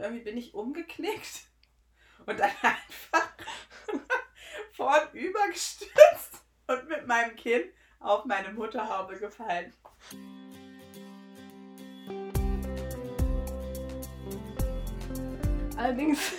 irgendwie 0.00 0.24
bin 0.24 0.36
ich 0.36 0.54
umgeknickt 0.54 1.46
und 2.26 2.38
dann 2.38 2.50
einfach 2.62 3.28
vornüber 4.72 5.46
gestürzt 5.48 6.44
und 6.66 6.88
mit 6.88 7.06
meinem 7.06 7.36
Kinn 7.36 7.64
auf 7.98 8.24
meine 8.24 8.52
Mutterhaube 8.52 9.18
gefallen. 9.18 9.72
Allerdings 15.76 16.32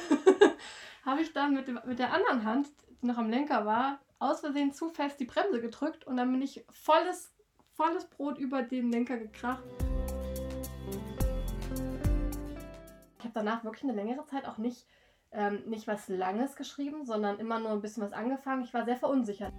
habe 1.06 1.22
ich 1.22 1.34
dann 1.34 1.54
mit, 1.54 1.68
dem, 1.68 1.80
mit 1.86 2.00
der 2.00 2.14
anderen 2.14 2.46
Hand, 2.46 2.68
die 3.02 3.08
noch 3.08 3.18
am 3.18 3.30
Lenker 3.30 3.66
war, 3.66 4.00
aus 4.20 4.42
Versehen 4.42 4.72
zu 4.72 4.90
fest 4.90 5.20
die 5.20 5.26
Bremse 5.26 5.62
gedrückt 5.62 6.06
und 6.06 6.18
dann 6.18 6.32
bin 6.32 6.42
ich 6.42 6.64
volles, 6.70 7.34
volles 7.74 8.06
Brot 8.06 8.38
über 8.38 8.62
den 8.62 8.92
Lenker 8.92 9.18
gekracht. 9.18 9.64
Habe 13.32 13.46
danach 13.46 13.64
wirklich 13.64 13.84
eine 13.84 13.94
längere 13.94 14.26
Zeit 14.26 14.46
auch 14.46 14.58
nicht, 14.58 14.86
ähm, 15.32 15.64
nicht 15.66 15.88
was 15.88 16.10
Langes 16.10 16.56
geschrieben, 16.56 17.06
sondern 17.06 17.40
immer 17.40 17.60
nur 17.60 17.72
ein 17.72 17.82
bisschen 17.82 18.04
was 18.04 18.14
angefangen. 18.14 18.64
Ich 18.64 18.74
war 18.74 18.86
sehr 18.86 18.98
verunsichert. 18.98 19.54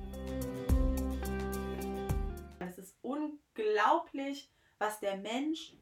Es 2.60 2.78
ist 2.78 2.96
unglaublich, 3.02 4.50
was 4.78 5.00
der 5.00 5.16
Mensch 5.16 5.74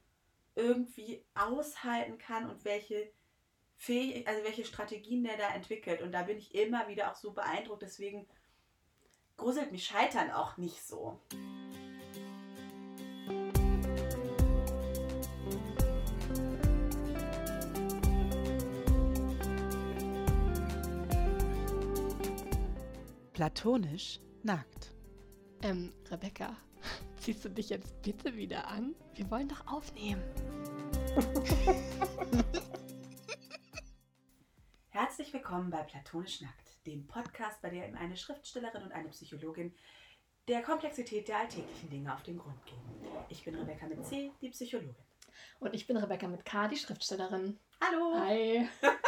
irgendwie 0.54 1.24
aushalten 1.34 2.18
kann 2.18 2.48
und 2.48 2.64
welche 2.64 3.10
Fähig 3.76 4.28
also 4.28 4.44
welche 4.44 4.64
Strategien 4.64 5.24
der 5.24 5.38
da 5.38 5.48
entwickelt. 5.54 6.02
Und 6.02 6.12
da 6.12 6.22
bin 6.22 6.36
ich 6.36 6.54
immer 6.54 6.86
wieder 6.86 7.10
auch 7.10 7.16
so 7.16 7.32
beeindruckt. 7.32 7.82
Deswegen 7.82 8.28
gruselt 9.36 9.72
mich 9.72 9.86
Scheitern 9.86 10.30
auch 10.30 10.58
nicht 10.58 10.86
so. 10.86 11.18
Platonisch 23.40 24.20
nackt. 24.42 24.92
Ähm, 25.62 25.94
Rebecca, 26.10 26.58
ziehst 27.16 27.42
du 27.42 27.48
dich 27.48 27.70
jetzt 27.70 28.02
bitte 28.02 28.36
wieder 28.36 28.68
an? 28.68 28.94
Wir 29.14 29.30
wollen 29.30 29.48
doch 29.48 29.66
aufnehmen. 29.66 30.22
Herzlich 34.90 35.32
willkommen 35.32 35.70
bei 35.70 35.82
Platonisch 35.84 36.42
Nackt, 36.42 36.86
dem 36.86 37.06
Podcast, 37.06 37.62
bei 37.62 37.70
dem 37.70 37.96
eine 37.96 38.18
Schriftstellerin 38.18 38.82
und 38.82 38.92
eine 38.92 39.08
Psychologin 39.08 39.74
der 40.46 40.60
Komplexität 40.60 41.26
der 41.28 41.38
alltäglichen 41.38 41.88
Dinge 41.88 42.12
auf 42.12 42.22
den 42.22 42.36
Grund 42.36 42.62
gehen. 42.66 42.82
Ich 43.30 43.42
bin 43.42 43.54
Rebecca 43.54 43.86
mit 43.86 44.04
C, 44.04 44.32
die 44.42 44.50
Psychologin. 44.50 44.94
Und 45.60 45.72
ich 45.72 45.86
bin 45.86 45.96
Rebecca 45.96 46.28
mit 46.28 46.44
K, 46.44 46.68
die 46.68 46.76
Schriftstellerin. 46.76 47.58
Hallo! 47.80 48.16
Hi! 48.16 48.68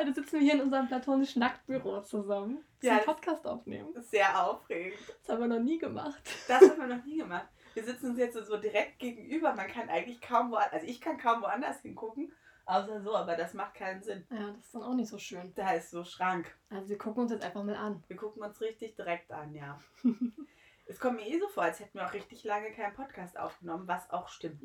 Heute 0.00 0.14
sitzen 0.14 0.32
wir 0.36 0.40
hier 0.40 0.54
in 0.54 0.62
unserem 0.62 0.88
platonisch 0.88 1.36
Nacktbüro 1.36 2.00
zusammen. 2.00 2.64
Ja, 2.80 2.92
Zum 2.92 2.96
das- 2.96 3.04
Podcast 3.04 3.46
aufnehmen. 3.46 3.92
Sehr 4.00 4.46
aufregend. 4.46 4.98
Das 5.20 5.28
haben 5.28 5.40
wir 5.42 5.58
noch 5.58 5.62
nie 5.62 5.76
gemacht. 5.76 6.22
Das 6.48 6.62
haben 6.62 6.78
wir 6.78 6.96
noch 6.96 7.04
nie 7.04 7.18
gemacht. 7.18 7.46
Wir 7.74 7.84
sitzen 7.84 8.08
uns 8.08 8.18
jetzt 8.18 8.32
so 8.32 8.56
direkt 8.56 8.98
gegenüber. 8.98 9.54
Man 9.54 9.68
kann 9.68 9.90
eigentlich 9.90 10.22
kaum 10.22 10.52
woanders, 10.52 10.72
also 10.72 10.86
ich 10.86 11.02
kann 11.02 11.18
kaum 11.18 11.42
woanders 11.42 11.82
hingucken, 11.82 12.32
außer 12.64 13.02
so, 13.02 13.14
aber 13.14 13.36
das 13.36 13.52
macht 13.52 13.74
keinen 13.74 14.02
Sinn. 14.02 14.26
Ja, 14.30 14.50
das 14.52 14.64
ist 14.64 14.74
dann 14.74 14.84
auch 14.84 14.94
nicht 14.94 15.10
so 15.10 15.18
schön. 15.18 15.52
Da 15.54 15.72
ist 15.72 15.90
so 15.90 16.02
Schrank. 16.02 16.50
Also 16.70 16.88
wir 16.88 16.96
gucken 16.96 17.24
uns 17.24 17.32
jetzt 17.32 17.44
einfach 17.44 17.62
mal 17.62 17.76
an. 17.76 18.02
Wir 18.08 18.16
gucken 18.16 18.42
uns 18.42 18.58
richtig 18.62 18.96
direkt 18.96 19.30
an, 19.30 19.54
ja. 19.54 19.78
es 20.86 20.98
kommt 20.98 21.16
mir 21.16 21.26
eh 21.28 21.38
so 21.38 21.48
vor, 21.48 21.64
als 21.64 21.78
hätten 21.78 21.98
wir 21.98 22.06
auch 22.06 22.14
richtig 22.14 22.42
lange 22.44 22.72
keinen 22.72 22.94
Podcast 22.94 23.38
aufgenommen, 23.38 23.86
was 23.86 24.08
auch 24.08 24.28
stimmt. 24.28 24.62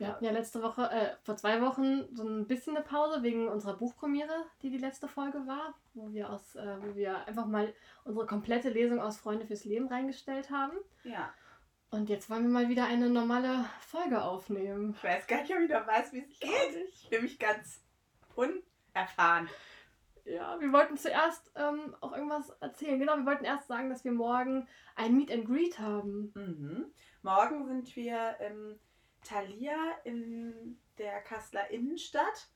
Wir 0.00 0.08
hatten 0.08 0.24
ja 0.24 0.30
letzte 0.30 0.62
Woche, 0.62 0.90
äh, 0.90 1.14
vor 1.24 1.36
zwei 1.36 1.60
Wochen 1.60 2.06
so 2.16 2.26
ein 2.26 2.46
bisschen 2.46 2.74
eine 2.74 2.82
Pause 2.84 3.22
wegen 3.22 3.48
unserer 3.48 3.76
Buchpremiere, 3.76 4.46
die 4.62 4.70
die 4.70 4.78
letzte 4.78 5.08
Folge 5.08 5.46
war, 5.46 5.74
wo 5.92 6.10
wir 6.10 6.30
aus, 6.30 6.54
äh, 6.54 6.76
wo 6.80 6.94
wir 6.96 7.26
einfach 7.26 7.44
mal 7.44 7.74
unsere 8.04 8.24
komplette 8.24 8.70
Lesung 8.70 8.98
aus 8.98 9.18
Freunde 9.18 9.44
fürs 9.44 9.66
Leben 9.66 9.88
reingestellt 9.88 10.50
haben. 10.50 10.72
Ja. 11.04 11.34
Und 11.90 12.08
jetzt 12.08 12.30
wollen 12.30 12.44
wir 12.44 12.50
mal 12.50 12.70
wieder 12.70 12.86
eine 12.86 13.10
normale 13.10 13.66
Folge 13.80 14.22
aufnehmen. 14.22 14.94
Ich 14.96 15.04
weiß 15.04 15.26
gar 15.26 15.42
nicht, 15.42 15.52
ob 15.54 15.60
ich 15.60 15.68
noch 15.68 15.86
weiß, 15.86 16.14
wie 16.14 16.20
es 16.20 16.40
geht. 16.40 16.88
Ich 16.94 17.10
bin 17.10 17.22
mich 17.22 17.38
ganz 17.38 17.82
unerfahren. 18.34 19.50
Ja, 20.24 20.58
wir 20.60 20.72
wollten 20.72 20.96
zuerst 20.96 21.52
ähm, 21.56 21.94
auch 22.00 22.12
irgendwas 22.12 22.48
erzählen. 22.60 22.98
Genau, 22.98 23.18
wir 23.18 23.26
wollten 23.26 23.44
erst 23.44 23.68
sagen, 23.68 23.90
dass 23.90 24.04
wir 24.04 24.12
morgen 24.12 24.66
ein 24.96 25.14
Meet 25.14 25.30
and 25.30 25.44
Greet 25.44 25.78
haben. 25.78 26.32
Mhm. 26.34 26.86
Morgen 27.20 27.66
sind 27.66 27.94
wir 27.96 28.36
im 28.40 28.78
Thalia 29.22 29.76
in 30.04 30.78
der 30.98 31.20
Kasseler 31.22 31.70
Innenstadt 31.70 32.48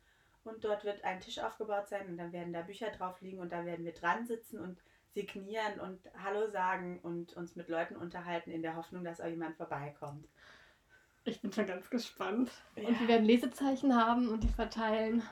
und 0.44 0.64
dort 0.64 0.84
wird 0.84 1.04
ein 1.04 1.20
Tisch 1.20 1.38
aufgebaut 1.38 1.88
sein 1.88 2.06
und 2.08 2.16
dann 2.18 2.32
werden 2.32 2.52
da 2.52 2.62
Bücher 2.62 2.90
drauf 2.90 3.20
liegen 3.20 3.38
und 3.40 3.52
da 3.52 3.64
werden 3.64 3.84
wir 3.84 3.92
dran 3.94 4.26
sitzen 4.26 4.58
und 4.60 4.78
signieren 5.14 5.78
und 5.80 6.00
Hallo 6.22 6.48
sagen 6.50 6.98
und 7.02 7.34
uns 7.34 7.54
mit 7.56 7.68
Leuten 7.68 7.96
unterhalten 7.96 8.50
in 8.50 8.62
der 8.62 8.76
Hoffnung, 8.76 9.04
dass 9.04 9.20
auch 9.20 9.26
jemand 9.28 9.56
vorbeikommt. 9.56 10.26
Ich 11.24 11.40
bin 11.40 11.52
schon 11.52 11.66
ganz 11.66 11.88
gespannt. 11.88 12.50
Ja. 12.76 12.88
Und 12.88 13.00
wir 13.00 13.08
werden 13.08 13.24
Lesezeichen 13.24 13.94
haben 13.96 14.28
und 14.28 14.42
die 14.42 14.48
verteilen. 14.48 15.22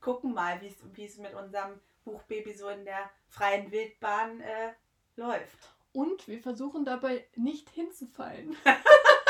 Gucken 0.00 0.34
mal, 0.34 0.60
wie 0.60 0.68
es- 0.68 0.84
wie 0.92 1.04
es 1.06 1.16
mit 1.18 1.34
unserem 1.34 1.80
Buchbaby 2.04 2.52
so 2.52 2.68
in 2.68 2.84
der 2.84 3.10
freien 3.28 3.72
Wildbahn 3.72 4.40
äh, 4.40 4.72
läuft. 5.16 5.74
Und 5.92 6.28
wir 6.28 6.40
versuchen 6.40 6.84
dabei 6.84 7.26
nicht 7.34 7.70
hinzufallen. 7.70 8.54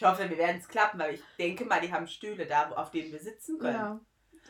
Ich 0.00 0.06
hoffe, 0.06 0.30
wir 0.30 0.38
werden 0.38 0.56
es 0.56 0.66
klappen, 0.66 0.98
weil 0.98 1.12
ich 1.12 1.22
denke 1.38 1.66
mal, 1.66 1.78
die 1.78 1.92
haben 1.92 2.06
Stühle 2.06 2.46
da, 2.46 2.70
auf 2.70 2.90
denen 2.90 3.12
wir 3.12 3.18
sitzen 3.18 3.58
können. 3.58 3.74
Ja. 3.74 4.00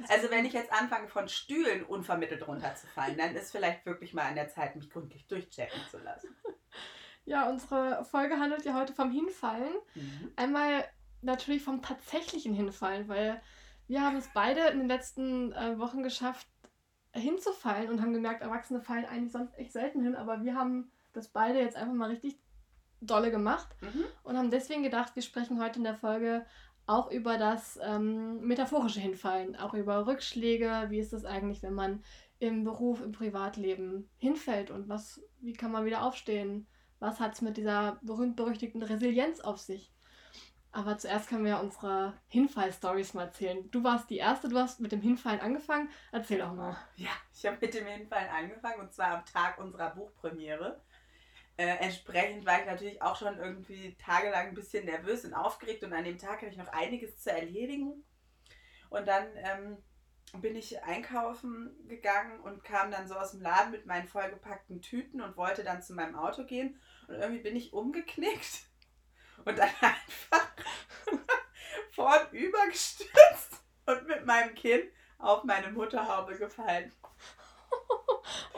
Also 0.09 0.31
wenn 0.31 0.45
ich 0.45 0.53
jetzt 0.53 0.73
anfange, 0.73 1.09
von 1.09 1.29
Stühlen 1.29 1.83
unvermittelt 1.83 2.47
runterzufallen, 2.47 3.19
dann 3.19 3.35
ist 3.35 3.51
vielleicht 3.51 3.85
wirklich 3.85 4.15
mal 4.15 4.27
an 4.27 4.37
der 4.37 4.47
Zeit, 4.47 4.77
mich 4.77 4.89
gründlich 4.89 5.27
durchchecken 5.27 5.81
zu 5.91 5.99
lassen. 5.99 6.29
Ja, 7.25 7.51
unsere 7.51 8.05
Folge 8.05 8.39
handelt 8.39 8.65
ja 8.65 8.75
heute 8.75 8.93
vom 8.93 9.11
Hinfallen. 9.11 9.75
Mhm. 9.97 10.33
Einmal 10.37 10.85
natürlich 11.21 11.63
vom 11.63 11.83
tatsächlichen 11.83 12.55
Hinfallen, 12.55 13.09
weil 13.09 13.43
wir 13.89 14.03
haben 14.03 14.17
es 14.17 14.29
beide 14.33 14.69
in 14.69 14.79
den 14.79 14.89
letzten 14.89 15.53
äh, 15.53 15.79
Wochen 15.81 16.05
geschafft, 16.05 16.47
hinzufallen 17.13 17.91
und 17.91 18.01
haben 18.01 18.15
gemerkt, 18.15 18.43
Erwachsene 18.43 18.81
fallen 18.81 19.05
eigentlich 19.05 19.33
sonst 19.33 19.59
echt 19.59 19.73
selten 19.73 20.03
hin, 20.03 20.15
aber 20.15 20.45
wir 20.45 20.55
haben 20.55 20.93
das 21.13 21.29
beide 21.29 21.59
jetzt 21.59 21.77
einfach 21.77 21.95
mal 21.95 22.11
richtig 22.11 22.39
dolle 23.01 23.31
gemacht 23.31 23.69
Mhm. 23.81 24.05
und 24.23 24.37
haben 24.37 24.51
deswegen 24.51 24.83
gedacht, 24.83 25.15
wir 25.15 25.23
sprechen 25.23 25.61
heute 25.63 25.79
in 25.79 25.85
der 25.85 25.95
Folge 25.97 26.45
auch 26.87 27.11
über 27.11 27.39
das 27.39 27.79
ähm, 27.83 28.41
metaphorische 28.41 29.01
Hinfallen, 29.01 29.57
auch 29.57 29.75
über 29.75 30.07
Rückschläge, 30.07 30.87
wie 30.89 30.99
ist 30.99 31.13
es 31.13 31.25
eigentlich, 31.25 31.63
wenn 31.63 31.75
man 31.75 32.03
im 32.41 32.65
Beruf, 32.65 33.01
im 33.03 33.13
Privatleben 33.13 34.11
hinfällt 34.17 34.71
und 34.71 34.89
was, 34.89 35.21
wie 35.41 35.53
kann 35.53 35.71
man 35.73 35.85
wieder 35.85 36.03
aufstehen, 36.03 36.67
was 36.99 37.21
hat 37.21 37.35
es 37.35 37.43
mit 37.43 37.57
dieser 37.57 37.99
berühmt-berüchtigten 38.03 38.83
Resilienz 38.83 39.41
auf 39.41 39.59
sich. 39.59 39.93
Aber 40.73 40.97
zuerst 40.99 41.29
können 41.29 41.45
wir 41.45 41.61
unsere 41.61 42.15
Hinfall-Stories 42.29 43.15
mal 43.15 43.25
erzählen. 43.25 43.69
Du 43.73 43.83
warst 43.83 44.09
die 44.09 44.19
Erste, 44.19 44.49
du 44.49 44.57
hast 44.57 44.81
mit 44.81 44.93
dem 44.93 45.01
Hinfallen 45.01 45.41
angefangen. 45.41 45.89
Erzähl 46.13 46.39
doch 46.39 46.55
mal. 46.55 46.77
Ja, 46.97 47.11
ich 47.35 47.45
habe 47.45 47.59
mit 47.61 47.75
dem 47.75 47.87
Hinfallen 47.87 48.29
angefangen 48.31 48.81
und 48.81 48.93
zwar 48.93 49.19
am 49.19 49.25
Tag 49.25 49.59
unserer 49.59 49.91
Buchpremiere. 49.91 50.81
Äh, 51.61 51.77
entsprechend 51.85 52.47
war 52.47 52.59
ich 52.59 52.65
natürlich 52.65 53.03
auch 53.03 53.17
schon 53.17 53.37
irgendwie 53.37 53.95
tagelang 53.97 54.47
ein 54.49 54.55
bisschen 54.55 54.87
nervös 54.87 55.27
und 55.27 55.35
aufgeregt 55.35 55.85
und 55.85 55.93
an 55.93 56.05
dem 56.05 56.17
Tag 56.17 56.41
hatte 56.41 56.53
ich 56.53 56.57
noch 56.57 56.73
einiges 56.73 57.19
zu 57.19 57.31
erledigen. 57.31 58.03
Und 58.89 59.07
dann 59.07 59.27
ähm, 59.37 59.77
bin 60.41 60.57
ich 60.57 60.83
einkaufen 60.85 61.77
gegangen 61.87 62.41
und 62.41 62.65
kam 62.65 62.91
dann 62.91 63.07
so 63.07 63.15
aus 63.15 63.33
dem 63.33 63.43
Laden 63.43 63.73
mit 63.73 63.85
meinen 63.85 64.09
vollgepackten 64.09 64.81
Tüten 64.81 65.21
und 65.21 65.37
wollte 65.37 65.63
dann 65.63 65.83
zu 65.83 65.93
meinem 65.93 66.17
Auto 66.17 66.47
gehen. 66.47 66.81
Und 67.09 67.17
irgendwie 67.17 67.43
bin 67.43 67.57
ich 67.57 67.75
umgeknickt 67.75 68.63
und 69.45 69.59
dann 69.59 69.69
einfach 69.83 70.49
vornüber 71.91 72.67
gestürzt 72.69 73.63
und 73.85 74.07
mit 74.07 74.25
meinem 74.25 74.55
Kinn 74.55 74.89
auf 75.19 75.45
meine 75.45 75.71
Mutterhaube 75.71 76.39
gefallen. 76.39 76.91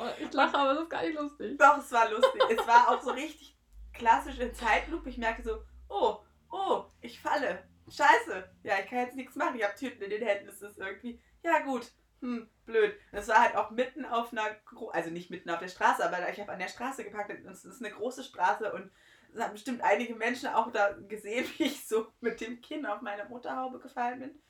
Oh, 0.03 0.23
ich 0.23 0.33
lache, 0.33 0.57
aber 0.57 0.75
das 0.75 0.83
ist 0.85 0.91
gar 0.91 1.03
nicht 1.03 1.19
lustig. 1.19 1.59
Doch, 1.59 1.79
es 1.79 1.93
war 1.93 2.11
lustig. 2.11 2.43
es 2.51 2.67
war 2.67 2.89
auch 2.89 3.03
so 3.03 3.11
richtig 3.11 3.57
klassisch 3.93 4.39
in 4.39 4.55
Zeitlupe. 4.55 5.09
Ich 5.09 5.19
merke 5.19 5.43
so, 5.43 5.63
oh, 5.89 6.19
oh, 6.51 6.85
ich 7.01 7.21
falle. 7.21 7.63
Scheiße. 7.89 8.51
Ja, 8.63 8.79
ich 8.79 8.87
kann 8.87 8.99
jetzt 8.99 9.17
nichts 9.17 9.37
machen. 9.37 9.57
Ich 9.57 9.65
habe 9.65 9.75
Tüten 9.75 10.03
in 10.03 10.11
den 10.11 10.23
Händen. 10.23 10.49
Es 10.49 10.63
ist 10.63 10.79
irgendwie, 10.79 11.21
ja 11.43 11.61
gut, 11.61 11.93
hm, 12.21 12.49
blöd. 12.65 12.95
Und 13.11 13.19
es 13.19 13.29
war 13.29 13.43
halt 13.43 13.57
auch 13.57 13.71
mitten 13.71 14.05
auf 14.05 14.33
einer, 14.33 14.57
also 14.93 15.11
nicht 15.11 15.31
mitten 15.31 15.51
auf 15.51 15.59
der 15.59 15.69
Straße, 15.69 16.05
aber 16.05 16.29
ich 16.31 16.41
habe 16.41 16.53
an 16.53 16.61
der 16.61 16.69
Straße 16.69 17.05
geparkt. 17.05 17.31
und 17.31 17.51
Es 17.51 17.65
ist 17.65 17.85
eine 17.85 17.93
große 17.93 18.25
Straße 18.25 18.73
und 18.73 18.91
es 19.35 19.41
haben 19.41 19.53
bestimmt 19.53 19.83
einige 19.83 20.15
Menschen 20.15 20.49
auch 20.49 20.71
da 20.73 20.93
gesehen, 20.93 21.47
wie 21.59 21.65
ich 21.65 21.87
so 21.87 22.07
mit 22.21 22.41
dem 22.41 22.61
Kinn 22.61 22.87
auf 22.87 23.01
meine 23.03 23.25
Mutterhaube 23.27 23.81
gefallen 23.81 24.21
bin. 24.21 24.43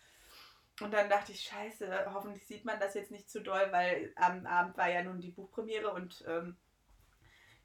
Und 0.80 0.92
dann 0.92 1.08
dachte 1.08 1.32
ich, 1.32 1.42
scheiße, 1.42 2.12
hoffentlich 2.12 2.46
sieht 2.46 2.64
man 2.64 2.80
das 2.80 2.94
jetzt 2.94 3.10
nicht 3.10 3.30
zu 3.30 3.42
doll, 3.42 3.68
weil 3.70 4.12
am 4.16 4.46
Abend 4.46 4.76
war 4.76 4.90
ja 4.90 5.02
nun 5.02 5.20
die 5.20 5.30
Buchpremiere 5.30 5.92
und 5.92 6.24
ähm, 6.26 6.56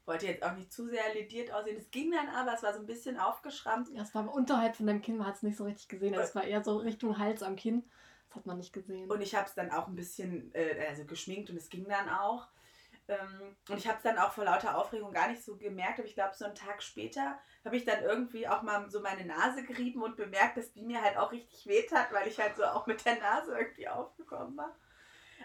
wollte 0.04 0.26
jetzt 0.26 0.42
auch 0.42 0.54
nicht 0.54 0.72
zu 0.72 0.88
sehr 0.88 1.14
lediert 1.14 1.52
aussehen. 1.52 1.76
Es 1.76 1.90
ging 1.90 2.10
dann 2.10 2.28
aber, 2.28 2.54
es 2.54 2.62
war 2.62 2.72
so 2.74 2.80
ein 2.80 2.86
bisschen 2.86 3.18
aufgeschrammt. 3.18 3.88
Ja, 3.92 4.02
es 4.02 4.14
war 4.14 4.32
unterhalb 4.32 4.76
von 4.76 4.86
deinem 4.86 5.02
Kinn, 5.02 5.18
man 5.18 5.26
hat 5.26 5.36
es 5.36 5.42
nicht 5.42 5.56
so 5.56 5.64
richtig 5.64 5.88
gesehen. 5.88 6.14
Also 6.14 6.28
es 6.28 6.34
war 6.34 6.44
eher 6.44 6.64
so 6.64 6.78
Richtung 6.78 7.18
Hals 7.18 7.42
am 7.42 7.56
Kinn. 7.56 7.84
Das 8.28 8.36
hat 8.36 8.46
man 8.46 8.58
nicht 8.58 8.72
gesehen. 8.72 9.10
Und 9.10 9.20
ich 9.22 9.34
habe 9.34 9.46
es 9.46 9.54
dann 9.54 9.70
auch 9.70 9.88
ein 9.88 9.94
bisschen 9.94 10.54
äh, 10.54 10.86
also 10.88 11.04
geschminkt 11.04 11.50
und 11.50 11.56
es 11.56 11.68
ging 11.70 11.86
dann 11.88 12.08
auch. 12.08 12.48
Ähm, 13.08 13.56
und 13.70 13.78
ich 13.78 13.86
habe 13.86 13.96
es 13.96 14.02
dann 14.02 14.18
auch 14.18 14.32
vor 14.32 14.44
lauter 14.44 14.76
Aufregung 14.76 15.12
gar 15.12 15.28
nicht 15.28 15.42
so 15.42 15.56
gemerkt, 15.56 15.98
aber 15.98 16.06
ich 16.06 16.14
glaube, 16.14 16.34
so 16.34 16.44
einen 16.44 16.54
Tag 16.54 16.82
später 16.82 17.38
habe 17.64 17.76
ich 17.76 17.84
dann 17.84 18.02
irgendwie 18.02 18.46
auch 18.46 18.62
mal 18.62 18.88
so 18.90 19.00
meine 19.00 19.24
Nase 19.24 19.64
gerieben 19.64 20.02
und 20.02 20.16
bemerkt, 20.16 20.58
dass 20.58 20.72
die 20.72 20.82
mir 20.82 21.02
halt 21.02 21.16
auch 21.16 21.32
richtig 21.32 21.66
weht 21.66 21.90
hat, 21.90 22.12
weil 22.12 22.28
ich 22.28 22.38
halt 22.38 22.56
so 22.56 22.64
auch 22.64 22.86
mit 22.86 23.04
der 23.06 23.18
Nase 23.18 23.56
irgendwie 23.58 23.88
aufgekommen 23.88 24.56
war. 24.56 24.76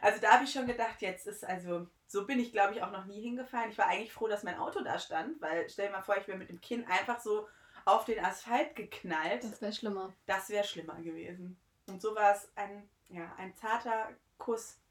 Also 0.01 0.19
da 0.19 0.33
habe 0.33 0.43
ich 0.43 0.51
schon 0.51 0.67
gedacht, 0.67 1.01
jetzt 1.01 1.25
ist 1.25 1.45
also, 1.45 1.87
so 2.07 2.25
bin 2.25 2.39
ich 2.39 2.51
glaube 2.51 2.73
ich 2.73 2.83
auch 2.83 2.91
noch 2.91 3.05
nie 3.05 3.21
hingefallen. 3.21 3.71
Ich 3.71 3.77
war 3.77 3.87
eigentlich 3.87 4.11
froh, 4.11 4.27
dass 4.27 4.43
mein 4.43 4.57
Auto 4.57 4.83
da 4.83 4.99
stand, 4.99 5.39
weil 5.41 5.69
stell 5.69 5.87
dir 5.87 5.93
mal 5.93 6.01
vor, 6.01 6.17
ich 6.17 6.27
wäre 6.27 6.37
mit 6.37 6.49
dem 6.49 6.59
Kinn 6.59 6.85
einfach 6.85 7.21
so 7.21 7.47
auf 7.85 8.03
den 8.03 8.23
Asphalt 8.23 8.75
geknallt. 8.75 9.43
Das 9.43 9.61
wäre 9.61 9.71
schlimmer. 9.71 10.13
Das 10.25 10.49
wäre 10.49 10.65
schlimmer 10.65 10.95
gewesen. 11.01 11.57
Und 11.87 12.01
so 12.01 12.15
war 12.15 12.33
es 12.33 12.51
ein, 12.55 12.89
ja, 13.07 13.33
ein 13.37 13.55
zarter 13.55 14.09
Kuss 14.37 14.82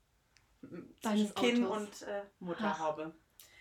Deines 1.03 1.35
Kinn 1.35 1.65
Autos. 1.65 2.03
und 2.03 2.09
äh, 2.09 2.25
Mutterhaube. 2.39 3.15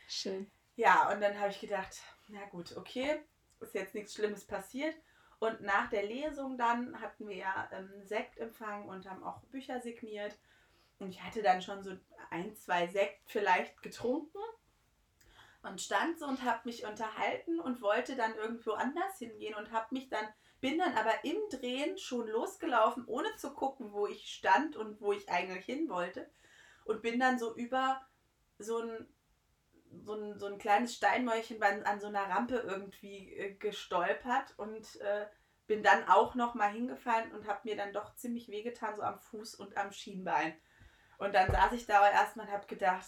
Schön. 0.07 0.51
Ja, 0.75 1.11
und 1.11 1.21
dann 1.21 1.39
habe 1.39 1.49
ich 1.49 1.59
gedacht, 1.59 2.01
na 2.27 2.45
gut, 2.45 2.75
okay, 2.77 3.19
ist 3.59 3.73
jetzt 3.73 3.95
nichts 3.95 4.13
Schlimmes 4.13 4.45
passiert. 4.45 4.95
Und 5.39 5.61
nach 5.61 5.89
der 5.89 6.03
Lesung 6.03 6.57
dann 6.57 6.99
hatten 7.01 7.27
wir 7.27 7.35
ja 7.35 7.69
ähm, 7.71 7.89
Sektempfang 8.05 8.87
und 8.87 9.09
haben 9.09 9.23
auch 9.23 9.41
Bücher 9.45 9.81
signiert. 9.81 10.37
Und 10.99 11.09
ich 11.09 11.23
hatte 11.23 11.41
dann 11.41 11.61
schon 11.61 11.83
so 11.83 11.97
ein, 12.29 12.55
zwei 12.55 12.87
Sekt 12.87 13.29
vielleicht 13.29 13.81
getrunken 13.81 14.37
und 15.63 15.81
stand 15.81 16.19
so 16.19 16.25
und 16.25 16.43
habe 16.43 16.61
mich 16.65 16.85
unterhalten 16.85 17.59
und 17.59 17.81
wollte 17.81 18.15
dann 18.15 18.35
irgendwo 18.35 18.71
anders 18.73 19.17
hingehen 19.17 19.55
und 19.55 19.71
habe 19.71 19.87
mich 19.91 20.09
dann, 20.09 20.27
bin 20.59 20.77
dann 20.77 20.95
aber 20.95 21.23
im 21.23 21.37
Drehen 21.49 21.97
schon 21.97 22.27
losgelaufen, 22.27 23.05
ohne 23.07 23.35
zu 23.35 23.51
gucken, 23.53 23.91
wo 23.93 24.07
ich 24.07 24.31
stand 24.31 24.75
und 24.75 25.01
wo 25.01 25.11
ich 25.11 25.29
eigentlich 25.29 25.65
hin 25.65 25.89
wollte. 25.89 26.29
Und 26.85 27.01
bin 27.01 27.19
dann 27.19 27.39
so 27.39 27.55
über 27.55 28.01
so 28.57 28.79
ein 28.79 29.07
so 30.03 30.13
ein, 30.13 30.39
so 30.39 30.45
ein 30.47 30.57
kleines 30.57 30.95
Steinmäulchen 30.95 31.61
an 31.61 31.99
so 31.99 32.07
einer 32.07 32.29
Rampe 32.29 32.55
irgendwie 32.55 33.33
äh, 33.33 33.53
gestolpert 33.55 34.53
und 34.57 34.95
äh, 35.01 35.25
bin 35.67 35.83
dann 35.83 36.07
auch 36.07 36.35
noch 36.35 36.53
mal 36.55 36.71
hingefallen 36.71 37.31
und 37.33 37.47
habe 37.47 37.61
mir 37.63 37.75
dann 37.75 37.93
doch 37.93 38.15
ziemlich 38.15 38.47
wehgetan, 38.49 38.95
so 38.95 39.01
am 39.01 39.19
Fuß 39.19 39.55
und 39.55 39.77
am 39.77 39.91
Schienbein. 39.91 40.53
Und 41.17 41.35
dann 41.35 41.51
saß 41.51 41.73
ich 41.73 41.85
da 41.85 41.97
aber 41.97 42.11
erstmal 42.11 42.47
und 42.47 42.53
habe 42.53 42.67
gedacht, 42.67 43.05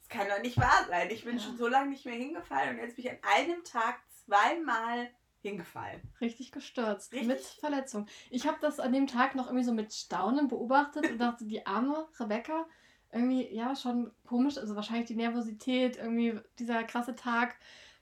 das 0.00 0.08
kann 0.08 0.28
doch 0.28 0.40
nicht 0.42 0.58
wahr 0.58 0.84
sein. 0.88 1.10
Ich 1.10 1.24
bin 1.24 1.38
Ja. 1.38 1.42
schon 1.42 1.56
so 1.56 1.66
lange 1.66 1.90
nicht 1.90 2.04
mehr 2.04 2.14
hingefallen 2.14 2.76
und 2.76 2.82
jetzt 2.84 2.96
bin 2.96 3.06
ich 3.06 3.10
an 3.10 3.18
einem 3.22 3.64
Tag 3.64 4.00
zweimal 4.24 5.10
hingefallen. 5.44 6.00
Richtig 6.20 6.52
gestürzt. 6.52 7.12
Richtig. 7.12 7.28
Mit 7.28 7.40
Verletzung. 7.40 8.06
Ich 8.30 8.46
habe 8.46 8.58
das 8.60 8.80
an 8.80 8.92
dem 8.92 9.06
Tag 9.06 9.34
noch 9.34 9.46
irgendwie 9.46 9.64
so 9.64 9.72
mit 9.72 9.92
Staunen 9.92 10.48
beobachtet 10.48 11.10
und 11.10 11.18
dachte, 11.18 11.44
die 11.44 11.66
arme 11.66 12.06
Rebecca, 12.18 12.66
irgendwie, 13.12 13.54
ja, 13.54 13.76
schon 13.76 14.10
komisch, 14.26 14.58
also 14.58 14.74
wahrscheinlich 14.74 15.06
die 15.06 15.14
Nervosität, 15.14 15.96
irgendwie 15.96 16.40
dieser 16.58 16.82
krasse 16.82 17.14
Tag, 17.14 17.56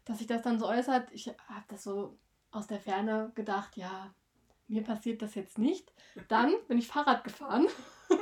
dass 0.05 0.19
sich 0.19 0.27
das 0.27 0.43
dann 0.43 0.59
so 0.59 0.67
äußert. 0.67 1.11
Ich 1.13 1.29
habe 1.29 1.65
das 1.69 1.85
so 1.85 2.19
aus 2.51 2.67
der 2.67 2.81
Ferne 2.81 3.31
gedacht, 3.35 3.77
ja, 3.77 4.15
mir 4.69 4.83
passiert 4.83 5.21
das 5.21 5.35
jetzt 5.35 5.59
nicht. 5.59 5.93
Dann 6.29 6.55
bin 6.69 6.79
ich 6.79 6.89
Fahrrad 6.89 7.25
gefahren. 7.25 7.67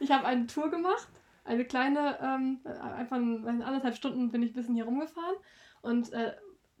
ich 0.00 0.10
habe 0.12 0.26
eine 0.26 0.46
Tour 0.46 0.70
gemacht, 0.70 1.08
eine 1.44 1.64
kleine, 1.64 2.18
ähm, 2.22 2.60
einfach 2.64 3.16
in 3.16 3.62
anderthalb 3.62 3.96
Stunden 3.96 4.30
bin 4.30 4.42
ich 4.42 4.50
ein 4.50 4.54
bisschen 4.54 4.74
hier 4.74 4.84
rumgefahren 4.84 5.36
und 5.82 6.12
äh, 6.12 6.34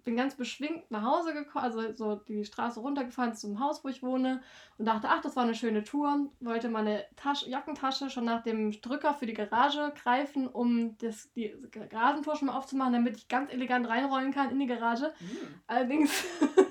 bin 0.08 0.16
ganz 0.16 0.36
beschwingt 0.36 0.90
nach 0.90 1.02
Hause 1.02 1.34
gekommen, 1.34 1.66
also 1.66 1.92
so 1.92 2.14
die 2.14 2.42
Straße 2.42 2.80
runtergefahren 2.80 3.34
zum 3.34 3.60
Haus, 3.60 3.84
wo 3.84 3.88
ich 3.88 4.02
wohne 4.02 4.40
und 4.78 4.86
dachte, 4.86 5.06
ach, 5.10 5.20
das 5.20 5.36
war 5.36 5.42
eine 5.42 5.54
schöne 5.54 5.84
Tour. 5.84 6.30
Wollte 6.40 6.70
meine 6.70 7.04
Tasche, 7.14 7.50
Jackentasche 7.50 8.08
schon 8.08 8.24
nach 8.24 8.42
dem 8.42 8.80
Drücker 8.80 9.12
für 9.12 9.26
die 9.26 9.34
Garage 9.34 9.92
greifen, 10.02 10.48
um 10.48 10.96
das, 10.96 11.30
die 11.34 11.54
Garagentor 11.90 12.36
schon 12.36 12.48
mal 12.48 12.56
aufzumachen, 12.56 12.94
damit 12.94 13.18
ich 13.18 13.28
ganz 13.28 13.52
elegant 13.52 13.86
reinrollen 13.86 14.32
kann 14.32 14.50
in 14.50 14.58
die 14.58 14.66
Garage. 14.66 15.12
Hm. 15.18 15.60
Allerdings 15.66 16.24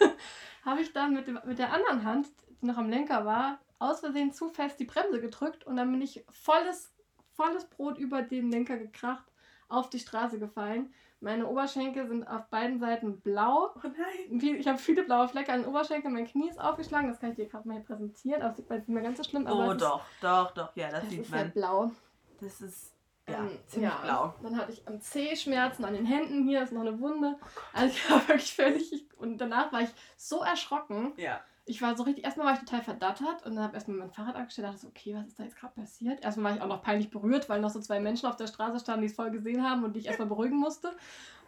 habe 0.66 0.82
ich 0.82 0.92
dann 0.92 1.14
mit, 1.14 1.28
dem, 1.28 1.40
mit 1.46 1.60
der 1.60 1.72
anderen 1.72 2.06
Hand, 2.06 2.28
die 2.60 2.66
noch 2.66 2.78
am 2.78 2.90
Lenker 2.90 3.24
war, 3.24 3.60
aus 3.78 4.00
Versehen 4.00 4.34
zu 4.34 4.50
fest 4.50 4.80
die 4.80 4.86
Bremse 4.86 5.22
gedrückt 5.22 5.64
und 5.68 5.76
dann 5.76 5.92
bin 5.92 6.02
ich 6.02 6.26
volles, 6.32 6.92
volles 7.34 7.66
Brot 7.66 8.00
über 8.00 8.24
den 8.24 8.50
Lenker 8.50 8.78
gekracht, 8.78 9.26
auf 9.70 9.92
die 9.92 10.00
Straße 10.00 10.40
gefallen. 10.40 10.92
Meine 11.20 11.48
Oberschenkel 11.48 12.08
sind 12.08 12.28
auf 12.28 12.46
beiden 12.50 12.80
Seiten 12.80 13.20
blau. 13.22 13.72
Oh 13.76 13.80
nein. 13.84 14.56
Ich 14.60 14.68
habe 14.68 14.78
viele 14.78 15.04
blaue 15.04 15.28
Flecke 15.28 15.52
an 15.52 15.62
den 15.62 15.70
Oberschenkeln, 15.70 16.14
mein 16.14 16.28
Knie 16.28 16.50
ist 16.50 16.60
aufgeschlagen, 16.60 17.10
das 17.10 17.20
kann 17.20 17.32
ich 17.32 17.36
dir 17.38 17.48
gerade 17.48 17.68
mal 17.68 17.76
hier 17.76 17.84
präsentieren. 17.84 18.42
Das 18.42 18.56
sieht 18.58 18.70
man 18.70 18.78
nicht 18.80 18.90
mehr 18.90 19.04
ganz 19.04 19.18
so 19.18 19.24
schlimm, 19.24 19.48
aber 19.48 19.70
Oh 19.70 19.74
doch, 19.74 20.02
doch, 20.22 20.52
doch, 20.52 20.76
ja, 20.76 20.88
ist, 20.88 20.94
das 20.94 21.04
es 21.06 21.10
sieht 21.10 21.22
ist 21.22 21.32
man. 21.32 21.52
blau. 21.52 21.92
Das 22.40 22.62
ist 22.62 22.94
ja, 23.28 23.40
Ähm, 23.40 23.50
ziemlich 23.66 23.92
ja. 23.92 24.00
blau. 24.04 24.34
Dann 24.44 24.58
hatte 24.58 24.72
ich 24.72 24.88
am 24.88 25.02
Zeh 25.02 25.36
Schmerzen, 25.36 25.84
an 25.86 25.94
den 25.96 26.06
Händen, 26.06 26.44
hier 26.48 26.62
ist 26.62 26.72
noch 26.72 26.82
eine 26.82 27.00
Wunde. 27.00 27.36
Also 27.74 27.96
ich 27.96 28.10
war 28.12 28.28
wirklich 28.28 28.54
völlig, 28.54 29.08
und 29.18 29.40
danach 29.40 29.74
war 29.74 29.82
ich 29.82 29.90
so 30.18 30.42
erschrocken. 30.44 31.14
Ja. 31.18 31.42
Ich 31.70 31.82
war 31.82 31.98
so 31.98 32.04
richtig, 32.04 32.24
erstmal 32.24 32.48
war 32.48 32.54
ich 32.54 32.60
total 32.62 32.82
verdattert 32.82 33.46
und 33.46 33.56
dann 33.56 33.64
habe 33.66 33.76
erstmal 33.76 33.98
mein 33.98 34.10
Fahrrad 34.10 34.36
angestellt 34.36 34.68
und 34.68 34.74
dachte 34.74 34.86
so, 34.86 34.88
okay, 34.88 35.14
was 35.14 35.28
ist 35.28 35.38
da 35.38 35.44
jetzt 35.44 35.58
gerade 35.58 35.76
passiert? 35.76 36.24
Erstmal 36.24 36.52
war 36.52 36.58
ich 36.58 36.64
auch 36.64 36.68
noch 36.68 36.82
peinlich 36.82 37.10
berührt, 37.10 37.50
weil 37.50 37.60
noch 37.60 37.70
so 37.70 37.82
zwei 37.82 38.00
Menschen 38.00 38.28
auf 38.28 38.38
der 38.38 38.48
Straße 38.48 38.80
standen, 38.80 39.02
die 39.02 39.08
es 39.08 39.16
voll 39.16 39.32
gesehen 39.32 39.62
haben 39.62 39.84
und 39.84 39.94
die 39.94 40.00
ich 40.00 40.06
erstmal 40.06 40.30
beruhigen 40.30 40.58
musste, 40.58 40.96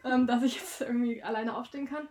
ähm, 0.04 0.28
dass 0.28 0.44
ich 0.44 0.56
jetzt 0.56 0.82
irgendwie 0.82 1.24
alleine 1.24 1.56
aufstehen 1.56 1.88
kann. 1.88 2.08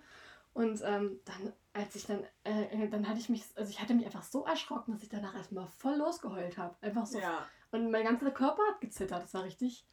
Und 0.54 0.80
ähm, 0.84 1.20
dann, 1.26 1.52
als 1.74 1.94
ich 1.94 2.06
dann, 2.06 2.24
äh, 2.44 2.88
dann 2.88 3.06
hatte 3.06 3.20
ich 3.20 3.28
mich, 3.28 3.44
also 3.56 3.70
ich 3.70 3.80
hatte 3.80 3.94
mich 3.94 4.06
einfach 4.06 4.24
so 4.24 4.44
erschrocken, 4.44 4.92
dass 4.92 5.02
ich 5.02 5.10
danach 5.10 5.34
erstmal 5.36 5.68
voll 5.68 5.96
losgeheult 5.96 6.56
habe. 6.56 6.74
Einfach 6.80 7.06
so. 7.06 7.18
Ja. 7.18 7.46
Und 7.70 7.90
mein 7.90 8.04
ganzer 8.04 8.30
Körper 8.30 8.62
hat 8.70 8.80
gezittert. 8.80 9.22
Das 9.22 9.34
war 9.34 9.44
richtig, 9.44 9.86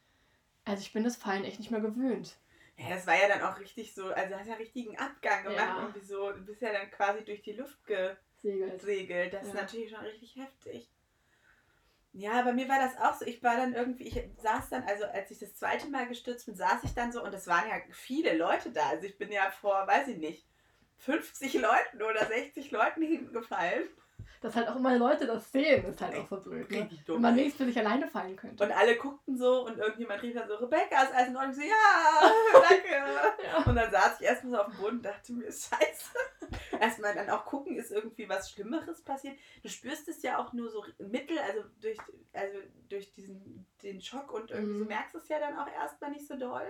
also 0.63 0.81
ich 0.81 0.93
bin 0.93 1.03
das 1.03 1.17
Fallen 1.17 1.43
echt 1.43 1.59
nicht 1.59 1.69
mehr 1.69 1.81
gewöhnt. 1.81 2.37
Ja, 2.77 2.89
das 2.89 3.07
war 3.07 3.15
ja 3.15 3.27
dann 3.29 3.41
auch 3.41 3.57
richtig 3.59 3.93
so, 3.93 4.07
also 4.07 4.33
du 4.33 4.39
hast 4.39 4.47
ja 4.47 4.55
richtigen 4.55 4.97
Abgang 4.97 5.43
gemacht, 5.43 5.57
Ja. 5.57 5.79
irgendwie 5.81 6.05
so, 6.05 6.31
du 6.31 6.41
bist 6.45 6.61
ja 6.61 6.73
dann 6.73 6.91
quasi 6.91 7.23
durch 7.23 7.41
die 7.41 7.53
Luft 7.53 7.79
Segelt. 8.41 8.79
gesegelt. 8.79 9.33
Das 9.33 9.47
ist 9.47 9.53
Ja. 9.53 9.61
natürlich 9.61 9.89
schon 9.91 10.01
richtig 10.01 10.35
heftig. 10.35 10.89
Ja, 12.17 12.41
bei 12.43 12.53
mir 12.53 12.69
war 12.69 12.79
das 12.79 12.97
auch 12.97 13.13
so. 13.17 13.25
Ich 13.25 13.43
war 13.43 13.57
dann 13.57 13.73
irgendwie, 13.73 14.07
ich 14.07 14.21
saß 14.41 14.69
dann, 14.69 14.83
also 14.83 15.05
als 15.05 15.31
ich 15.31 15.39
das 15.39 15.53
zweite 15.55 15.87
Mal 15.87 16.07
gestürzt 16.07 16.45
bin, 16.45 16.55
saß 16.55 16.83
ich 16.83 16.93
dann 16.93 17.11
so 17.11 17.21
und 17.21 17.33
es 17.33 17.47
waren 17.47 17.67
ja 17.69 17.75
viele 17.91 18.37
Leute 18.37 18.71
da. 18.71 18.87
Also 18.89 19.05
ich 19.05 19.17
bin 19.17 19.31
ja 19.31 19.51
vor, 19.51 19.85
weiß 19.85 20.07
ich 20.09 20.17
nicht, 20.17 20.47
50 20.97 21.55
Leuten 21.55 22.01
oder 22.01 22.25
60 22.25 22.71
Leuten 22.71 23.01
hingefallen. 23.01 23.89
Dass 24.45 24.55
halt 24.55 24.67
auch 24.67 24.75
immer 24.75 24.95
Leute 24.95 25.25
das 25.25 25.51
sehen, 25.51 25.83
ist 25.85 25.99
halt 25.99 26.15
auch 26.15 26.29
so 26.39 26.51
blöd. 26.51 26.69
Ne? 26.69 26.87
Dumm. 27.07 27.19
man 27.19 27.35
wenigstens 27.35 27.57
für 27.65 27.65
sich 27.73 27.79
alleine 27.79 28.07
fallen 28.07 28.35
könnte. 28.35 28.63
Und 28.63 28.71
alle 28.71 28.95
guckten 28.95 29.35
so 29.35 29.65
und 29.65 29.79
irgendjemand 29.79 30.21
rief 30.21 30.35
dann 30.35 30.47
so, 30.47 30.53
Rebecca, 30.55 31.01
ist 31.01 31.13
alles 31.15 31.29
in 31.29 31.35
Ordnung? 31.35 31.51
Ich 31.51 31.57
so, 31.57 31.63
ja, 31.63 32.61
danke. 32.69 33.43
Ja. 33.43 33.63
Und 33.65 33.75
dann 33.75 33.89
saß 33.91 34.19
ich 34.21 34.27
erstmal 34.27 34.51
so 34.53 34.59
auf 34.59 34.67
dem 34.71 34.77
Boden 34.77 34.97
und 34.97 35.05
dachte 35.05 35.33
mir, 35.33 35.45
scheiße. 35.45 36.11
Erstmal 36.79 37.15
dann 37.15 37.27
auch 37.31 37.43
gucken, 37.45 37.75
ist 37.75 37.89
irgendwie 37.91 38.29
was 38.29 38.51
Schlimmeres 38.51 39.01
passiert. 39.01 39.35
Du 39.63 39.69
spürst 39.69 40.07
es 40.09 40.21
ja 40.21 40.37
auch 40.37 40.53
nur 40.53 40.69
so 40.69 40.85
mittel, 40.99 41.39
also 41.39 41.61
durch, 41.81 41.97
also 42.33 42.57
durch 42.87 43.11
diesen 43.13 43.65
den 43.81 43.99
Schock 43.99 44.31
und 44.31 44.51
irgendwie 44.51 44.73
Mhm. 44.75 44.79
so 44.79 44.85
merkst 44.85 45.15
du 45.15 45.17
es 45.17 45.27
ja 45.27 45.39
dann 45.39 45.57
auch 45.57 45.67
erstmal 45.73 46.11
nicht 46.11 46.27
so 46.27 46.35
doll. 46.37 46.67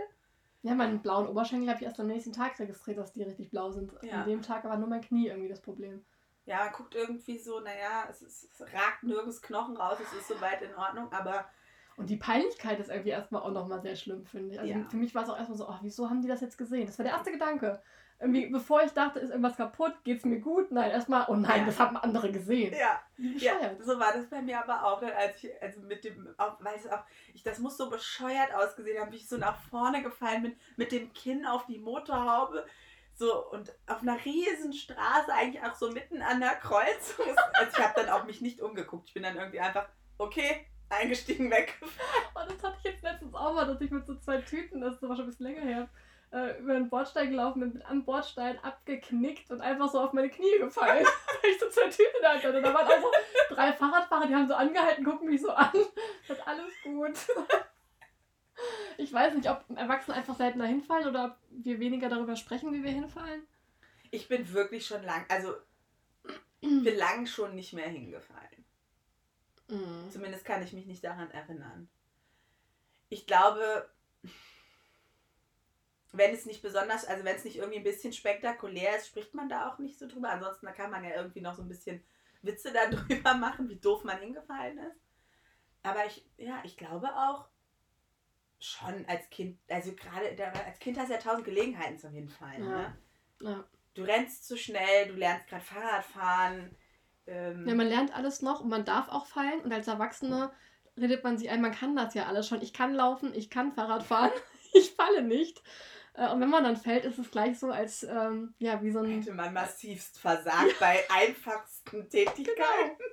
Ja, 0.64 0.74
meinen 0.76 1.02
blauen 1.02 1.28
Oberschenkel 1.28 1.68
habe 1.70 1.80
ich 1.80 1.86
erst 1.86 2.00
am 2.00 2.08
nächsten 2.08 2.32
Tag 2.32 2.58
registriert, 2.58 2.98
dass 3.00 3.12
die 3.12 3.24
richtig 3.24 3.52
blau 3.52 3.72
sind. 3.72 3.92
Ja. 4.02 4.22
An 4.22 4.30
dem 4.30 4.42
Tag 4.42 4.64
war 4.64 4.78
nur 4.78 4.88
mein 4.88 5.02
Knie 5.02 5.28
irgendwie 5.28 5.50
das 5.50 5.62
Problem. 5.62 6.04
Ja, 6.46 6.58
man 6.66 6.74
guckt 6.74 6.94
irgendwie 6.96 7.38
so, 7.40 7.60
naja, 7.60 8.06
es, 8.10 8.22
ist, 8.22 8.50
es 8.54 8.62
ragt 8.74 9.04
nirgends 9.04 9.42
Knochen 9.42 9.78
raus, 9.78 9.98
es 10.02 10.14
ist 10.20 10.28
soweit 10.28 10.62
in 10.62 10.76
Ordnung, 10.76 11.12
aber 11.12 11.46
Und 11.98 12.10
die 12.10 12.18
Peinlichkeit 12.18 12.80
ist 12.80 12.90
irgendwie 12.90 13.10
erstmal 13.10 13.42
auch 13.42 13.52
nochmal 13.52 13.82
sehr 13.82 13.96
schlimm, 13.96 14.26
finde 14.26 14.54
ich. 14.54 14.60
Also 14.60 14.72
Ja. 14.74 14.86
für 14.90 14.98
mich 14.98 15.16
war 15.16 15.24
es 15.24 15.30
auch 15.30 15.38
erstmal 15.38 15.58
so, 15.58 15.68
oh, 15.68 15.76
wieso 15.82 16.10
haben 16.10 16.22
die 16.22 16.28
das 16.28 16.42
jetzt 16.42 16.58
gesehen? 16.58 16.86
Das 16.86 17.00
war 17.00 17.04
der 17.04 17.14
erste 17.14 17.32
Gedanke. 17.32 17.82
Irgendwie, 18.18 18.46
bevor 18.48 18.82
ich 18.82 18.92
dachte, 18.94 19.20
ist 19.20 19.30
irgendwas 19.32 19.58
kaputt, 19.58 19.94
geht's 20.06 20.24
mir 20.24 20.40
gut? 20.40 20.72
Nein, 20.72 20.90
erstmal, 20.92 21.26
oh 21.28 21.36
nein, 21.36 21.62
Ja. 21.62 21.66
das 21.66 21.80
haben 21.80 21.98
andere 21.98 22.32
gesehen. 22.32 22.74
ja, 22.74 23.02
Ja, 23.18 23.54
so 23.82 24.00
war 24.00 24.14
das 24.14 24.28
bei 24.30 24.42
mir 24.42 24.62
aber 24.64 24.86
auch. 24.86 25.02
Dann, 25.02 25.12
als 25.12 25.44
ich, 25.44 25.52
also 25.62 25.82
mit 25.82 26.04
dem, 26.06 26.34
auch, 26.38 26.56
weil 26.64 26.76
es 26.76 26.88
auch, 26.90 27.04
ich, 27.34 27.44
das 27.44 27.60
muss 27.60 27.76
so 27.76 27.90
bescheuert 27.90 28.54
ausgesehen 28.56 29.02
haben, 29.02 29.12
wie 29.12 29.18
ich 29.18 29.28
so 29.28 29.38
nach 29.38 29.58
vorne 29.70 30.02
gefallen 30.02 30.44
bin, 30.44 30.56
mit 30.78 30.92
dem 30.94 31.12
Kinn 31.12 31.46
auf 31.46 31.66
die 31.66 31.78
Motorhaube. 31.80 32.66
So, 33.18 33.50
und 33.52 33.74
auf 33.88 34.02
einer 34.02 34.24
riesen 34.26 34.74
Straße, 34.74 35.34
eigentlich 35.34 35.64
auch 35.64 35.74
so 35.76 35.90
mitten 35.90 36.22
an 36.22 36.42
der 36.42 36.56
Kreuzung. 36.56 37.26
Also 37.54 37.72
ich 37.78 37.84
habe 37.84 38.02
dann 38.02 38.10
auch 38.10 38.26
mich 38.26 38.42
nicht 38.42 38.62
umgeguckt. 38.62 39.08
Ich 39.08 39.14
bin 39.14 39.24
dann 39.24 39.38
irgendwie 39.38 39.62
einfach, 39.62 39.88
okay, 40.18 40.68
eingestiegen, 40.90 41.50
weg. 41.50 41.80
Oh, 42.36 42.42
das 42.48 42.62
hatte 42.62 42.76
ich 42.80 42.84
jetzt 42.84 43.04
letztens 43.04 43.34
auch 43.34 43.54
mal, 43.54 43.66
dass 43.66 43.80
ich 43.80 43.92
mit 43.92 44.06
so 44.06 44.16
zwei 44.16 44.42
Tüten, 44.42 44.82
das 44.82 44.96
ist 44.96 45.04
aber 45.04 45.16
schon 45.16 45.26
ein 45.26 45.30
bisschen 45.30 45.46
länger 45.46 45.62
her, 45.62 45.90
äh, 46.32 46.60
über 46.60 46.74
den 46.74 46.90
Bordstein 46.90 47.30
gelaufen 47.30 47.62
bin, 47.62 47.74
mit 47.74 47.86
am 47.86 48.04
Bordstein 48.04 48.60
abgeknickt 48.62 49.50
und 49.52 49.62
einfach 49.62 49.90
so 49.90 50.02
auf 50.02 50.12
meine 50.12 50.30
Knie 50.30 50.60
gefallen. 50.60 51.06
weil 51.42 51.52
ich 51.52 51.60
so 51.60 51.70
zwei 51.70 51.88
Tüten 51.90 52.26
Hand 52.26 52.44
hatte. 52.44 52.62
Da 52.62 52.74
waren 52.74 53.02
so 53.02 53.56
drei 53.56 53.72
Fahrradfahrer, 53.72 54.28
die 54.28 54.36
haben 54.36 54.48
so 54.48 54.56
angehalten, 54.56 55.06
gucken 55.06 55.30
mich 55.30 55.42
so 55.42 55.52
an. 55.52 55.72
Das 56.28 56.38
ist 56.38 56.48
alles 56.48 56.74
gut. 56.84 57.14
Ich 58.98 59.12
weiß 59.12 59.34
nicht, 59.34 59.50
ob 59.50 59.66
Erwachsene 59.76 60.16
einfach 60.16 60.36
seltener 60.36 60.66
hinfallen 60.66 61.08
oder 61.08 61.26
ob 61.26 61.38
wir 61.50 61.80
weniger 61.80 62.10
darüber 62.10 62.36
sprechen, 62.36 62.72
wie 62.74 62.84
wir 62.84 62.92
hinfallen. 62.92 63.46
Ich 64.12 64.28
bin 64.28 64.54
wirklich 64.54 64.86
schon 64.86 65.04
lang, 65.04 65.26
also 65.30 65.56
ich 66.62 66.70
bin 66.84 66.96
lang 66.96 67.26
schon 67.26 67.56
nicht 67.56 67.74
mehr 67.74 67.90
hingefallen. 67.90 68.66
Mhm. 69.68 70.10
Zumindest 70.10 70.46
kann 70.46 70.64
ich 70.64 70.74
mich 70.74 70.86
nicht 70.86 71.04
daran 71.04 71.30
erinnern. 71.32 71.90
Ich 73.10 73.28
glaube, 73.28 73.90
wenn 76.12 76.34
es 76.34 76.46
nicht 76.46 76.62
besonders, 76.62 77.06
also 77.06 77.24
wenn 77.24 77.36
es 77.36 77.44
nicht 77.44 77.58
irgendwie 77.58 77.78
ein 77.78 77.84
bisschen 77.84 78.14
spektakulär 78.14 78.98
ist, 78.98 79.08
spricht 79.08 79.34
man 79.34 79.50
da 79.50 79.70
auch 79.70 79.80
nicht 79.80 80.00
so 80.00 80.08
drüber. 80.08 80.30
Ansonsten 80.30 80.68
kann 80.74 80.92
man 80.92 81.04
ja 81.04 81.16
irgendwie 81.16 81.42
noch 81.42 81.56
so 81.56 81.62
ein 81.62 81.68
bisschen 81.68 82.04
Witze 82.42 82.72
darüber 82.74 83.34
machen, 83.34 83.70
wie 83.70 83.80
doof 83.80 84.04
man 84.04 84.20
hingefallen 84.20 84.78
ist. 84.80 85.00
Aber 85.84 86.06
ich, 86.06 86.26
ja, 86.38 86.62
ich 86.64 86.78
glaube 86.78 87.14
auch 87.16 87.48
schon 88.60 89.06
als 89.08 89.30
Kind, 89.30 89.60
also 89.70 89.94
gerade 89.94 90.36
als 90.66 90.80
Kind 90.80 90.98
hast 90.98 91.10
du 91.10 91.14
ja 91.14 91.20
tausend 91.20 91.46
Gelegenheiten 91.46 91.98
zum 91.98 92.12
Hinfallen. 92.12 92.64
Ja. 92.64 92.70
Ne? 92.70 92.98
Ja. 93.42 93.64
Du 93.94 94.04
rennst 94.04 94.48
zu 94.48 94.58
schnell, 94.58 95.08
du 95.08 95.14
lernst 95.14 95.48
gerade 95.48 95.64
Fahrrad 95.64 96.06
fahren. 96.06 96.76
Ähm, 97.28 97.68
ja, 97.68 97.76
man 97.76 97.88
lernt 97.88 98.16
alles 98.16 98.42
noch 98.42 98.62
und 98.62 98.70
man 98.70 98.86
darf 98.86 99.10
auch 99.10 99.26
fallen. 99.26 99.62
Und 99.62 99.72
als 99.72 99.88
Erwachsener 99.88 100.54
redet 100.98 101.24
man 101.24 101.38
sich 101.38 101.50
ein, 101.50 101.62
man 101.62 101.72
kann 101.72 101.96
das 101.96 102.14
ja 102.14 102.26
alles 102.26 102.48
schon. 102.48 102.62
Ich 102.62 102.74
kann 102.74 102.94
laufen, 102.94 103.34
ich 103.34 103.50
kann 103.50 103.74
Fahrrad 103.74 104.04
fahren, 104.04 104.32
ich 104.74 104.92
falle 104.92 105.22
nicht. 105.22 105.64
Äh, 106.14 106.30
und 106.32 106.42
wenn 106.42 106.50
man 106.50 106.64
dann 106.64 106.78
fällt, 106.78 107.06
ist 107.06 107.20
es 107.20 107.32
gleich 107.32 107.60
so, 107.60 107.70
als 107.70 108.04
ähm, 108.04 108.54
ja, 108.58 108.82
wie 108.82 108.92
so 108.92 109.00
ein. 109.00 109.22
Hätte 109.22 109.34
man 109.34 109.54
massivst 109.54 110.20
versagt 110.20 110.80
bei 110.80 111.04
einfachsten 111.10 112.10
Tätigkeiten. 112.10 112.56
Genau. 112.56 113.08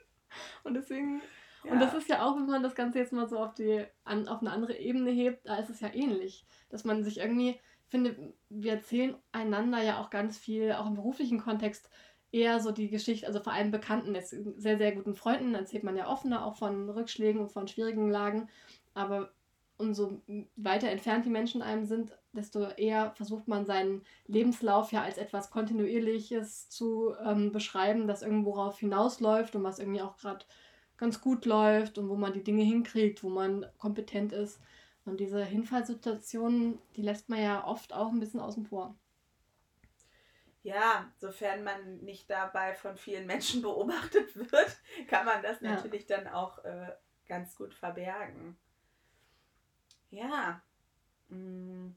Und 0.65 0.75
deswegen. 0.75 1.23
Ja. 1.65 1.73
Und 1.73 1.81
das 1.81 1.95
ist 1.95 2.09
ja 2.09 2.25
auch, 2.25 2.37
wenn 2.37 2.47
man 2.47 2.63
das 2.63 2.75
Ganze 2.75 2.99
jetzt 2.99 3.13
mal 3.13 3.29
so 3.29 3.39
auf 3.39 3.55
die 3.55 3.85
an, 4.05 4.29
auf 4.29 4.41
eine 4.41 4.51
andere 4.51 4.77
Ebene 4.77 5.11
hebt, 5.11 5.47
da 5.47 5.57
ist 5.57 5.71
es 5.71 5.81
ja 5.81 5.93
ähnlich. 5.93 6.47
Dass 6.71 6.85
man 6.85 7.05
sich 7.05 7.19
irgendwie, 7.19 7.59
finde, 7.89 8.35
wir 8.49 8.73
erzählen 8.73 9.17
einander 9.33 9.83
ja 9.83 10.01
auch 10.01 10.11
ganz 10.11 10.39
viel, 10.39 10.73
auch 10.73 10.87
im 10.87 10.95
beruflichen 10.95 11.41
Kontext, 11.41 11.89
eher 12.33 12.61
so 12.61 12.73
die 12.73 12.89
Geschichte, 12.89 13.27
also 13.27 13.41
vor 13.41 13.53
allem 13.53 13.71
Bekannten, 13.71 14.17
sehr, 14.57 14.79
sehr 14.79 14.93
guten 14.93 15.15
Freunden 15.15 15.55
erzählt 15.55 15.85
man 15.85 15.97
ja 15.97 16.09
offener, 16.09 16.47
auch 16.47 16.57
von 16.57 16.89
Rückschlägen 16.89 17.43
und 17.43 17.53
von 17.53 17.69
schwierigen 17.69 18.11
Lagen. 18.11 18.49
Aber 18.95 19.31
umso 19.77 20.23
weiter 20.57 20.89
entfernt 20.89 21.27
die 21.27 21.31
Menschen 21.31 21.61
einem 21.61 21.85
sind, 21.85 22.17
desto 22.33 22.65
eher 22.65 23.13
versucht 23.13 23.49
man 23.49 23.67
seinen 23.67 24.03
Lebenslauf 24.27 24.93
ja 24.93 25.03
als 25.03 25.19
etwas 25.19 25.51
Kontinuierliches 25.51 26.71
zu 26.71 27.15
ähm, 27.23 27.53
beschreiben, 27.53 28.07
das 28.07 28.23
irgendwo 28.23 28.53
rauf 28.53 28.79
hinausläuft 28.79 29.55
und 29.55 29.65
was 29.65 29.79
irgendwie 29.79 30.01
auch 30.01 30.17
gerade 30.17 30.45
ganz 31.03 31.21
gut 31.21 31.47
läuft 31.47 31.99
und 31.99 32.09
wo 32.09 32.15
man 32.15 32.33
die 32.33 32.45
Dinge 32.45 32.63
hinkriegt, 32.63 33.25
wo 33.25 33.29
man 33.29 33.67
kompetent 33.77 34.33
ist. 34.33 34.61
Und 35.05 35.19
diese 35.19 35.45
Hinfallsituationen, 35.45 36.79
die 36.95 37.03
lässt 37.03 37.29
man 37.29 37.43
ja 37.43 37.67
oft 37.67 37.93
auch 37.93 38.13
ein 38.13 38.21
bisschen 38.21 38.39
außen 38.39 38.67
vor. 38.67 38.95
Ja, 40.63 41.11
sofern 41.19 41.65
man 41.65 41.99
nicht 42.05 42.31
dabei 42.31 42.75
von 42.75 42.97
vielen 42.97 43.27
Menschen 43.27 43.63
beobachtet 43.69 44.37
wird, 44.37 44.77
kann 45.09 45.27
man 45.27 45.43
das 45.43 45.61
ja. 45.61 45.73
natürlich 45.73 46.07
dann 46.07 46.29
auch 46.29 46.65
äh, 46.65 46.93
ganz 47.27 47.57
gut 47.57 47.75
verbergen. 47.75 48.57
Ja. 50.11 50.63
Mm. 51.31 51.97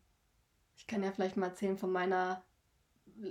Ich 0.78 0.88
kann 0.88 1.04
ja 1.04 1.12
vielleicht 1.12 1.38
mal 1.38 1.50
erzählen 1.50 1.78
von 1.78 1.92
meiner 1.92 2.44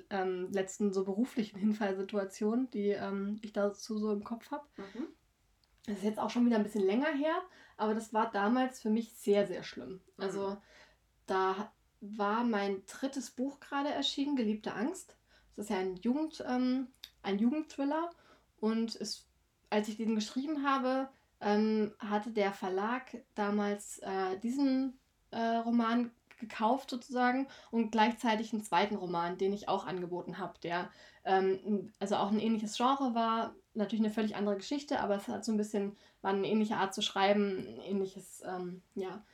ähm, 0.09 0.53
letzten 0.53 0.93
so 0.93 1.05
beruflichen 1.05 1.59
Hinfallsituation, 1.59 2.71
die 2.71 2.91
ähm, 2.91 3.41
ich 3.43 3.53
dazu 3.53 3.99
so 3.99 4.13
im 4.13 4.23
Kopf 4.23 4.53
habe. 4.53 4.69
Mhm. 4.77 5.09
Das 5.87 5.99
ist 5.99 6.05
jetzt 6.05 6.19
auch 6.19 6.31
schon 6.31 6.47
wieder 6.47 6.57
ein 6.57 6.63
bisschen 6.63 6.85
länger 6.85 7.13
her, 7.13 7.37
aber 7.77 7.95
das 7.95 8.13
war 8.13 8.31
damals 8.31 8.81
für 8.81 8.91
mich 8.91 9.13
sehr, 9.15 9.47
sehr 9.47 9.63
schlimm. 9.63 10.01
Also 10.17 10.51
mhm. 10.51 10.57
da 11.27 11.73
war 12.01 12.45
mein 12.45 12.85
drittes 12.87 13.31
Buch 13.31 13.61
gerade 13.61 13.91
erschienen, 13.91 14.37
Geliebte 14.37 14.75
Angst. 14.75 15.17
Das 15.57 15.67
ist 15.67 15.71
ja 15.71 15.79
ein, 15.79 15.97
Jugend, 15.97 16.45
ähm, 16.47 16.89
ein 17.23 17.39
Jugendthriller. 17.39 18.11
Und 18.61 18.97
es, 18.97 19.27
als 19.71 19.89
ich 19.89 19.97
den 19.97 20.15
geschrieben 20.15 20.67
habe, 20.67 21.09
ähm, 21.41 21.93
hatte 21.99 22.31
der 22.31 22.53
Verlag 22.53 23.23
damals 23.35 23.99
äh, 23.99 24.39
diesen 24.39 24.99
äh, 25.31 25.57
Roman 25.57 26.11
gekauft 26.39 26.91
sozusagen 26.91 27.47
und 27.71 27.91
gleichzeitig 27.91 28.53
einen 28.53 28.65
zweiten 28.65 28.97
Roman, 28.97 29.39
den 29.39 29.53
ich 29.53 29.69
auch 29.69 29.87
angeboten 29.87 30.39
habe, 30.39 30.55
der 30.63 30.91
ähm, 31.25 31.93
also 32.01 32.17
auch 32.17 32.31
ein 32.31 32.41
ähnliches 32.41 32.77
Genre 32.77 33.15
war, 33.15 33.55
natürlich 33.75 34.05
eine 34.05 34.15
völlig 34.15 34.37
andere 34.37 34.57
Geschichte, 34.57 35.01
aber 35.01 35.17
es 35.17 35.29
hat 35.29 35.45
so 35.45 35.53
ein 35.53 35.57
bisschen, 35.57 35.97
war 36.23 36.33
eine 36.33 36.49
ähnliche 36.49 36.77
Art 36.77 36.95
zu 36.95 37.03
schreiben, 37.03 37.81
ähnliches, 37.83 38.43
ähm, 38.47 38.83
ja, 38.95 39.25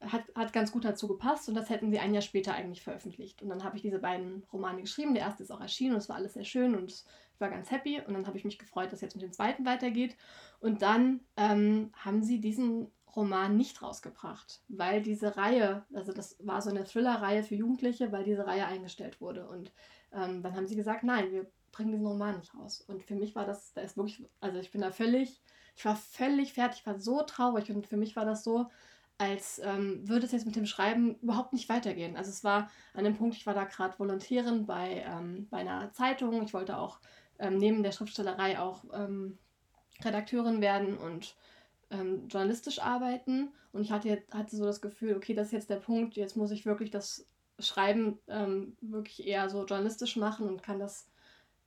hat, 0.00 0.24
hat 0.34 0.52
ganz 0.52 0.72
gut 0.72 0.84
dazu 0.84 1.08
gepasst 1.08 1.48
und 1.48 1.54
das 1.54 1.68
hätten 1.68 1.90
sie 1.90 1.98
ein 1.98 2.14
Jahr 2.14 2.22
später 2.22 2.54
eigentlich 2.54 2.82
veröffentlicht. 2.82 3.42
Und 3.42 3.50
dann 3.50 3.64
habe 3.64 3.76
ich 3.76 3.82
diese 3.82 3.98
beiden 3.98 4.44
Romane 4.52 4.80
geschrieben, 4.80 5.14
der 5.14 5.24
erste 5.24 5.42
ist 5.42 5.50
auch 5.50 5.60
erschienen 5.60 5.92
und 5.92 5.98
es 5.98 6.08
war 6.08 6.16
alles 6.16 6.34
sehr 6.34 6.44
schön 6.44 6.74
und 6.74 6.90
ich 6.90 7.04
war 7.38 7.50
ganz 7.50 7.70
happy 7.70 8.00
und 8.00 8.14
dann 8.14 8.26
habe 8.26 8.38
ich 8.38 8.44
mich 8.44 8.58
gefreut, 8.58 8.92
dass 8.92 9.02
jetzt 9.02 9.14
mit 9.14 9.22
dem 9.22 9.32
zweiten 9.32 9.64
weitergeht. 9.66 10.16
Und 10.58 10.82
dann 10.82 11.20
ähm, 11.36 11.90
haben 11.94 12.22
sie 12.22 12.40
diesen 12.40 12.90
Roman 13.14 13.56
nicht 13.56 13.82
rausgebracht, 13.82 14.62
weil 14.68 15.02
diese 15.02 15.36
Reihe, 15.36 15.84
also 15.92 16.12
das 16.12 16.36
war 16.40 16.62
so 16.62 16.70
eine 16.70 16.84
Thriller-Reihe 16.84 17.42
für 17.42 17.56
Jugendliche, 17.56 18.12
weil 18.12 18.24
diese 18.24 18.46
Reihe 18.46 18.66
eingestellt 18.66 19.20
wurde. 19.20 19.48
Und 19.48 19.72
ähm, 20.12 20.42
dann 20.42 20.54
haben 20.54 20.66
sie 20.66 20.76
gesagt, 20.76 21.02
nein, 21.02 21.32
wir 21.32 21.50
bringen 21.72 21.92
diesen 21.92 22.06
Roman 22.06 22.38
nicht 22.38 22.54
raus. 22.54 22.82
Und 22.86 23.04
für 23.04 23.14
mich 23.14 23.34
war 23.34 23.46
das, 23.46 23.72
da 23.72 23.80
ist 23.80 23.96
wirklich, 23.96 24.24
also 24.40 24.58
ich 24.58 24.70
bin 24.70 24.80
da 24.80 24.90
völlig, 24.90 25.40
ich 25.76 25.84
war 25.84 25.96
völlig 25.96 26.52
fertig, 26.52 26.80
ich 26.80 26.86
war 26.86 27.00
so 27.00 27.22
traurig 27.22 27.70
und 27.70 27.86
für 27.86 27.96
mich 27.96 28.16
war 28.16 28.24
das 28.24 28.44
so, 28.44 28.66
als 29.18 29.60
ähm, 29.62 30.08
würde 30.08 30.24
es 30.24 30.32
jetzt 30.32 30.46
mit 30.46 30.56
dem 30.56 30.64
Schreiben 30.64 31.16
überhaupt 31.16 31.52
nicht 31.52 31.68
weitergehen. 31.68 32.16
Also 32.16 32.30
es 32.30 32.42
war 32.42 32.70
an 32.94 33.04
dem 33.04 33.16
Punkt, 33.16 33.36
ich 33.36 33.46
war 33.46 33.52
da 33.52 33.64
gerade 33.64 33.98
Volontärin 33.98 34.64
bei, 34.64 35.04
ähm, 35.06 35.46
bei 35.50 35.58
einer 35.58 35.92
Zeitung, 35.92 36.42
ich 36.42 36.54
wollte 36.54 36.78
auch 36.78 37.00
ähm, 37.38 37.58
neben 37.58 37.82
der 37.82 37.92
Schriftstellerei 37.92 38.58
auch 38.58 38.84
ähm, 38.94 39.38
Redakteurin 40.02 40.62
werden 40.62 40.96
und 40.96 41.36
ähm, 41.90 42.28
journalistisch 42.28 42.80
arbeiten. 42.80 43.52
Und 43.72 43.82
ich 43.82 43.92
hatte, 43.92 44.22
hatte 44.32 44.56
so 44.56 44.64
das 44.64 44.80
Gefühl, 44.80 45.14
okay, 45.14 45.34
das 45.34 45.48
ist 45.48 45.52
jetzt 45.52 45.70
der 45.70 45.76
Punkt, 45.76 46.16
jetzt 46.16 46.36
muss 46.36 46.50
ich 46.50 46.64
wirklich 46.64 46.90
das 46.90 47.26
Schreiben 47.58 48.18
ähm, 48.28 48.76
wirklich 48.80 49.26
eher 49.26 49.50
so 49.50 49.66
journalistisch 49.66 50.16
machen 50.16 50.48
und 50.48 50.62
kann 50.62 50.78
das 50.78 51.09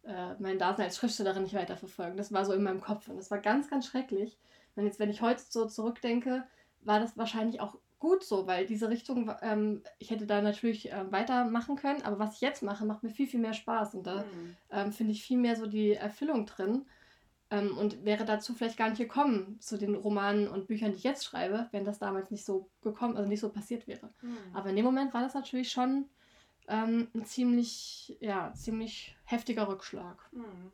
äh, 0.04 0.36
mein 0.40 0.60
Dasein 0.60 0.86
als 0.86 0.98
Schriftstellerin 0.98 1.44
nicht 1.44 1.56
weiterverfolgen. 1.56 2.18
Das 2.18 2.32
war 2.32 2.46
so 2.46 2.54
in 2.54 2.64
meinem 2.64 2.82
Kopf 2.82 3.08
und 3.08 3.18
das 3.18 3.32
war 3.32 3.40
ganz, 3.40 3.70
ganz 3.70 3.88
schrecklich. 3.88 4.38
Und 4.76 4.86
jetzt, 4.86 5.00
wenn 5.00 5.10
ich 5.10 5.22
heute 5.22 5.42
so 5.48 5.66
zurückdenke, 5.66 6.44
war 6.82 7.00
das 7.00 7.18
wahrscheinlich 7.18 7.62
auch 7.62 7.78
gut 8.00 8.24
so, 8.24 8.48
weil 8.48 8.66
diese 8.66 8.90
Richtung, 8.90 9.32
ähm, 9.42 9.82
ich 9.98 10.12
hätte 10.12 10.26
da 10.26 10.42
natürlich 10.42 10.92
äh, 10.92 11.10
weitermachen 11.12 11.78
können, 11.78 12.02
aber 12.02 12.20
was 12.20 12.36
ich 12.36 12.42
jetzt 12.42 12.62
mache, 12.62 12.86
macht 12.86 13.02
mir 13.02 13.10
viel, 13.10 13.28
viel 13.28 13.40
mehr 13.40 13.54
Spaß 13.54 13.96
und 13.96 14.06
da 14.06 14.18
mhm. 14.18 14.58
ähm, 14.72 14.92
finde 14.92 15.14
ich 15.14 15.24
viel 15.24 15.38
mehr 15.38 15.56
so 15.56 15.68
die 15.68 15.94
Erfüllung 15.94 16.46
drin 16.46 16.86
ähm, 17.50 17.78
und 17.78 18.04
wäre 18.04 18.26
dazu 18.26 18.54
vielleicht 18.54 18.78
gar 18.78 18.90
nicht 18.90 19.00
gekommen 19.00 19.58
zu 19.62 19.78
den 19.78 19.96
Romanen 19.96 20.50
und 20.50 20.68
Büchern, 20.68 20.92
die 20.92 20.98
ich 20.98 21.04
jetzt 21.04 21.24
schreibe, 21.24 21.70
wenn 21.72 21.86
das 21.86 21.98
damals 21.98 22.30
nicht 22.30 22.44
so 22.44 22.68
gekommen, 22.82 23.16
also 23.16 23.30
nicht 23.30 23.40
so 23.40 23.48
passiert 23.48 23.88
wäre. 23.88 24.10
Mhm. 24.22 24.38
Aber 24.54 24.70
in 24.70 24.76
dem 24.76 24.86
Moment 24.86 25.14
war 25.14 25.22
das 25.22 25.34
natürlich 25.34 25.72
schon 25.72 26.10
ähm, 26.68 27.10
ein 27.14 27.26
ziemlich, 27.26 28.18
ja, 28.20 28.54
ziemlich 28.54 29.16
heftiger 29.26 29.68
Rückschlag. 29.68 30.18
Mhm. 30.32 30.72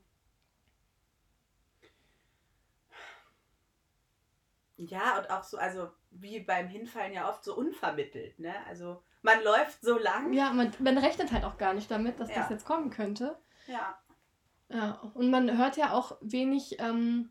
Ja, 4.78 5.20
und 5.20 5.30
auch 5.30 5.44
so, 5.44 5.58
also 5.58 5.90
wie 6.12 6.40
beim 6.40 6.68
Hinfallen 6.68 7.14
ja 7.14 7.28
oft 7.28 7.44
so 7.44 7.56
unvermittelt, 7.56 8.40
ne? 8.40 8.54
Also 8.68 9.04
man 9.22 9.44
läuft 9.44 9.82
so 9.82 9.98
lang. 9.98 10.32
Ja, 10.32 10.54
man, 10.54 10.72
man 10.80 10.98
rechnet 10.98 11.32
halt 11.34 11.44
auch 11.44 11.58
gar 11.58 11.74
nicht 11.74 11.92
damit, 11.92 12.20
dass 12.20 12.30
ja. 12.30 12.36
das 12.36 12.50
jetzt 12.50 12.66
kommen 12.66 12.90
könnte. 12.90 13.38
Ja. 13.68 13.98
Ja, 14.70 15.02
und 15.16 15.30
man 15.32 15.58
hört 15.58 15.78
ja 15.78 15.94
auch 15.94 16.18
wenig 16.22 16.80
ähm, 16.80 17.30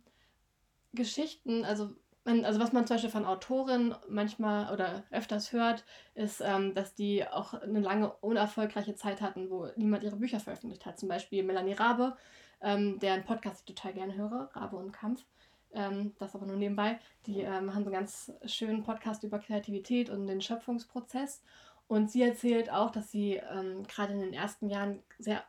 Geschichten, 0.92 1.64
also, 1.64 1.94
man, 2.28 2.44
also 2.44 2.60
was 2.60 2.72
man 2.72 2.86
zum 2.86 2.94
Beispiel 2.94 3.10
von 3.10 3.24
Autorinnen 3.24 3.94
manchmal 4.08 4.72
oder 4.72 5.04
öfters 5.10 5.52
hört, 5.52 5.84
ist, 6.14 6.42
ähm, 6.44 6.74
dass 6.74 6.94
die 6.94 7.26
auch 7.26 7.54
eine 7.54 7.80
lange 7.80 8.12
unerfolgreiche 8.20 8.94
Zeit 8.94 9.20
hatten, 9.20 9.50
wo 9.50 9.68
niemand 9.76 10.04
ihre 10.04 10.16
Bücher 10.16 10.40
veröffentlicht 10.40 10.86
hat. 10.86 10.98
Zum 10.98 11.08
Beispiel 11.08 11.42
Melanie 11.42 11.72
Rabe, 11.72 12.16
ähm, 12.60 12.98
deren 13.00 13.24
Podcast 13.24 13.60
ich 13.60 13.74
total 13.74 13.94
gerne 13.94 14.14
höre, 14.14 14.50
Rabe 14.52 14.76
und 14.76 14.92
Kampf. 14.92 15.24
Ähm, 15.72 16.14
das 16.18 16.34
aber 16.34 16.46
nur 16.46 16.56
nebenbei. 16.56 16.98
Die 17.26 17.40
ähm, 17.40 17.70
so 17.70 17.76
einen 17.76 17.92
ganz 17.92 18.32
schönen 18.44 18.82
Podcast 18.82 19.22
über 19.24 19.38
Kreativität 19.38 20.10
und 20.10 20.26
den 20.26 20.40
Schöpfungsprozess. 20.40 21.42
Und 21.86 22.10
sie 22.10 22.22
erzählt 22.22 22.70
auch, 22.70 22.90
dass 22.90 23.10
sie 23.10 23.36
ähm, 23.36 23.84
gerade 23.86 24.12
in 24.12 24.20
den 24.20 24.34
ersten 24.34 24.68
Jahren 24.68 25.02
sehr 25.18 25.44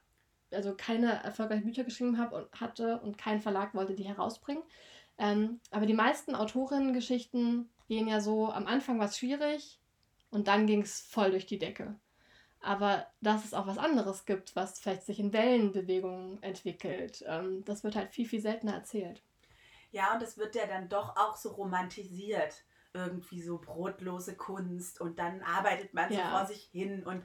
also 0.51 0.73
keine 0.75 1.23
erfolgreichen 1.23 1.65
Bücher 1.65 1.83
geschrieben 1.83 2.17
habe 2.17 2.35
und 2.35 2.59
hatte 2.59 2.99
und 3.01 3.17
kein 3.17 3.39
Verlag 3.39 3.75
wollte 3.75 3.93
die 3.93 4.03
herausbringen. 4.03 4.63
Ähm, 5.19 5.59
aber 5.69 5.85
die 5.85 5.93
meisten 5.93 6.33
Autorinnen-Geschichten 6.33 7.69
gehen 7.87 8.07
ja 8.07 8.21
so, 8.21 8.51
am 8.51 8.67
Anfang 8.67 8.99
war 8.99 9.07
es 9.07 9.17
schwierig 9.17 9.79
und 10.31 10.47
dann 10.47 10.65
ging 10.65 10.81
es 10.81 11.01
voll 11.01 11.31
durch 11.31 11.45
die 11.45 11.59
Decke. 11.59 11.99
Aber 12.61 13.05
dass 13.21 13.45
es 13.45 13.53
auch 13.53 13.67
was 13.67 13.77
anderes 13.77 14.25
gibt, 14.25 14.55
was 14.55 14.79
vielleicht 14.79 15.03
sich 15.03 15.19
in 15.19 15.33
Wellenbewegungen 15.33 16.41
entwickelt, 16.41 17.23
ähm, 17.27 17.63
das 17.65 17.83
wird 17.83 17.95
halt 17.95 18.11
viel, 18.11 18.27
viel 18.27 18.41
seltener 18.41 18.73
erzählt. 18.73 19.21
Ja, 19.91 20.13
und 20.13 20.21
es 20.21 20.37
wird 20.37 20.55
ja 20.55 20.65
dann 20.67 20.87
doch 20.87 21.15
auch 21.17 21.35
so 21.35 21.49
romantisiert. 21.51 22.63
Irgendwie 22.93 23.41
so 23.41 23.59
brotlose 23.59 24.35
Kunst 24.35 24.99
und 24.99 25.19
dann 25.19 25.43
arbeitet 25.43 25.93
man 25.93 26.11
ja. 26.11 26.23
so 26.23 26.37
vor 26.37 26.45
sich 26.47 26.63
hin 26.71 27.05
und 27.05 27.23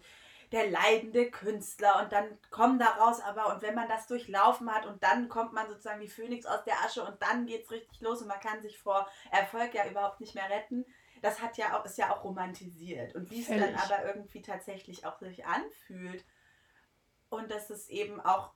der 0.54 0.70
leidende 0.70 1.32
Künstler 1.32 2.00
und 2.00 2.12
dann 2.12 2.38
kommen 2.50 2.78
daraus 2.78 3.20
aber, 3.20 3.52
und 3.52 3.60
wenn 3.62 3.74
man 3.74 3.88
das 3.88 4.06
durchlaufen 4.06 4.72
hat 4.72 4.86
und 4.86 5.02
dann 5.02 5.28
kommt 5.28 5.52
man 5.52 5.68
sozusagen 5.68 6.00
wie 6.00 6.08
Phönix 6.08 6.46
aus 6.46 6.62
der 6.62 6.78
Asche 6.84 7.02
und 7.04 7.20
dann 7.20 7.46
geht 7.46 7.64
es 7.64 7.72
richtig 7.72 8.00
los 8.00 8.22
und 8.22 8.28
man 8.28 8.38
kann 8.38 8.62
sich 8.62 8.78
vor 8.78 9.08
Erfolg 9.32 9.74
ja 9.74 9.84
überhaupt 9.88 10.20
nicht 10.20 10.36
mehr 10.36 10.48
retten. 10.48 10.86
Das 11.22 11.42
hat 11.42 11.56
ja 11.56 11.76
auch, 11.76 11.84
ist 11.84 11.98
ja 11.98 12.14
auch 12.14 12.22
romantisiert. 12.22 13.16
Und 13.16 13.32
wie 13.32 13.42
es 13.42 13.48
dann 13.48 13.74
aber 13.74 14.04
irgendwie 14.04 14.42
tatsächlich 14.42 15.04
auch 15.04 15.18
sich 15.18 15.44
anfühlt 15.44 16.24
und 17.30 17.50
dass 17.50 17.70
es 17.70 17.88
eben 17.88 18.20
auch 18.20 18.52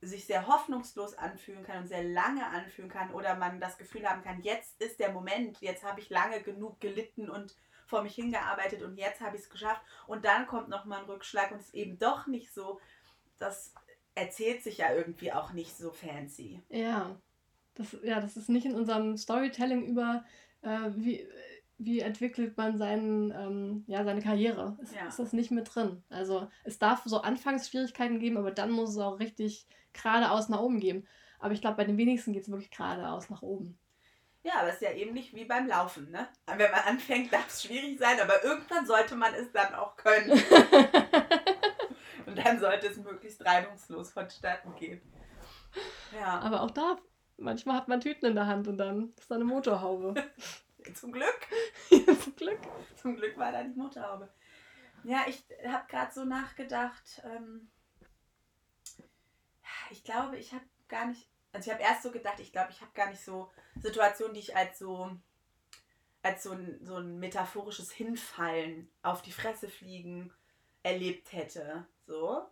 sich 0.00 0.26
sehr 0.26 0.46
hoffnungslos 0.46 1.18
anfühlen 1.18 1.64
kann 1.64 1.82
und 1.82 1.88
sehr 1.88 2.04
lange 2.04 2.46
anfühlen 2.46 2.88
kann 2.88 3.12
oder 3.12 3.34
man 3.34 3.58
das 3.58 3.78
Gefühl 3.78 4.08
haben 4.08 4.22
kann, 4.22 4.42
jetzt 4.42 4.80
ist 4.80 5.00
der 5.00 5.10
Moment, 5.10 5.60
jetzt 5.60 5.82
habe 5.82 6.00
ich 6.00 6.08
lange 6.08 6.40
genug 6.40 6.80
gelitten 6.80 7.28
und 7.28 7.56
vor 7.90 8.02
mich 8.02 8.14
hingearbeitet 8.14 8.82
und 8.82 8.96
jetzt 8.96 9.20
habe 9.20 9.36
ich 9.36 9.42
es 9.42 9.50
geschafft 9.50 9.82
und 10.06 10.24
dann 10.24 10.46
kommt 10.46 10.68
nochmal 10.68 11.00
ein 11.00 11.06
Rückschlag 11.10 11.50
und 11.50 11.58
es 11.58 11.66
ist 11.66 11.74
eben 11.74 11.98
doch 11.98 12.26
nicht 12.26 12.54
so, 12.54 12.80
das 13.38 13.74
erzählt 14.14 14.62
sich 14.62 14.78
ja 14.78 14.94
irgendwie 14.94 15.32
auch 15.32 15.52
nicht 15.52 15.76
so 15.76 15.90
fancy. 15.92 16.62
Ja. 16.68 17.20
Das, 17.74 17.96
ja, 18.02 18.20
das 18.20 18.36
ist 18.36 18.48
nicht 18.48 18.66
in 18.66 18.74
unserem 18.74 19.16
Storytelling 19.16 19.86
über, 19.86 20.24
äh, 20.62 20.90
wie, 20.94 21.26
wie 21.78 22.00
entwickelt 22.00 22.56
man 22.56 22.76
seinen, 22.78 23.30
ähm, 23.32 23.84
ja, 23.86 24.04
seine 24.04 24.20
Karriere. 24.22 24.76
Ist, 24.82 24.94
Ja. 24.94 25.06
ist 25.06 25.18
das 25.18 25.32
nicht 25.32 25.50
mit 25.50 25.74
drin. 25.74 26.02
Also 26.10 26.48
es 26.64 26.78
darf 26.78 27.02
so 27.04 27.20
Anfangsschwierigkeiten 27.22 28.20
geben, 28.20 28.36
aber 28.36 28.50
dann 28.50 28.70
muss 28.70 28.90
es 28.90 28.98
auch 28.98 29.18
richtig 29.18 29.66
geradeaus 29.92 30.48
nach 30.48 30.60
oben 30.60 30.78
geben. 30.78 31.06
Aber 31.38 31.54
ich 31.54 31.60
glaube, 31.60 31.78
bei 31.78 31.84
den 31.84 31.96
wenigsten 31.96 32.32
geht 32.32 32.42
es 32.42 32.50
wirklich 32.50 32.70
geradeaus 32.70 33.30
nach 33.30 33.42
oben. 33.42 33.78
Ja, 34.42 34.54
aber 34.60 34.68
es 34.68 34.76
ist 34.76 34.82
ja 34.82 34.90
ähnlich 34.90 35.34
wie 35.34 35.44
beim 35.44 35.66
Laufen, 35.66 36.10
ne? 36.10 36.28
Wenn 36.46 36.70
man 36.70 36.80
anfängt, 36.80 37.32
darf 37.32 37.48
es 37.48 37.62
schwierig 37.62 37.98
sein, 37.98 38.18
aber 38.20 38.42
irgendwann 38.42 38.86
sollte 38.86 39.14
man 39.14 39.34
es 39.34 39.52
dann 39.52 39.74
auch 39.74 39.96
können. 39.96 40.30
Und 42.26 42.38
dann 42.38 42.58
sollte 42.58 42.86
es 42.86 42.96
möglichst 42.96 43.44
reibungslos 43.44 44.12
vonstatten 44.12 44.74
gehen. 44.76 45.00
Ja, 46.14 46.38
aber 46.38 46.62
auch 46.62 46.70
da, 46.70 46.96
manchmal 47.36 47.76
hat 47.76 47.88
man 47.88 48.00
Tüten 48.00 48.26
in 48.26 48.34
der 48.34 48.46
Hand 48.46 48.68
und 48.68 48.78
dann 48.78 49.12
ist 49.18 49.30
da 49.30 49.34
eine 49.34 49.44
Motorhaube. 49.44 50.14
zum 50.94 51.12
Glück. 51.12 51.48
Zum 51.90 52.36
Glück. 52.36 52.60
Zum 52.96 53.16
Glück 53.16 53.36
war 53.36 53.52
da 53.52 53.62
die 53.62 53.78
Motorhaube. 53.78 54.28
Ja, 55.04 55.24
ich 55.26 55.42
habe 55.66 55.86
gerade 55.88 56.12
so 56.12 56.24
nachgedacht. 56.24 57.22
Ähm, 57.24 57.70
ich 59.90 60.04
glaube, 60.04 60.36
ich 60.38 60.52
habe 60.52 60.64
gar 60.88 61.06
nicht. 61.06 61.28
Also 61.52 61.68
ich 61.68 61.74
habe 61.74 61.82
erst 61.82 62.02
so 62.02 62.10
gedacht, 62.10 62.40
ich 62.40 62.52
glaube, 62.52 62.70
ich 62.70 62.80
habe 62.80 62.92
gar 62.94 63.10
nicht 63.10 63.24
so 63.24 63.50
Situationen, 63.80 64.34
die 64.34 64.40
ich 64.40 64.56
als 64.56 64.78
so 64.78 65.10
als 66.22 66.42
so 66.42 66.52
ein, 66.52 66.84
so 66.84 66.96
ein 66.96 67.18
metaphorisches 67.18 67.90
Hinfallen 67.92 68.90
auf 69.02 69.22
die 69.22 69.32
Fresse 69.32 69.68
fliegen 69.68 70.32
erlebt 70.82 71.32
hätte. 71.32 71.86
So. 72.06 72.46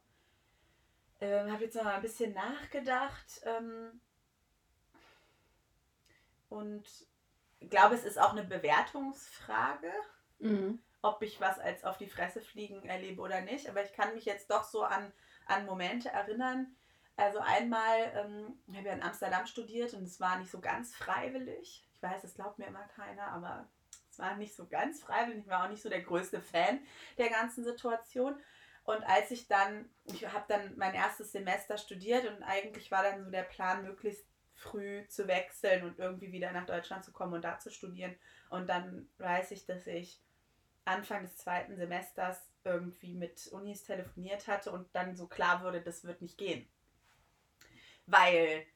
Ähm, 1.21 1.53
habe 1.53 1.65
jetzt 1.65 1.77
noch 1.77 1.85
mal 1.85 1.97
ein 1.97 2.03
bisschen 2.03 2.33
nachgedacht. 2.33 3.43
Ähm, 3.45 4.01
und 6.49 6.87
glaube, 7.61 7.95
es 7.95 8.05
ist 8.05 8.19
auch 8.19 8.33
eine 8.33 8.45
Bewertungsfrage 8.45 9.93
Mhm. 10.39 10.81
ob 11.03 11.23
ich 11.23 11.41
was 11.41 11.59
als 11.59 11.85
auf 11.85 11.99
die 11.99 12.09
Fresse 12.09 12.41
fliegen 12.41 12.85
erlebe 12.85 13.21
oder 13.21 13.41
nicht. 13.41 13.69
Aber 13.69 13.83
ich 13.83 13.93
kann 13.93 14.15
mich 14.15 14.25
jetzt 14.25 14.51
doch 14.51 14.65
so 14.65 14.83
an, 14.83 15.13
an 15.47 15.67
Momente 15.67 16.11
erinnern. 16.11 16.77
Also 17.19 17.41
einmal, 17.41 18.13
ähm, 18.15 18.61
ich 18.69 18.77
habe 18.77 18.87
ja 18.87 18.95
in 18.95 19.03
Amsterdam 19.03 19.45
studiert 19.45 19.93
und 19.93 20.05
es 20.05 20.21
war 20.21 20.39
nicht 20.39 20.53
so 20.53 20.61
ganz 20.61 20.95
freiwillig. 20.95 21.85
Ich 21.93 22.03
weiß, 22.03 22.23
das 22.23 22.35
glaubt 22.35 22.61
mir 22.61 22.67
immer 22.67 22.87
keiner, 22.95 23.27
aber 23.33 23.67
es 24.09 24.21
war 24.21 24.37
nicht 24.37 24.55
so 24.55 24.69
ganz 24.69 25.03
freiwillig. 25.03 25.43
Ich 25.43 25.51
war 25.51 25.65
auch 25.65 25.69
nicht 25.69 25.83
so 25.83 25.89
der 25.89 26.03
größte 26.03 26.41
Fan 26.41 26.79
der 27.19 27.29
ganzen 27.29 27.65
Situation. 27.65 28.39
Und 28.85 29.03
als 29.03 29.33
ich 29.33 29.49
dann, 29.49 29.91
ich 30.05 30.33
habe 30.33 30.45
dann 30.47 30.79
mein 30.79 30.95
erstes 30.95 31.33
Semester 31.33 31.77
studiert 31.77 32.25
und 32.25 32.45
eigentlich 32.45 32.93
war 32.93 33.03
dann 33.03 33.25
so 33.25 33.31
der 33.33 33.43
Plan, 33.43 33.83
möglichst 33.83 34.25
früh 34.55 35.05
zu 35.09 35.27
wechseln 35.27 35.85
und 35.85 35.99
irgendwie 35.99 36.31
wieder 36.31 36.53
nach 36.53 36.67
Deutschland 36.67 37.05
zu 37.05 37.11
kommen 37.11 37.35
und 37.35 37.43
da 37.43 37.59
zu 37.59 37.73
studieren. 37.73 38.15
Und 38.49 38.69
dann 38.69 39.09
weiß 39.19 39.51
ich, 39.51 39.67
dass 39.67 39.89
ich 39.89 40.23
Anfang 40.85 41.23
des 41.23 41.37
zweiten 41.37 41.75
Semesters 41.77 42.49
irgendwie 42.63 43.15
mit 43.15 43.49
Unis 43.49 43.83
telefoniert 43.83 44.47
hatte 44.47 44.71
und 44.71 44.89
dann 44.95 45.17
so 45.17 45.27
klar 45.27 45.65
wurde, 45.65 45.81
das 45.81 46.05
wird 46.05 46.23
nicht 46.23 46.39
gehen. 46.39 46.69
Weil 48.09 48.67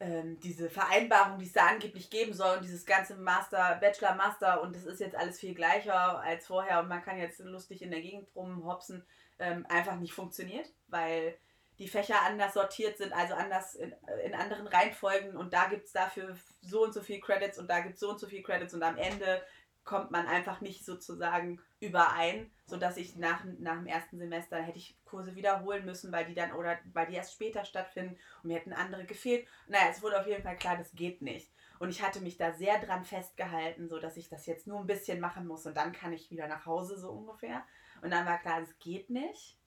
ähm, 0.00 0.38
diese 0.40 0.68
Vereinbarung, 0.68 1.38
die 1.38 1.46
es 1.46 1.52
da 1.52 1.66
angeblich 1.66 2.10
geben 2.10 2.34
soll 2.34 2.56
und 2.56 2.64
dieses 2.64 2.84
ganze 2.84 3.14
Master, 3.16 3.78
Bachelor, 3.80 4.14
Master 4.14 4.60
und 4.60 4.74
das 4.74 4.84
ist 4.84 5.00
jetzt 5.00 5.16
alles 5.16 5.38
viel 5.38 5.54
gleicher 5.54 6.20
als 6.20 6.46
vorher 6.46 6.80
und 6.80 6.88
man 6.88 7.02
kann 7.02 7.18
jetzt 7.18 7.38
lustig 7.38 7.80
in 7.80 7.90
der 7.90 8.00
Gegend 8.00 8.28
rumhopsen, 8.34 9.04
ähm, 9.38 9.64
einfach 9.68 9.96
nicht 9.96 10.12
funktioniert, 10.12 10.68
weil 10.88 11.36
die 11.78 11.88
Fächer 11.88 12.22
anders 12.22 12.54
sortiert 12.54 12.98
sind, 12.98 13.12
also 13.12 13.34
anders 13.34 13.74
in, 13.76 13.94
in 14.24 14.34
anderen 14.34 14.66
Reihenfolgen 14.66 15.36
und 15.36 15.52
da 15.52 15.66
gibt 15.66 15.86
es 15.86 15.92
dafür 15.92 16.36
so 16.60 16.84
und 16.84 16.92
so 16.92 17.00
viel 17.00 17.20
Credits 17.20 17.58
und 17.58 17.68
da 17.68 17.80
gibt 17.80 17.94
es 17.94 18.00
so 18.00 18.10
und 18.10 18.20
so 18.20 18.26
viel 18.26 18.42
Credits 18.42 18.74
und 18.74 18.82
am 18.82 18.96
Ende 18.96 19.42
kommt 19.84 20.10
man 20.10 20.26
einfach 20.26 20.60
nicht 20.60 20.84
sozusagen 20.84 21.60
überein, 21.84 22.50
sodass 22.66 22.96
ich 22.96 23.16
nach, 23.16 23.44
nach 23.58 23.76
dem 23.76 23.86
ersten 23.86 24.18
Semester 24.18 24.60
hätte 24.60 24.78
ich 24.78 24.98
Kurse 25.04 25.36
wiederholen 25.36 25.84
müssen, 25.84 26.12
weil 26.12 26.24
die 26.24 26.34
dann 26.34 26.52
oder 26.52 26.78
weil 26.92 27.06
die 27.06 27.14
erst 27.14 27.34
später 27.34 27.64
stattfinden 27.64 28.16
und 28.42 28.48
mir 28.48 28.56
hätten 28.56 28.72
andere 28.72 29.04
gefehlt. 29.04 29.46
Naja, 29.68 29.88
es 29.90 30.02
wurde 30.02 30.20
auf 30.20 30.26
jeden 30.26 30.42
Fall 30.42 30.56
klar, 30.56 30.76
das 30.76 30.92
geht 30.92 31.22
nicht. 31.22 31.50
Und 31.78 31.90
ich 31.90 32.02
hatte 32.02 32.20
mich 32.20 32.36
da 32.36 32.52
sehr 32.52 32.78
dran 32.78 33.04
festgehalten, 33.04 33.88
so 33.88 33.98
dass 33.98 34.16
ich 34.16 34.28
das 34.28 34.46
jetzt 34.46 34.66
nur 34.66 34.80
ein 34.80 34.86
bisschen 34.86 35.20
machen 35.20 35.46
muss 35.46 35.66
und 35.66 35.76
dann 35.76 35.92
kann 35.92 36.12
ich 36.12 36.30
wieder 36.30 36.48
nach 36.48 36.66
Hause 36.66 36.98
so 36.98 37.10
ungefähr. 37.10 37.64
Und 38.02 38.10
dann 38.10 38.26
war 38.26 38.38
klar, 38.38 38.60
es 38.60 38.78
geht 38.78 39.10
nicht. 39.10 39.58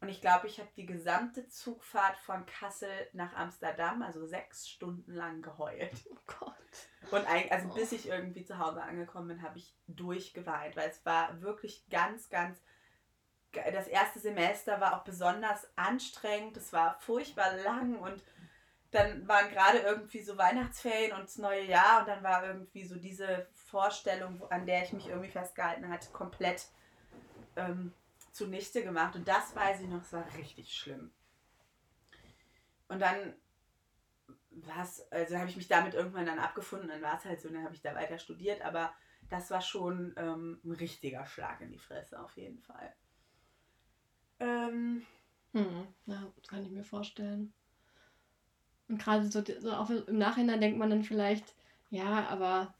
Und 0.00 0.08
ich 0.08 0.20
glaube, 0.20 0.46
ich 0.46 0.60
habe 0.60 0.68
die 0.76 0.86
gesamte 0.86 1.48
Zugfahrt 1.48 2.16
von 2.18 2.46
Kassel 2.46 2.88
nach 3.14 3.34
Amsterdam, 3.34 4.02
also 4.02 4.24
sechs 4.26 4.68
Stunden 4.68 5.12
lang 5.12 5.42
geheult. 5.42 5.92
Oh 6.10 6.16
Gott. 6.26 6.54
Und 7.10 7.26
ein, 7.26 7.50
also 7.50 7.68
bis 7.74 7.92
ich 7.92 8.08
irgendwie 8.08 8.44
zu 8.44 8.58
Hause 8.58 8.82
angekommen 8.82 9.28
bin, 9.28 9.42
habe 9.42 9.58
ich 9.58 9.74
durchgeweint, 9.88 10.76
weil 10.76 10.88
es 10.88 11.04
war 11.04 11.40
wirklich 11.40 11.88
ganz, 11.88 12.28
ganz. 12.28 12.62
Das 13.52 13.88
erste 13.88 14.20
Semester 14.20 14.80
war 14.80 14.94
auch 14.94 15.04
besonders 15.04 15.66
anstrengend. 15.74 16.56
Es 16.56 16.72
war 16.72 16.98
furchtbar 17.00 17.56
lang 17.56 17.98
und 17.98 18.22
dann 18.90 19.26
waren 19.26 19.50
gerade 19.50 19.78
irgendwie 19.78 20.22
so 20.22 20.38
Weihnachtsferien 20.38 21.12
und 21.12 21.24
das 21.24 21.38
neue 21.38 21.64
Jahr 21.64 22.00
und 22.00 22.08
dann 22.08 22.22
war 22.22 22.46
irgendwie 22.46 22.84
so 22.84 22.96
diese 22.96 23.46
Vorstellung, 23.52 24.42
an 24.50 24.66
der 24.66 24.84
ich 24.84 24.92
mich 24.92 25.08
irgendwie 25.08 25.30
festgehalten 25.30 25.88
hatte, 25.88 26.10
komplett 26.10 26.68
ähm, 27.56 27.92
zunichte 28.38 28.82
gemacht. 28.82 29.16
Und 29.16 29.28
das 29.28 29.54
weiß 29.54 29.82
ich 29.82 29.88
noch, 29.88 30.02
es 30.02 30.12
war 30.12 30.24
richtig 30.36 30.72
schlimm. 30.72 31.10
Und 32.88 33.00
dann 33.00 33.34
was, 34.50 35.10
also 35.12 35.36
habe 35.36 35.48
ich 35.48 35.56
mich 35.56 35.68
damit 35.68 35.94
irgendwann 35.94 36.26
dann 36.26 36.38
abgefunden, 36.38 36.88
dann 36.88 37.02
war 37.02 37.16
es 37.16 37.24
halt 37.24 37.40
so, 37.40 37.48
dann 37.48 37.64
habe 37.64 37.74
ich 37.74 37.82
da 37.82 37.94
weiter 37.94 38.18
studiert, 38.18 38.62
aber 38.62 38.92
das 39.28 39.50
war 39.50 39.60
schon 39.60 40.14
ähm, 40.16 40.60
ein 40.64 40.72
richtiger 40.72 41.26
Schlag 41.26 41.60
in 41.60 41.70
die 41.70 41.78
Fresse 41.78 42.20
auf 42.20 42.36
jeden 42.36 42.58
Fall. 42.60 42.92
Ähm, 44.40 45.06
Hm, 45.52 45.86
ja, 46.06 46.30
das 46.36 46.48
kann 46.48 46.64
ich 46.64 46.70
mir 46.70 46.84
vorstellen. 46.84 47.52
Und 48.88 48.98
gerade 49.02 49.26
so, 49.26 49.42
so 49.60 49.72
auch 49.72 49.90
im 49.90 50.18
Nachhinein 50.18 50.60
denkt 50.60 50.78
man 50.78 50.90
dann 50.90 51.04
vielleicht, 51.04 51.54
ja, 51.90 52.26
aber 52.28 52.74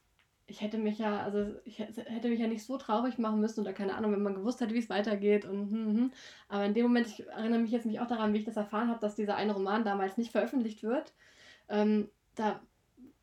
ich 0.49 0.63
hätte 0.63 0.79
mich 0.79 0.99
ja, 0.99 1.21
also 1.23 1.55
ich 1.65 1.79
hätte 1.79 2.29
mich 2.29 2.41
ja 2.41 2.47
nicht 2.47 2.65
so 2.65 2.79
traurig 2.79 3.19
machen 3.19 3.41
müssen 3.41 3.61
oder 3.61 3.73
keine 3.75 3.95
Ahnung, 3.95 4.13
wenn 4.13 4.23
man 4.23 4.35
gewusst 4.35 4.61
hätte, 4.61 4.75
wie 4.75 4.79
es 4.79 4.89
weitergeht 4.89 5.45
und 5.45 5.71
hm, 5.71 5.97
hm. 5.97 6.13
Aber 6.49 6.65
in 6.65 6.75
dem 6.75 6.85
Moment, 6.85 7.07
ich 7.07 7.27
erinnere 7.27 7.61
mich 7.61 7.71
jetzt 7.71 7.87
mich 7.87 8.01
auch 8.01 8.07
daran, 8.07 8.33
wie 8.33 8.39
ich 8.39 8.45
das 8.45 8.57
erfahren 8.57 8.89
habe, 8.89 9.01
dass 9.01 9.15
dieser 9.15 9.37
eine 9.37 9.53
Roman 9.53 9.85
damals 9.85 10.17
nicht 10.17 10.33
veröffentlicht 10.33 10.83
wird. 10.83 11.13
Ähm, 11.69 12.09
da 12.35 12.61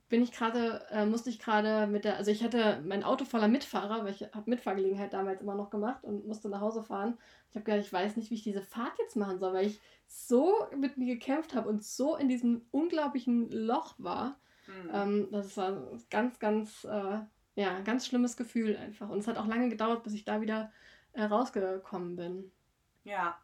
bin 0.07 0.21
ich 0.21 0.31
gerade, 0.31 0.85
äh, 0.91 1.05
musste 1.05 1.31
ich 1.31 1.39
gerade 1.39 1.87
mit 1.87 2.05
der, 2.05 2.17
also 2.17 2.29
ich 2.29 2.43
hatte 2.43 2.81
mein 2.85 3.03
Auto 3.03 3.25
voller 3.25 3.47
Mitfahrer, 3.47 4.05
weil 4.05 4.13
ich 4.13 4.21
habe 4.21 4.49
Mitfahrgelegenheit 4.49 5.13
damals 5.13 5.41
immer 5.41 5.55
noch 5.55 5.71
gemacht 5.71 6.03
und 6.03 6.27
musste 6.27 6.47
nach 6.47 6.61
Hause 6.61 6.83
fahren. 6.83 7.17
Ich 7.49 7.55
habe 7.55 7.65
gedacht, 7.65 7.85
ich 7.85 7.91
weiß 7.91 8.15
nicht, 8.17 8.29
wie 8.29 8.35
ich 8.35 8.43
diese 8.43 8.61
Fahrt 8.61 8.93
jetzt 8.99 9.15
machen 9.15 9.39
soll, 9.39 9.53
weil 9.53 9.65
ich 9.65 9.81
so 10.07 10.53
mit 10.77 10.97
mir 10.97 11.15
gekämpft 11.15 11.55
habe 11.55 11.69
und 11.69 11.83
so 11.83 12.15
in 12.15 12.29
diesem 12.29 12.61
unglaublichen 12.71 13.49
Loch 13.49 13.95
war. 13.97 14.37
Hm. 14.65 14.89
Ähm, 14.93 15.27
das 15.31 15.57
war 15.57 15.69
ein 15.69 16.03
ganz, 16.09 16.39
ganz, 16.39 16.83
äh, 16.83 17.19
ja, 17.55 17.79
ganz 17.81 18.07
schlimmes 18.07 18.37
Gefühl 18.37 18.75
einfach. 18.77 19.09
Und 19.09 19.19
es 19.19 19.27
hat 19.27 19.37
auch 19.37 19.47
lange 19.47 19.69
gedauert, 19.69 20.03
bis 20.03 20.13
ich 20.13 20.25
da 20.25 20.41
wieder 20.41 20.71
äh, 21.13 21.23
rausgekommen 21.23 22.15
bin. 22.15 22.51
Ja. 23.03 23.39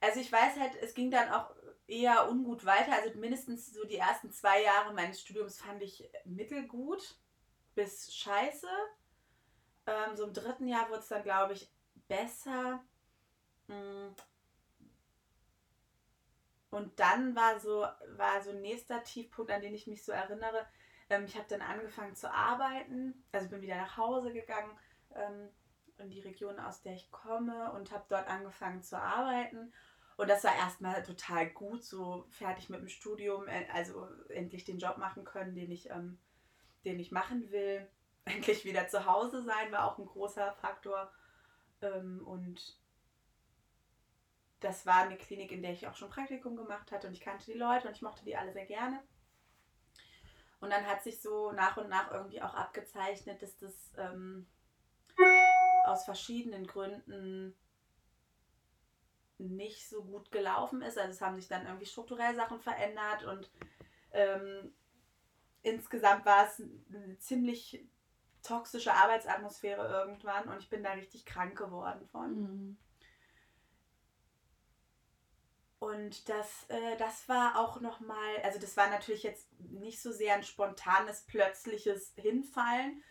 Also 0.00 0.20
ich 0.20 0.30
weiß 0.30 0.58
halt, 0.58 0.76
es 0.80 0.94
ging 0.94 1.10
dann 1.10 1.30
auch 1.30 1.50
eher 1.86 2.30
ungut 2.30 2.64
weiter. 2.64 2.92
Also 2.92 3.18
mindestens 3.18 3.72
so 3.72 3.84
die 3.84 3.96
ersten 3.96 4.30
zwei 4.30 4.62
Jahre 4.62 4.94
meines 4.94 5.20
Studiums 5.20 5.60
fand 5.60 5.82
ich 5.82 6.08
mittelgut 6.24 7.16
bis 7.74 8.14
scheiße. 8.14 8.68
Ähm, 9.86 10.16
so 10.16 10.24
im 10.24 10.32
dritten 10.32 10.68
Jahr 10.68 10.88
wurde 10.90 11.00
es 11.00 11.08
dann, 11.08 11.22
glaube 11.22 11.54
ich, 11.54 11.70
besser. 12.06 12.84
Und 16.70 17.00
dann 17.00 17.34
war 17.34 17.58
so, 17.60 17.86
war 18.16 18.42
so 18.42 18.50
ein 18.50 18.60
nächster 18.60 19.02
Tiefpunkt, 19.02 19.50
an 19.50 19.62
den 19.62 19.74
ich 19.74 19.86
mich 19.86 20.04
so 20.04 20.12
erinnere. 20.12 20.66
Ähm, 21.08 21.24
ich 21.24 21.36
habe 21.36 21.46
dann 21.48 21.62
angefangen 21.62 22.14
zu 22.14 22.30
arbeiten. 22.30 23.24
Also 23.32 23.48
bin 23.48 23.62
wieder 23.62 23.76
nach 23.76 23.96
Hause 23.96 24.32
gegangen. 24.32 24.70
Ähm, 25.14 25.48
in 25.98 26.10
die 26.10 26.20
Region, 26.20 26.58
aus 26.58 26.82
der 26.82 26.94
ich 26.94 27.10
komme 27.10 27.72
und 27.72 27.92
habe 27.92 28.04
dort 28.08 28.28
angefangen 28.28 28.82
zu 28.82 28.96
arbeiten. 28.98 29.72
Und 30.16 30.28
das 30.28 30.44
war 30.44 30.54
erstmal 30.56 31.02
total 31.02 31.48
gut, 31.50 31.84
so 31.84 32.26
fertig 32.30 32.68
mit 32.68 32.80
dem 32.80 32.88
Studium, 32.88 33.46
äh, 33.46 33.66
also 33.72 34.08
endlich 34.28 34.64
den 34.64 34.78
Job 34.78 34.98
machen 34.98 35.24
können, 35.24 35.54
den 35.54 35.70
ich, 35.70 35.90
ähm, 35.90 36.18
den 36.84 36.98
ich 36.98 37.12
machen 37.12 37.50
will. 37.50 37.88
Endlich 38.24 38.64
wieder 38.64 38.88
zu 38.88 39.06
Hause 39.06 39.42
sein 39.42 39.72
war 39.72 39.84
auch 39.90 39.98
ein 39.98 40.04
großer 40.04 40.52
Faktor. 40.60 41.10
Ähm, 41.80 42.26
und 42.26 42.78
das 44.60 44.86
war 44.86 45.02
eine 45.02 45.16
Klinik, 45.16 45.52
in 45.52 45.62
der 45.62 45.72
ich 45.72 45.86
auch 45.86 45.96
schon 45.96 46.10
Praktikum 46.10 46.56
gemacht 46.56 46.90
hatte 46.90 47.06
und 47.06 47.12
ich 47.14 47.20
kannte 47.20 47.46
die 47.46 47.58
Leute 47.58 47.88
und 47.88 47.94
ich 47.94 48.02
mochte 48.02 48.24
die 48.24 48.36
alle 48.36 48.52
sehr 48.52 48.66
gerne. 48.66 49.02
Und 50.60 50.70
dann 50.70 50.86
hat 50.86 51.02
sich 51.02 51.20
so 51.20 51.52
nach 51.52 51.76
und 51.76 51.88
nach 51.88 52.10
irgendwie 52.10 52.42
auch 52.42 52.54
abgezeichnet, 52.54 53.40
dass 53.42 53.56
das 53.58 53.92
ähm, 53.96 54.46
aus 55.84 56.04
verschiedenen 56.04 56.66
Gründen 56.66 57.54
nicht 59.38 59.88
so 59.88 60.02
gut 60.02 60.32
gelaufen 60.32 60.82
ist. 60.82 60.98
Also 60.98 61.10
es 61.10 61.20
haben 61.20 61.36
sich 61.36 61.48
dann 61.48 61.66
irgendwie 61.66 61.86
strukturell 61.86 62.34
Sachen 62.34 62.58
verändert 62.58 63.24
und 63.24 63.50
ähm, 64.10 64.74
insgesamt 65.62 66.26
war 66.26 66.46
es 66.46 66.60
eine 66.60 67.18
ziemlich 67.18 67.86
toxische 68.42 68.92
Arbeitsatmosphäre 68.92 69.86
irgendwann 69.88 70.48
und 70.48 70.58
ich 70.58 70.70
bin 70.70 70.82
da 70.82 70.92
richtig 70.92 71.24
krank 71.24 71.56
geworden 71.56 72.04
von. 72.06 72.40
Mhm. 72.40 72.78
Und 75.80 76.28
das, 76.28 76.66
äh, 76.68 76.96
das 76.98 77.28
war 77.28 77.56
auch 77.56 77.80
nochmal, 77.80 78.36
also 78.42 78.58
das 78.58 78.76
war 78.76 78.90
natürlich 78.90 79.22
jetzt 79.22 79.48
nicht 79.60 80.02
so 80.02 80.10
sehr 80.10 80.34
ein 80.34 80.42
spontanes, 80.42 81.22
plötzliches 81.22 82.14
Hinfallen, 82.16 83.02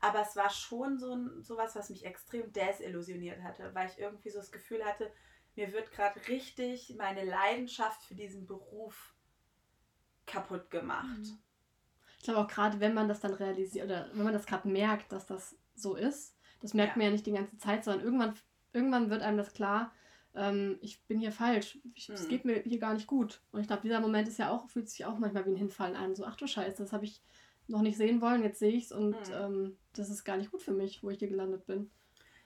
aber 0.00 0.22
es 0.22 0.34
war 0.34 0.50
schon 0.50 0.98
so 0.98 1.14
ein, 1.14 1.42
sowas, 1.42 1.76
was 1.76 1.88
mich 1.88 2.04
extrem 2.04 2.52
desillusioniert 2.52 3.42
hatte, 3.42 3.72
weil 3.74 3.88
ich 3.88 3.98
irgendwie 3.98 4.30
so 4.30 4.38
das 4.38 4.50
Gefühl 4.50 4.84
hatte, 4.84 5.10
mir 5.54 5.72
wird 5.72 5.92
gerade 5.92 6.20
richtig 6.28 6.94
meine 6.98 7.24
Leidenschaft 7.24 8.02
für 8.02 8.14
diesen 8.14 8.46
Beruf 8.46 9.14
kaputt 10.26 10.70
gemacht. 10.70 11.18
Mhm. 11.18 11.38
Ich 12.18 12.24
glaube 12.24 12.40
auch 12.40 12.48
gerade, 12.48 12.80
wenn 12.80 12.94
man 12.94 13.08
das 13.08 13.20
dann 13.20 13.34
realisiert 13.34 13.86
oder 13.86 14.10
wenn 14.12 14.24
man 14.24 14.32
das 14.32 14.46
gerade 14.46 14.68
merkt, 14.68 15.12
dass 15.12 15.26
das 15.26 15.56
so 15.76 15.94
ist, 15.94 16.36
das 16.60 16.74
merkt 16.74 16.92
ja. 16.92 16.98
man 16.98 17.06
ja 17.06 17.12
nicht 17.12 17.26
die 17.26 17.32
ganze 17.32 17.56
Zeit, 17.58 17.84
sondern 17.84 18.04
irgendwann, 18.04 18.34
irgendwann 18.72 19.10
wird 19.10 19.22
einem 19.22 19.38
das 19.38 19.52
klar, 19.52 19.92
ähm, 20.36 20.78
ich 20.80 21.02
bin 21.04 21.18
hier 21.18 21.32
falsch, 21.32 21.78
es 21.96 22.08
mhm. 22.08 22.28
geht 22.28 22.44
mir 22.44 22.60
hier 22.60 22.78
gar 22.78 22.94
nicht 22.94 23.06
gut. 23.06 23.40
Und 23.52 23.60
ich 23.60 23.66
glaube, 23.66 23.82
dieser 23.82 24.00
Moment 24.00 24.28
ist 24.28 24.38
ja 24.38 24.50
auch, 24.50 24.68
fühlt 24.68 24.88
sich 24.88 25.04
auch 25.04 25.18
manchmal 25.18 25.46
wie 25.46 25.50
ein 25.50 25.56
Hinfallen 25.56 25.96
an. 25.96 26.14
So, 26.14 26.24
ach 26.24 26.36
du 26.36 26.46
Scheiße, 26.46 26.82
das 26.82 26.92
habe 26.92 27.04
ich 27.04 27.22
noch 27.68 27.82
nicht 27.82 27.96
sehen 27.96 28.20
wollen, 28.20 28.42
jetzt 28.42 28.60
sehe 28.60 28.72
ich 28.72 28.84
es 28.84 28.92
und 28.92 29.28
mhm. 29.28 29.34
ähm, 29.34 29.78
das 29.94 30.10
ist 30.10 30.24
gar 30.24 30.36
nicht 30.36 30.52
gut 30.52 30.62
für 30.62 30.72
mich, 30.72 31.02
wo 31.02 31.10
ich 31.10 31.18
hier 31.18 31.28
gelandet 31.28 31.66
bin. 31.66 31.90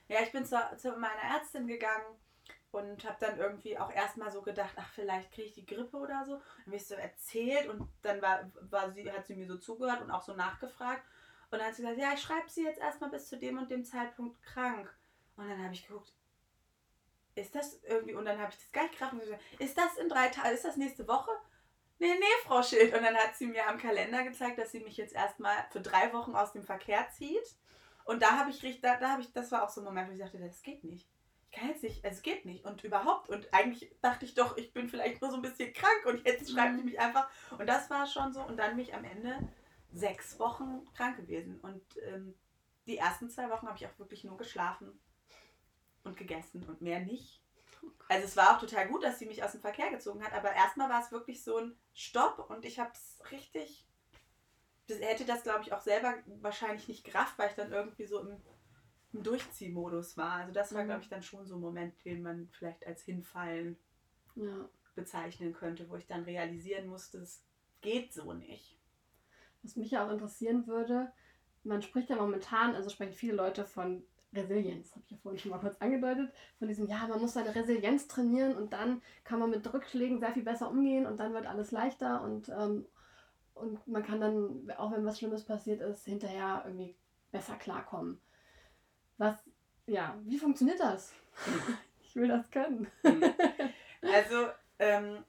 Ja, 0.07 0.19
ich 0.23 0.31
bin 0.31 0.45
zu, 0.45 0.57
zu 0.77 0.91
meiner 0.91 1.35
Ärztin 1.35 1.67
gegangen 1.67 2.17
und 2.71 3.05
habe 3.05 3.17
dann 3.19 3.37
irgendwie 3.37 3.77
auch 3.77 3.91
erstmal 3.91 4.31
so 4.31 4.41
gedacht, 4.41 4.73
ach, 4.77 4.89
vielleicht 4.93 5.31
kriege 5.31 5.47
ich 5.47 5.53
die 5.53 5.65
Grippe 5.65 5.97
oder 5.97 6.25
so. 6.25 6.33
Dann 6.33 6.65
habe 6.67 6.75
ich 6.75 6.87
so 6.87 6.95
erzählt 6.95 7.67
und 7.67 7.87
dann 8.01 8.21
war, 8.21 8.49
war 8.69 8.91
sie, 8.91 9.09
hat 9.11 9.27
sie 9.27 9.35
mir 9.35 9.47
so 9.47 9.57
zugehört 9.57 10.01
und 10.01 10.11
auch 10.11 10.23
so 10.23 10.33
nachgefragt. 10.33 11.03
Und 11.49 11.59
dann 11.59 11.67
hat 11.67 11.75
sie 11.75 11.81
gesagt, 11.81 11.99
ja, 11.99 12.13
ich 12.13 12.21
schreibe 12.21 12.49
sie 12.49 12.63
jetzt 12.63 12.79
erstmal 12.79 13.09
bis 13.09 13.27
zu 13.27 13.37
dem 13.37 13.57
und 13.57 13.69
dem 13.69 13.83
Zeitpunkt 13.83 14.41
krank. 14.41 14.93
Und 15.35 15.49
dann 15.49 15.63
habe 15.63 15.73
ich 15.73 15.85
geguckt, 15.85 16.13
ist 17.35 17.55
das 17.55 17.81
irgendwie, 17.83 18.13
und 18.13 18.25
dann 18.25 18.39
habe 18.39 18.51
ich 18.51 18.57
das 18.57 18.71
gar 18.71 18.83
nicht 18.83 18.97
gerafft 18.97 19.13
und 19.13 19.21
gesagt, 19.21 19.41
ist 19.59 19.77
das 19.77 19.97
in 19.97 20.09
drei 20.09 20.29
Tagen, 20.29 20.53
ist 20.53 20.65
das 20.65 20.77
nächste 20.77 21.07
Woche? 21.07 21.31
Nee, 21.99 22.15
nee, 22.15 22.43
Frau 22.43 22.63
Schild. 22.63 22.95
Und 22.95 23.03
dann 23.03 23.15
hat 23.15 23.35
sie 23.35 23.45
mir 23.45 23.67
am 23.67 23.77
Kalender 23.77 24.23
gezeigt, 24.23 24.57
dass 24.57 24.71
sie 24.71 24.79
mich 24.79 24.97
jetzt 24.97 25.13
erstmal 25.13 25.55
für 25.69 25.81
drei 25.81 26.11
Wochen 26.13 26.35
aus 26.35 26.51
dem 26.51 26.63
Verkehr 26.63 27.07
zieht. 27.11 27.55
Und 28.05 28.23
da 28.23 28.39
habe 28.39 28.49
ich 28.49 28.63
richtig, 28.63 28.81
da, 28.81 28.97
da 28.97 29.11
habe 29.11 29.21
ich, 29.21 29.31
das 29.31 29.51
war 29.51 29.63
auch 29.63 29.69
so 29.69 29.81
ein 29.81 29.85
Moment, 29.85 30.09
wo 30.09 30.13
ich 30.13 30.19
dachte, 30.19 30.39
das 30.39 30.63
geht 30.63 30.83
nicht. 30.83 31.07
Ich 31.49 31.59
kann 31.59 31.69
jetzt 31.69 31.83
nicht, 31.83 32.03
es 32.03 32.21
geht 32.21 32.45
nicht. 32.45 32.65
Und 32.65 32.83
überhaupt, 32.83 33.29
und 33.29 33.53
eigentlich 33.53 33.95
dachte 34.01 34.25
ich 34.25 34.33
doch, 34.33 34.57
ich 34.57 34.73
bin 34.73 34.89
vielleicht 34.89 35.21
nur 35.21 35.29
so 35.29 35.35
ein 35.35 35.41
bisschen 35.41 35.73
krank 35.73 36.05
und 36.05 36.25
jetzt 36.25 36.49
schreibt 36.49 36.75
sie 36.75 36.79
mhm. 36.79 36.85
mich 36.85 36.99
einfach. 36.99 37.29
Und 37.57 37.67
das 37.67 37.89
war 37.89 38.07
schon 38.07 38.33
so. 38.33 38.41
Und 38.41 38.57
dann 38.57 38.75
bin 38.75 38.85
ich 38.85 38.95
am 38.95 39.03
Ende 39.03 39.37
sechs 39.91 40.39
Wochen 40.39 40.85
krank 40.95 41.17
gewesen. 41.17 41.59
Und 41.59 41.83
ähm, 42.07 42.33
die 42.87 42.97
ersten 42.97 43.29
zwei 43.29 43.49
Wochen 43.49 43.67
habe 43.67 43.77
ich 43.77 43.85
auch 43.85 43.99
wirklich 43.99 44.23
nur 44.23 44.37
geschlafen 44.37 44.99
und 46.03 46.17
gegessen 46.17 46.63
und 46.67 46.81
mehr 46.81 46.99
nicht. 46.99 47.41
Also 48.09 48.25
es 48.25 48.37
war 48.37 48.55
auch 48.55 48.59
total 48.59 48.87
gut, 48.87 49.03
dass 49.03 49.19
sie 49.19 49.25
mich 49.25 49.43
aus 49.43 49.53
dem 49.53 49.61
Verkehr 49.61 49.89
gezogen 49.89 50.23
hat, 50.23 50.33
aber 50.33 50.51
erstmal 50.53 50.89
war 50.89 51.01
es 51.01 51.11
wirklich 51.11 51.43
so 51.43 51.57
ein 51.57 51.75
Stopp 51.93 52.49
und 52.49 52.65
ich 52.65 52.79
habe 52.79 52.91
es 52.93 53.19
richtig. 53.31 53.87
Das 54.87 54.99
hätte 54.99 55.25
das, 55.25 55.43
glaube 55.43 55.61
ich, 55.63 55.73
auch 55.73 55.79
selber 55.79 56.15
wahrscheinlich 56.41 56.87
nicht 56.87 57.05
gerafft, 57.05 57.37
weil 57.37 57.49
ich 57.49 57.55
dann 57.55 57.71
irgendwie 57.71 58.05
so 58.05 58.19
im, 58.19 58.35
im 59.13 59.23
Durchziehmodus 59.23 60.17
war. 60.17 60.33
Also 60.33 60.51
das 60.51 60.73
war, 60.73 60.83
mhm. 60.83 60.87
glaube 60.87 61.03
ich, 61.03 61.09
dann 61.09 61.23
schon 61.23 61.45
so 61.45 61.55
ein 61.55 61.61
Moment, 61.61 62.03
den 62.03 62.21
man 62.21 62.49
vielleicht 62.49 62.85
als 62.85 63.01
Hinfallen 63.03 63.77
ja. 64.35 64.69
bezeichnen 64.95 65.53
könnte, 65.53 65.89
wo 65.89 65.95
ich 65.95 66.07
dann 66.07 66.23
realisieren 66.23 66.87
musste, 66.87 67.19
es 67.19 67.45
geht 67.79 68.13
so 68.13 68.33
nicht. 68.33 68.77
Was 69.63 69.75
mich 69.75 69.91
ja 69.91 70.05
auch 70.05 70.11
interessieren 70.11 70.67
würde, 70.67 71.11
man 71.63 71.81
spricht 71.81 72.09
ja 72.09 72.15
momentan, 72.15 72.75
also 72.75 72.89
sprechen 72.89 73.13
viele 73.13 73.35
Leute 73.35 73.65
von 73.65 74.03
Resilienz, 74.33 74.91
habe 74.91 75.03
ich 75.05 75.11
ja 75.11 75.17
vorhin 75.21 75.39
schon 75.39 75.51
mal 75.51 75.59
kurz 75.59 75.75
angedeutet, 75.79 76.31
von 76.57 76.67
diesem, 76.67 76.87
ja, 76.87 77.05
man 77.07 77.19
muss 77.19 77.33
seine 77.33 77.53
Resilienz 77.53 78.07
trainieren 78.07 78.55
und 78.55 78.73
dann 78.73 79.01
kann 79.23 79.39
man 79.39 79.49
mit 79.49 79.73
Rückschlägen 79.73 80.19
sehr 80.19 80.31
viel 80.31 80.43
besser 80.43 80.69
umgehen 80.69 81.05
und 81.05 81.17
dann 81.17 81.33
wird 81.33 81.45
alles 81.45 81.71
leichter 81.71 82.21
und, 82.21 82.49
ähm, 82.49 82.85
und 83.53 83.85
man 83.87 84.03
kann 84.03 84.21
dann, 84.21 84.71
auch 84.77 84.91
wenn 84.91 85.05
was 85.05 85.19
Schlimmes 85.19 85.43
passiert 85.43 85.81
ist, 85.81 86.05
hinterher 86.05 86.63
irgendwie 86.65 86.95
besser 87.31 87.55
klarkommen. 87.55 88.19
Was, 89.17 89.35
ja, 89.85 90.17
wie 90.23 90.39
funktioniert 90.39 90.79
das? 90.79 91.13
ich 92.03 92.15
will 92.15 92.29
das 92.29 92.49
können. 92.49 92.87
also, 94.01 94.47
ähm, 94.79 95.23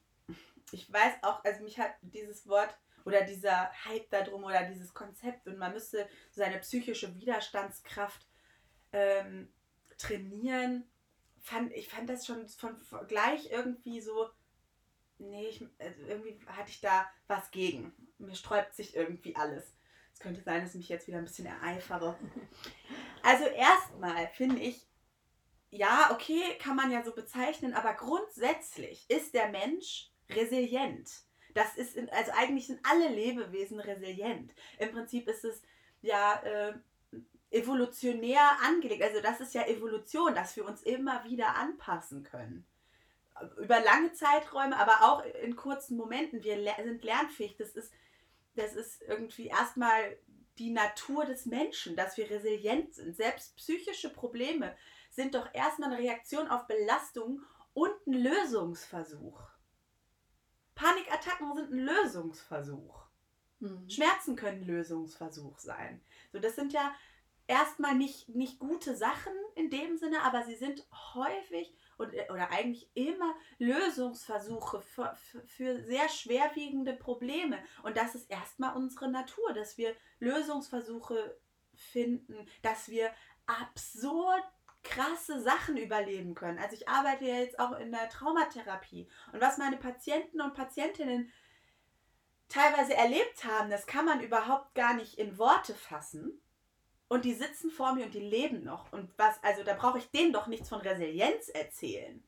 ich 0.71 0.91
weiß 0.91 1.15
auch, 1.23 1.45
also 1.45 1.62
mich 1.65 1.79
hat 1.79 1.91
dieses 2.01 2.49
Wort 2.49 2.75
oder 3.05 3.23
dieser 3.23 3.71
Hype 3.85 4.09
darum 4.11 4.45
oder 4.45 4.62
dieses 4.65 4.95
Konzept 4.95 5.47
und 5.47 5.59
man 5.59 5.73
müsste 5.73 6.09
seine 6.31 6.59
psychische 6.59 7.15
Widerstandskraft 7.17 8.27
ähm, 8.92 9.52
trainieren, 9.98 10.85
fand, 11.40 11.72
ich 11.72 11.88
fand 11.88 12.09
das 12.09 12.26
schon 12.26 12.48
von, 12.48 12.76
gleich 13.09 13.50
irgendwie 13.50 14.00
so, 14.00 14.28
nee, 15.18 15.46
ich, 15.48 15.66
also 15.78 16.02
irgendwie 16.02 16.38
hatte 16.46 16.70
ich 16.70 16.81
da 16.81 17.07
was 17.26 17.50
gegen. 17.50 17.92
Mir 18.18 18.35
sträubt 18.35 18.74
sich 18.74 18.94
irgendwie 18.94 19.37
alles. 19.37 19.74
Es 20.12 20.20
könnte 20.20 20.42
sein, 20.42 20.62
dass 20.62 20.70
ich 20.70 20.81
mich 20.81 20.88
jetzt 20.88 21.07
wieder 21.07 21.18
ein 21.18 21.24
bisschen 21.24 21.46
ereifere. 21.46 22.18
Also 23.24 23.44
erstmal 23.44 24.26
finde 24.35 24.61
ich, 24.61 24.85
ja, 25.70 26.11
okay, 26.12 26.42
kann 26.59 26.74
man 26.74 26.90
ja 26.90 27.05
so 27.05 27.14
bezeichnen, 27.14 27.72
aber 27.72 27.94
grundsätzlich 27.94 29.09
ist 29.09 29.33
der 29.33 29.48
Mensch 29.48 30.11
resilient. 30.28 31.09
Das 31.55 31.76
ist, 31.76 31.94
in, 31.96 32.11
also 32.11 32.33
eigentlich 32.33 32.66
sind 32.66 32.81
alle 32.83 33.09
Lebewesen 33.09 33.78
resilient. 33.78 34.52
Im 34.78 34.90
Prinzip 34.90 35.28
ist 35.28 35.44
es 35.44 35.62
ja 36.00 36.42
äh, 36.42 36.74
evolutionär 37.53 38.41
angelegt. 38.65 39.03
Also 39.03 39.21
das 39.21 39.41
ist 39.41 39.55
ja 39.55 39.67
Evolution, 39.67 40.35
dass 40.35 40.57
wir 40.57 40.67
uns 40.67 40.83
immer 40.83 41.25
wieder 41.25 41.57
anpassen 41.57 42.23
können. 42.23 42.67
Über 43.59 43.81
lange 43.81 44.12
Zeiträume, 44.12 44.77
aber 44.77 45.03
auch 45.03 45.25
in 45.43 45.57
kurzen 45.57 45.97
Momenten. 45.97 46.43
Wir 46.43 46.57
sind 46.83 47.05
lernfähig. 47.05 47.57
Das 47.57 47.71
ist, 47.71 47.93
das 48.55 48.75
ist 48.75 49.03
irgendwie 49.03 49.47
erstmal 49.47 50.17
die 50.59 50.71
Natur 50.71 51.25
des 51.25 51.47
Menschen, 51.47 51.97
dass 51.97 52.17
wir 52.17 52.31
resilient 52.31 52.95
sind. 52.95 53.17
Selbst 53.17 53.57
psychische 53.57 54.11
Probleme 54.11 54.77
sind 55.11 55.35
doch 55.35 55.53
erstmal 55.55 55.93
eine 55.93 56.03
Reaktion 56.03 56.49
auf 56.49 56.67
Belastung 56.67 57.43
und 57.75 58.07
ein 58.07 58.15
Lösungsversuch. 58.15 59.41
Panikattacken 60.75 61.55
sind 61.55 61.73
ein 61.73 61.79
Lösungsversuch. 61.79 63.07
Mhm. 63.61 63.88
Schmerzen 63.88 64.37
können 64.37 64.65
Lösungsversuch 64.65 65.59
sein. 65.59 66.01
So, 66.33 66.38
das 66.38 66.57
sind 66.57 66.73
ja 66.73 66.95
erstmal 67.53 67.95
nicht, 67.95 68.31
nicht 68.31 68.59
gute 68.59 68.97
Sachen 68.97 69.33
in 69.55 69.69
dem 69.69 69.99
Sinne, 69.99 70.23
aber 70.23 70.43
sie 70.45 70.55
sind 70.55 70.87
häufig 71.15 71.75
und, 71.99 72.15
äh, 72.15 72.27
oder 72.31 72.51
eigentlich 72.51 72.91
immer 72.95 73.35
Lösungsversuche 73.59 74.81
für, 74.81 75.15
für, 75.15 75.47
für 75.47 75.83
sehr 75.83 76.09
schwerwiegende 76.09 76.95
Probleme. 76.95 77.59
Und 77.83 77.99
das 77.99 78.15
ist 78.15 78.31
erstmal 78.31 78.75
unsere 78.75 79.11
Natur, 79.11 79.53
dass 79.53 79.77
wir 79.77 79.95
Lösungsversuche 80.19 81.37
finden, 81.75 82.47
dass 82.62 82.88
wir 82.88 83.11
absurd 83.47 84.45
krasse 84.83 85.41
Sachen 85.43 85.77
überleben 85.77 86.35
können. 86.35 86.59
Also 86.59 86.75
ich 86.75 86.88
arbeite 86.88 87.27
ja 87.27 87.37
jetzt 87.37 87.61
auch 87.61 87.79
in 87.79 87.93
der 87.93 88.09
Traumatherapie 88.09 89.09
und 89.33 89.41
was 89.41 89.59
meine 89.59 89.77
Patienten 89.77 90.41
und 90.41 90.55
Patientinnen 90.55 91.31
teilweise 92.49 92.95
erlebt 92.95 93.45
haben, 93.45 93.71
das 93.71 93.87
kann 93.87 94.05
man 94.05 94.21
überhaupt 94.21 94.75
gar 94.75 94.95
nicht 94.95 95.19
in 95.19 95.38
Worte 95.38 95.75
fassen 95.75 96.41
und 97.12 97.27
die 97.27 97.35
sitzen 97.35 97.70
vor 97.70 97.92
mir 97.92 98.07
und 98.07 98.14
die 98.14 98.20
leben 98.20 98.64
noch. 98.64 98.90
Und 98.90 99.11
was, 99.18 99.37
also 99.44 99.62
da 99.62 99.75
brauche 99.75 99.98
ich 99.98 100.11
denen 100.12 100.33
doch 100.33 100.46
nichts 100.46 100.70
von 100.70 100.81
Resilienz 100.81 101.51
erzählen. 101.51 102.25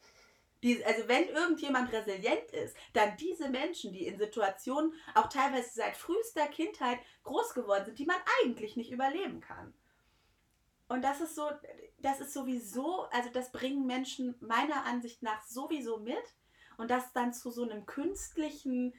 Die, 0.63 0.85
also 0.85 1.09
wenn 1.09 1.27
irgendjemand 1.29 1.91
resilient 1.91 2.51
ist, 2.53 2.77
dann 2.93 3.17
diese 3.17 3.49
Menschen, 3.49 3.95
die 3.95 4.07
in 4.07 4.19
Situationen 4.19 4.93
auch 5.15 5.31
teilweise 5.31 5.71
seit 5.73 5.97
frühester 5.97 6.47
Kindheit 6.49 6.99
groß 7.23 7.55
geworden 7.55 7.87
sind, 7.87 7.99
die 7.99 8.05
man 8.05 8.19
eigentlich 8.43 8.77
nicht 8.77 8.93
überleben 8.93 9.41
kann. 9.41 9.73
Und 10.89 11.01
das 11.03 11.23
ist 11.23 11.35
so, 11.35 11.49
das 12.03 12.21
ist 12.21 12.35
sowieso, 12.35 13.05
also 13.05 13.31
das 13.31 13.53
bringen 13.53 13.87
Menschen 13.87 14.35
meiner 14.41 14.85
Ansicht 14.85 15.23
nach 15.23 15.43
sowieso 15.45 15.97
mit. 15.97 16.35
Und 16.77 16.91
das 16.91 17.11
dann 17.15 17.33
zu 17.33 17.51
so 17.51 17.63
einem 17.63 17.87
künstlichen, 17.87 18.93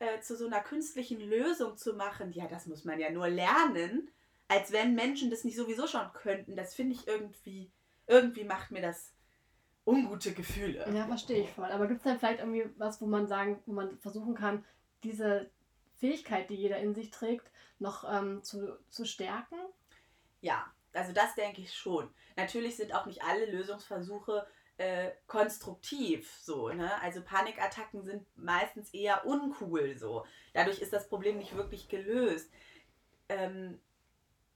äh, 0.00 0.20
zu 0.20 0.36
so 0.36 0.44
einer 0.44 0.60
künstlichen 0.60 1.18
Lösung 1.18 1.78
zu 1.78 1.94
machen, 1.94 2.30
ja, 2.32 2.46
das 2.46 2.66
muss 2.66 2.84
man 2.84 3.00
ja 3.00 3.08
nur 3.08 3.28
lernen, 3.28 4.10
als 4.50 4.72
wenn 4.72 4.96
Menschen 4.96 5.30
das 5.30 5.44
nicht 5.44 5.56
sowieso 5.56 5.86
schon 5.86 6.12
könnten. 6.12 6.56
Das 6.56 6.74
finde 6.74 6.96
ich 6.96 7.06
irgendwie, 7.06 7.70
irgendwie 8.08 8.42
macht 8.42 8.72
mir 8.72 8.82
das 8.82 9.14
ungute 9.86 10.32
Gefühle. 10.32 10.84
Ja, 10.92 11.06
verstehe 11.06 11.44
ich 11.44 11.50
voll. 11.50 11.70
Aber 11.70 11.86
gibt 11.86 11.98
es 11.98 12.04
dann 12.04 12.18
vielleicht 12.18 12.40
irgendwie 12.40 12.68
was, 12.76 13.00
wo 13.00 13.06
man 13.06 13.28
sagen, 13.28 13.62
wo 13.66 13.72
man 13.72 13.96
versuchen 14.00 14.34
kann, 14.34 14.64
diese 15.04 15.48
Fähigkeit, 15.94 16.50
die 16.50 16.56
jeder 16.56 16.78
in 16.78 16.96
sich 16.96 17.12
trägt, 17.12 17.48
noch 17.78 18.02
ähm, 18.12 18.42
zu, 18.42 18.76
zu 18.88 19.04
stärken? 19.04 19.54
Ja, 20.40 20.66
also 20.94 21.12
das 21.12 21.36
denke 21.36 21.60
ich 21.60 21.72
schon. 21.72 22.10
Natürlich 22.36 22.76
sind 22.76 22.92
auch 22.92 23.06
nicht 23.06 23.22
alle 23.22 23.46
Lösungsversuche 23.46 24.48
äh, 24.78 25.12
konstruktiv 25.28 26.28
so, 26.42 26.70
ne? 26.70 27.00
Also 27.02 27.22
Panikattacken 27.22 28.02
sind 28.02 28.26
meistens 28.36 28.92
eher 28.92 29.24
uncool 29.26 29.96
so. 29.96 30.26
Dadurch 30.54 30.80
ist 30.80 30.92
das 30.92 31.08
Problem 31.08 31.38
nicht 31.38 31.54
wirklich 31.54 31.88
gelöst. 31.88 32.50
Ähm, 33.28 33.78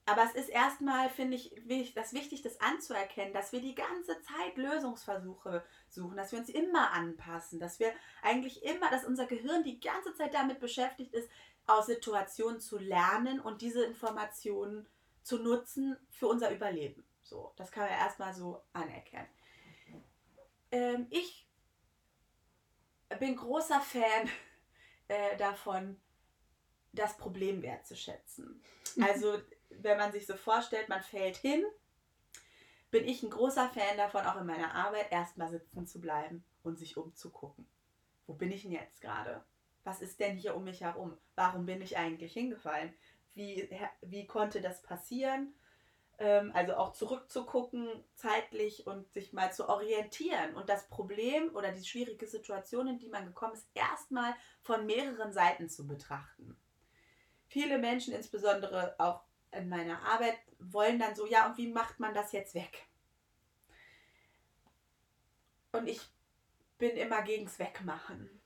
aber 0.07 0.25
es 0.25 0.35
ist 0.35 0.51
erstmal, 0.51 1.09
finde 1.09 1.37
ich, 1.37 1.95
das 1.95 2.13
wichtig, 2.13 2.43
das 2.43 2.61
anzuerkennen, 2.61 3.33
dass 3.33 3.53
wir 3.53 3.61
die 3.61 3.75
ganze 3.75 4.21
Zeit 4.21 4.57
Lösungsversuche 4.57 5.65
suchen, 5.89 6.17
dass 6.17 6.33
wir 6.33 6.39
uns 6.39 6.51
immer 6.51 6.93
anpassen, 6.93 7.59
dass 7.59 7.81
wir 7.81 7.93
eigentlich 8.23 8.63
immer, 8.65 8.91
dass 8.91 9.05
unser 9.05 9.27
Gehirn 9.27 9.65
die 9.65 9.81
ganze 9.81 10.15
Zeit 10.15 10.35
damit 10.35 10.61
beschäftigt 10.61 11.15
ist, 11.15 11.29
aus 11.67 11.87
Situationen 11.87 12.61
zu 12.61 12.79
lernen 12.79 13.41
und 13.41 13.63
diese 13.63 13.83
Informationen 13.85 14.87
zu 15.23 15.39
nutzen 15.39 15.97
für 16.11 16.27
unser 16.27 16.53
Überleben. 16.53 17.05
So, 17.23 17.55
das 17.57 17.71
kann 17.71 17.85
man 17.85 17.99
erstmal 17.99 18.35
so 18.35 18.63
anerkennen. 18.75 19.29
Ähm, 20.71 21.07
ich 21.09 21.49
bin 23.19 23.37
großer 23.37 23.81
Fan 23.81 24.29
äh, 25.09 25.37
davon, 25.39 25.99
das 26.93 27.17
Problem 27.17 27.63
wertzuschätzen. 27.63 28.63
Also, 29.01 29.39
wenn 29.81 29.99
man 29.99 30.13
sich 30.13 30.27
so 30.27 30.37
vorstellt, 30.37 30.89
man 30.89 31.03
fällt 31.03 31.37
hin, 31.37 31.65
bin 32.91 33.07
ich 33.07 33.23
ein 33.23 33.31
großer 33.31 33.69
Fan 33.71 33.97
davon, 33.97 34.25
auch 34.25 34.41
in 34.41 34.47
meiner 34.47 34.75
Arbeit 34.75 35.11
erstmal 35.11 35.51
sitzen 35.51 35.87
zu 35.87 36.01
bleiben 36.01 36.45
und 36.63 36.79
sich 36.79 36.97
umzugucken. 36.97 37.67
Wo 38.27 38.35
bin 38.35 38.53
ich 38.53 38.63
denn 38.63 38.73
jetzt 38.73 39.01
gerade? 39.01 39.45
Was 39.83 40.01
ist 40.01 40.21
denn 40.21 40.37
hier 40.37 40.57
um 40.57 40.65
mich 40.65 40.81
herum? 40.81 41.19
Warum 41.35 41.67
bin 41.67 41.83
ich 41.83 41.99
eigentlich 41.99 42.33
hingefallen? 42.33 42.95
wie, 43.35 43.69
wie 44.03 44.27
konnte 44.27 44.61
das 44.61 44.83
passieren? 44.83 45.55
Ähm, 46.19 46.53
also 46.55 46.75
auch 46.75 46.93
zurückzugucken 46.93 47.89
zeitlich 48.15 48.87
und 48.87 49.13
sich 49.13 49.33
mal 49.33 49.53
zu 49.53 49.69
orientieren 49.69 50.55
und 50.55 50.69
das 50.69 50.89
Problem 50.89 51.55
oder 51.55 51.73
die 51.73 51.85
schwierige 51.85 52.27
Situation, 52.27 52.87
in 52.87 52.99
die 52.99 53.09
man 53.09 53.27
gekommen 53.27 53.55
ist, 53.55 53.69
erstmal 53.75 54.35
von 54.63 54.87
mehreren 54.87 55.33
Seiten 55.33 55.69
zu 55.69 55.87
betrachten. 55.87 56.57
Viele 57.49 57.79
Menschen, 57.79 58.15
insbesondere 58.15 58.95
auch 58.99 59.23
in 59.55 59.69
meiner 59.69 60.03
Arbeit, 60.03 60.39
wollen 60.59 60.99
dann 60.99 61.15
so, 61.15 61.27
ja, 61.27 61.47
und 61.47 61.57
wie 61.59 61.73
macht 61.73 62.01
man 62.01 62.15
das 62.15 62.33
jetzt 62.33 62.55
weg? 62.55 62.87
Und 65.73 65.89
ich 65.89 66.01
bin 66.79 66.91
immer 66.91 67.23
gegens 67.23 67.59
Wegmachen, 67.59 68.41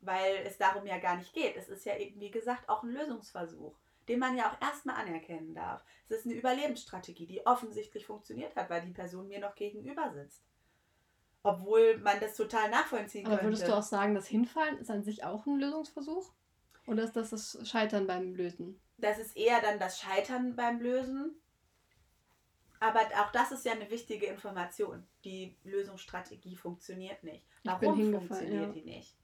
weil 0.00 0.36
es 0.44 0.58
darum 0.58 0.86
ja 0.86 0.98
gar 0.98 1.16
nicht 1.16 1.32
geht. 1.32 1.56
Es 1.56 1.68
ist 1.68 1.86
ja 1.86 1.96
eben, 1.96 2.20
wie 2.20 2.30
gesagt, 2.30 2.68
auch 2.68 2.82
ein 2.82 2.90
Lösungsversuch 2.90 3.76
den 4.08 4.20
man 4.20 4.36
ja 4.36 4.50
auch 4.50 4.60
erstmal 4.60 4.96
anerkennen 4.96 5.54
darf. 5.54 5.84
Es 6.08 6.18
ist 6.18 6.26
eine 6.26 6.34
Überlebensstrategie, 6.34 7.26
die 7.26 7.46
offensichtlich 7.46 8.06
funktioniert 8.06 8.54
hat, 8.56 8.70
weil 8.70 8.82
die 8.82 8.92
Person 8.92 9.28
mir 9.28 9.40
noch 9.40 9.54
gegenüber 9.54 10.12
sitzt. 10.12 10.44
Obwohl 11.42 11.98
man 11.98 12.20
das 12.20 12.36
total 12.36 12.70
nachvollziehen 12.70 13.26
Aber 13.26 13.36
könnte. 13.36 13.52
würdest 13.52 13.68
du 13.68 13.76
auch 13.76 13.82
sagen, 13.82 14.14
das 14.14 14.26
Hinfallen 14.26 14.78
ist 14.78 14.90
an 14.90 15.04
sich 15.04 15.24
auch 15.24 15.46
ein 15.46 15.58
Lösungsversuch? 15.58 16.32
Oder 16.86 17.04
ist 17.04 17.16
das 17.16 17.30
das 17.30 17.58
Scheitern 17.68 18.06
beim 18.06 18.34
Lösen? 18.34 18.80
Das 18.98 19.18
ist 19.18 19.36
eher 19.36 19.60
dann 19.60 19.78
das 19.78 20.00
Scheitern 20.00 20.56
beim 20.56 20.80
Lösen. 20.80 21.34
Aber 22.80 23.00
auch 23.00 23.32
das 23.32 23.52
ist 23.52 23.64
ja 23.64 23.72
eine 23.72 23.90
wichtige 23.90 24.26
Information. 24.26 25.06
Die 25.24 25.56
Lösungsstrategie 25.64 26.56
funktioniert 26.56 27.22
nicht. 27.22 27.46
Warum 27.64 28.12
funktioniert 28.12 28.66
ja. 28.66 28.72
die 28.72 28.84
nicht? 28.84 29.16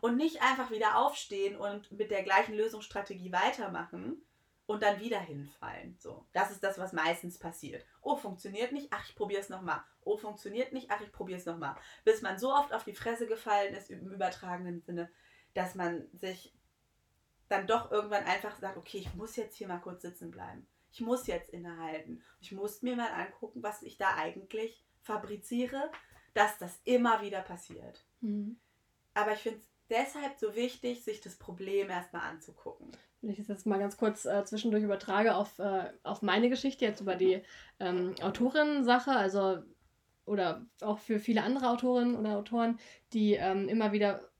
Und 0.00 0.16
nicht 0.16 0.42
einfach 0.42 0.70
wieder 0.70 0.98
aufstehen 0.98 1.56
und 1.56 1.92
mit 1.92 2.10
der 2.10 2.22
gleichen 2.22 2.54
Lösungsstrategie 2.54 3.32
weitermachen 3.32 4.22
und 4.66 4.82
dann 4.82 5.00
wieder 5.00 5.20
hinfallen. 5.20 5.96
So, 5.98 6.26
das 6.32 6.50
ist 6.50 6.62
das, 6.62 6.78
was 6.78 6.92
meistens 6.92 7.38
passiert. 7.38 7.84
Oh, 8.00 8.16
funktioniert 8.16 8.72
nicht, 8.72 8.88
ach, 8.90 9.08
ich 9.08 9.14
probiere 9.14 9.40
es 9.40 9.48
nochmal. 9.48 9.82
Oh, 10.02 10.16
funktioniert 10.16 10.72
nicht, 10.72 10.90
ach, 10.90 11.00
ich 11.00 11.12
probiere 11.12 11.38
es 11.38 11.46
nochmal. 11.46 11.76
Bis 12.04 12.22
man 12.22 12.38
so 12.38 12.52
oft 12.52 12.72
auf 12.72 12.84
die 12.84 12.94
Fresse 12.94 13.26
gefallen 13.26 13.74
ist, 13.74 13.90
im 13.90 14.10
übertragenen 14.10 14.80
Sinne, 14.80 15.10
dass 15.54 15.74
man 15.74 16.08
sich 16.12 16.54
dann 17.52 17.66
doch 17.66 17.90
irgendwann 17.90 18.24
einfach 18.24 18.56
sagt, 18.56 18.76
okay, 18.76 18.98
ich 18.98 19.14
muss 19.14 19.36
jetzt 19.36 19.56
hier 19.56 19.68
mal 19.68 19.78
kurz 19.78 20.02
sitzen 20.02 20.30
bleiben. 20.30 20.66
Ich 20.90 21.00
muss 21.00 21.26
jetzt 21.26 21.50
innehalten. 21.50 22.22
Ich 22.40 22.52
muss 22.52 22.82
mir 22.82 22.96
mal 22.96 23.12
angucken, 23.12 23.62
was 23.62 23.82
ich 23.82 23.96
da 23.96 24.14
eigentlich 24.16 24.84
fabriziere, 25.02 25.90
dass 26.34 26.58
das 26.58 26.80
immer 26.84 27.22
wieder 27.22 27.40
passiert. 27.40 28.04
Mhm. 28.20 28.58
Aber 29.14 29.32
ich 29.32 29.40
finde 29.40 29.58
es 29.58 29.68
deshalb 29.90 30.38
so 30.38 30.54
wichtig, 30.54 31.04
sich 31.04 31.20
das 31.20 31.36
Problem 31.36 31.90
erstmal 31.90 32.22
anzugucken. 32.30 32.90
Wenn 33.20 33.30
ich 33.30 33.36
das 33.36 33.48
jetzt 33.48 33.66
mal 33.66 33.78
ganz 33.78 33.96
kurz 33.96 34.24
äh, 34.24 34.44
zwischendurch 34.44 34.82
übertrage 34.82 35.36
auf, 35.36 35.58
äh, 35.58 35.92
auf 36.02 36.22
meine 36.22 36.48
Geschichte, 36.48 36.84
jetzt 36.84 37.00
über 37.00 37.14
die 37.14 37.42
ähm, 37.78 38.14
Autorinnen-Sache, 38.20 39.12
also 39.12 39.62
oder 40.24 40.64
auch 40.80 40.98
für 40.98 41.18
viele 41.18 41.42
andere 41.42 41.68
Autorinnen 41.68 42.16
oder 42.16 42.36
Autoren, 42.38 42.78
die 43.12 43.34
ähm, 43.34 43.68
immer 43.68 43.92
wieder, 43.92 44.31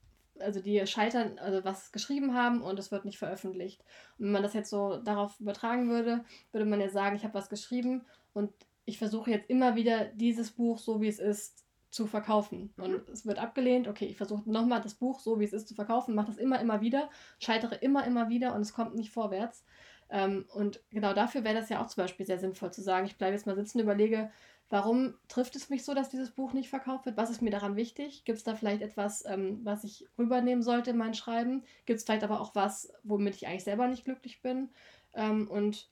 also 0.43 0.61
die 0.61 0.85
scheitern, 0.85 1.39
also 1.39 1.63
was 1.63 1.91
geschrieben 1.91 2.33
haben 2.35 2.61
und 2.61 2.77
es 2.79 2.91
wird 2.91 3.05
nicht 3.05 3.17
veröffentlicht. 3.17 3.83
Und 4.17 4.25
wenn 4.25 4.31
man 4.33 4.43
das 4.43 4.53
jetzt 4.53 4.69
so 4.69 4.97
darauf 4.97 5.39
übertragen 5.39 5.89
würde, 5.89 6.23
würde 6.51 6.65
man 6.65 6.81
ja 6.81 6.89
sagen, 6.89 7.15
ich 7.15 7.23
habe 7.23 7.33
was 7.33 7.49
geschrieben 7.49 8.03
und 8.33 8.51
ich 8.85 8.97
versuche 8.97 9.31
jetzt 9.31 9.49
immer 9.49 9.75
wieder 9.75 10.05
dieses 10.05 10.51
Buch, 10.51 10.77
so 10.77 11.01
wie 11.01 11.07
es 11.07 11.19
ist, 11.19 11.63
zu 11.89 12.07
verkaufen. 12.07 12.73
Und 12.77 12.91
mhm. 12.91 13.13
es 13.13 13.25
wird 13.25 13.39
abgelehnt. 13.39 13.87
Okay, 13.87 14.05
ich 14.05 14.17
versuche 14.17 14.49
nochmal 14.49 14.81
das 14.81 14.95
Buch 14.95 15.19
so, 15.19 15.39
wie 15.39 15.45
es 15.45 15.53
ist, 15.53 15.67
zu 15.67 15.75
verkaufen, 15.75 16.15
mache 16.15 16.27
das 16.27 16.37
immer, 16.37 16.59
immer 16.59 16.81
wieder, 16.81 17.09
scheitere 17.39 17.75
immer, 17.75 18.05
immer 18.05 18.29
wieder 18.29 18.55
und 18.55 18.61
es 18.61 18.73
kommt 18.73 18.95
nicht 18.95 19.11
vorwärts. 19.11 19.63
Ähm, 20.09 20.45
und 20.53 20.81
genau 20.89 21.13
dafür 21.13 21.43
wäre 21.43 21.55
das 21.55 21.69
ja 21.69 21.81
auch 21.81 21.87
zum 21.87 22.03
Beispiel 22.03 22.25
sehr 22.25 22.39
sinnvoll 22.39 22.73
zu 22.73 22.81
sagen, 22.81 23.05
ich 23.05 23.17
bleibe 23.17 23.35
jetzt 23.35 23.45
mal 23.45 23.55
sitzen, 23.55 23.79
überlege, 23.79 24.31
warum 24.73 25.13
trifft 25.27 25.55
es 25.55 25.69
mich 25.69 25.85
so, 25.85 25.93
dass 25.93 26.09
dieses 26.09 26.31
Buch 26.31 26.51
nicht 26.53 26.67
verkauft 26.67 27.05
wird? 27.05 27.15
Was 27.15 27.29
ist 27.29 27.43
mir 27.43 27.51
daran 27.51 27.75
wichtig? 27.75 28.25
Gibt 28.25 28.39
es 28.39 28.43
da 28.43 28.55
vielleicht 28.55 28.81
etwas, 28.81 29.23
ähm, 29.23 29.59
was 29.63 29.83
ich 29.83 30.07
rübernehmen 30.17 30.63
sollte 30.63 30.89
in 30.89 30.97
mein 30.97 31.13
Schreiben? 31.13 31.63
Gibt 31.85 31.99
es 31.99 32.05
vielleicht 32.05 32.23
aber 32.23 32.41
auch 32.41 32.55
was, 32.55 32.91
womit 33.03 33.35
ich 33.35 33.45
eigentlich 33.45 33.65
selber 33.65 33.87
nicht 33.87 34.03
glücklich 34.03 34.41
bin? 34.41 34.69
Ähm, 35.13 35.47
und 35.47 35.91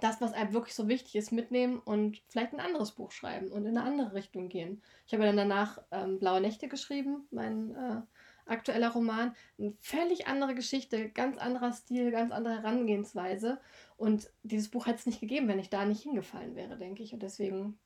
das, 0.00 0.20
was 0.20 0.34
einem 0.34 0.52
wirklich 0.52 0.74
so 0.74 0.88
wichtig 0.88 1.16
ist, 1.16 1.32
mitnehmen 1.32 1.78
und 1.78 2.20
vielleicht 2.28 2.52
ein 2.52 2.60
anderes 2.60 2.92
Buch 2.92 3.12
schreiben 3.12 3.50
und 3.50 3.64
in 3.64 3.78
eine 3.78 3.86
andere 3.86 4.12
Richtung 4.12 4.50
gehen. 4.50 4.82
Ich 5.06 5.14
habe 5.14 5.24
dann 5.24 5.38
danach 5.38 5.78
ähm, 5.90 6.18
Blaue 6.18 6.42
Nächte 6.42 6.68
geschrieben, 6.68 7.26
mein 7.30 7.74
äh, 7.74 8.02
aktueller 8.44 8.90
Roman. 8.90 9.34
Eine 9.58 9.72
völlig 9.80 10.26
andere 10.26 10.54
Geschichte, 10.54 11.08
ganz 11.08 11.38
anderer 11.38 11.72
Stil, 11.72 12.10
ganz 12.10 12.30
andere 12.30 12.56
Herangehensweise. 12.56 13.58
Und 13.96 14.30
dieses 14.42 14.68
Buch 14.68 14.86
hätte 14.86 14.98
es 14.98 15.06
nicht 15.06 15.20
gegeben, 15.20 15.48
wenn 15.48 15.58
ich 15.58 15.70
da 15.70 15.86
nicht 15.86 16.02
hingefallen 16.02 16.56
wäre, 16.56 16.76
denke 16.76 17.02
ich. 17.02 17.14
Und 17.14 17.22
deswegen 17.22 17.78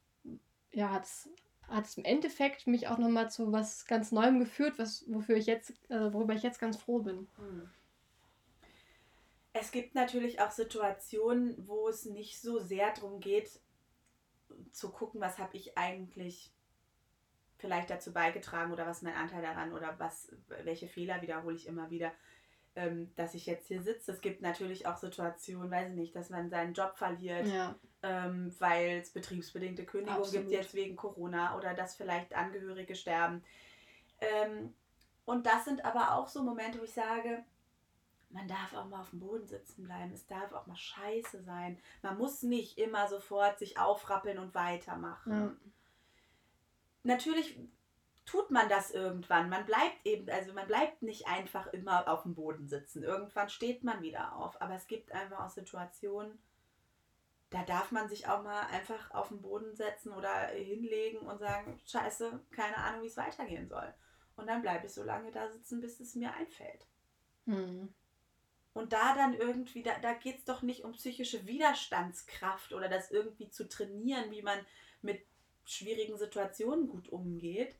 ja, 0.77 0.91
hat 0.91 1.05
es 1.05 1.29
hat 1.69 1.87
es 1.87 1.97
im 1.97 2.05
Endeffekt 2.05 2.67
mich 2.67 2.87
auch 2.89 2.99
nochmal 2.99 3.31
zu 3.31 3.51
was 3.53 3.87
ganz 3.87 4.13
Neuem 4.13 4.39
geführt, 4.39 4.79
was, 4.79 5.05
wofür 5.09 5.37
ich 5.37 5.47
jetzt, 5.47 5.71
äh, 5.89 6.13
worüber 6.13 6.35
ich 6.35 6.43
jetzt 6.43 6.61
ganz 6.61 6.77
froh 6.77 7.01
bin. 7.01 7.27
Hm. 7.37 7.69
Es 9.53 9.73
gibt 9.73 9.95
natürlich 9.95 10.41
auch 10.41 10.51
Situationen, 10.51 11.57
wo 11.67 11.89
es 11.89 12.05
nicht 12.05 12.41
so 12.41 12.61
sehr 12.61 12.93
darum 12.93 13.21
geht, 13.21 13.59
zu 14.71 14.91
gucken, 14.91 15.21
was 15.21 15.39
habe 15.39 15.57
ich 15.57 15.77
eigentlich 15.77 16.53
vielleicht 17.59 17.91
dazu 17.91 18.13
beigetragen 18.13 18.73
oder 18.73 18.87
was 18.87 18.99
ist 18.99 19.03
mein 19.03 19.15
Anteil 19.15 19.43
daran 19.43 19.73
oder 19.73 19.99
was, 19.99 20.31
welche 20.63 20.89
Fehler 20.89 21.23
wiederhole 21.23 21.57
ich 21.57 21.67
immer 21.67 21.91
wieder, 21.91 22.13
ähm, 22.77 23.11
dass 23.17 23.35
ich 23.35 23.47
jetzt 23.47 23.67
hier 23.67 23.83
sitze. 23.83 24.13
Es 24.13 24.21
gibt 24.21 24.43
natürlich 24.43 24.87
auch 24.87 24.99
Situationen, 24.99 25.71
weiß 25.71 25.89
ich 25.89 25.97
nicht, 25.97 26.15
dass 26.15 26.31
man 26.31 26.51
seinen 26.51 26.75
Job 26.75 26.97
verliert, 26.97 27.47
ja. 27.49 27.75
Ähm, 28.07 28.55
weil 28.61 29.01
es 29.01 29.11
betriebsbedingte 29.11 29.85
Kündigung 29.85 30.21
Absolut. 30.21 30.49
gibt 30.49 30.53
jetzt 30.53 30.75
wegen 30.75 30.97
Corona 30.97 31.57
oder 31.57 31.75
dass 31.75 31.97
vielleicht 31.97 32.35
Angehörige 32.35 32.95
sterben. 32.95 33.43
Ähm, 34.21 34.73
und 35.25 35.45
das 35.47 35.65
sind 35.65 35.85
aber 35.85 36.15
auch 36.15 36.29
so 36.29 36.43
Momente, 36.45 36.79
wo 36.79 36.85
ich 36.85 36.95
sage, 36.95 37.45
man 38.31 38.47
darf 38.47 38.75
auch 38.75 38.87
mal 38.87 39.01
auf 39.01 39.11
dem 39.11 39.21
Boden 39.21 39.47
sitzen 39.47 39.83
bleiben. 39.83 40.13
Es 40.13 40.27
darf 40.27 40.53
auch 40.53 40.67
mal 40.67 40.77
scheiße 40.77 41.43
sein. 41.43 41.79
Man 42.03 42.17
muss 42.17 42.43
nicht 42.43 42.79
immer 42.79 43.09
sofort 43.09 43.59
sich 43.59 43.79
aufrappeln 43.79 44.39
und 44.39 44.55
weitermachen. 44.55 45.33
Ja. 45.33 45.57
Natürlich 47.03 47.59
tut 48.25 48.51
man 48.51 48.69
das 48.69 48.91
irgendwann. 48.91 49.49
Man 49.49 49.65
bleibt 49.65 50.05
eben, 50.05 50.29
also 50.31 50.53
man 50.53 50.67
bleibt 50.67 51.03
nicht 51.03 51.27
einfach 51.27 51.69
immer 51.69 52.09
auf 52.09 52.23
dem 52.23 52.35
Boden 52.35 52.67
sitzen. 52.69 53.03
Irgendwann 53.03 53.49
steht 53.49 53.83
man 53.85 54.03
wieder 54.03 54.37
auf. 54.37 54.61
Aber 54.61 54.75
es 54.75 54.87
gibt 54.87 55.13
einfach 55.13 55.45
auch 55.45 55.51
Situationen, 55.51 56.39
da 57.51 57.63
darf 57.65 57.93
man 57.93 58.09
sich 58.09 58.27
auch 58.27 58.43
mal 58.43 58.67
einfach 58.67 59.11
auf 59.13 59.29
den 59.29 59.41
Boden 59.41 59.75
setzen 59.75 60.13
oder 60.13 60.49
hinlegen 60.49 61.21
und 61.21 61.39
sagen, 61.39 61.81
scheiße, 61.87 62.41
keine 62.51 62.77
Ahnung, 62.77 63.03
wie 63.03 63.07
es 63.09 63.17
weitergehen 63.17 63.69
soll. 63.69 63.95
Und 64.35 64.49
dann 64.49 64.63
bleibe 64.63 64.87
ich 64.87 64.93
so 64.93 65.03
lange 65.03 65.31
da 65.31 65.49
sitzen, 65.51 65.81
bis 65.81 66.01
es 66.01 66.15
mir 66.15 66.33
einfällt. 66.35 66.87
Hm. 67.47 67.93
Und 68.75 68.93
da 68.93 69.15
dann 69.15 69.33
irgendwie, 69.33 69.83
da, 69.83 69.99
da 70.01 70.13
geht 70.13 70.39
es 70.39 70.45
doch 70.45 70.63
nicht 70.63 70.85
um 70.85 70.93
psychische 70.93 71.47
Widerstandskraft 71.47 72.73
oder 72.75 72.89
das 72.89 73.11
irgendwie 73.11 73.49
zu 73.49 73.69
trainieren, 73.69 74.31
wie 74.31 74.43
man 74.43 74.59
mit 75.01 75.25
schwierigen 75.65 76.19
Situationen 76.19 76.89
gut 76.89 77.09
umgeht, 77.09 77.75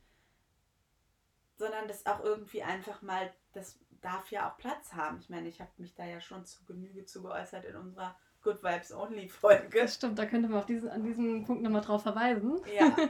sondern 1.57 1.87
das 1.87 2.05
auch 2.05 2.23
irgendwie 2.23 2.63
einfach 2.63 3.01
mal, 3.01 3.31
das 3.53 3.79
darf 4.01 4.31
ja 4.31 4.49
auch 4.49 4.57
Platz 4.57 4.93
haben. 4.93 5.19
Ich 5.19 5.29
meine, 5.29 5.49
ich 5.49 5.61
habe 5.61 5.71
mich 5.77 5.93
da 5.93 6.05
ja 6.05 6.21
schon 6.21 6.45
zu 6.45 6.65
Genüge 6.65 7.05
zu 7.05 7.21
geäußert 7.21 7.65
in 7.65 7.75
unserer 7.75 8.17
Good 8.41 8.63
Vibes 8.63 8.93
Only 8.93 9.27
Folge. 9.27 9.81
Das 9.81 9.95
stimmt, 9.95 10.17
da 10.17 10.25
könnte 10.25 10.47
man 10.47 10.59
auf 10.59 10.65
diesen, 10.65 10.89
an 10.89 11.03
diesen 11.03 11.45
Punkt 11.45 11.63
nochmal 11.63 11.81
drauf 11.81 12.03
verweisen. 12.03 12.61
Ja. 12.77 12.95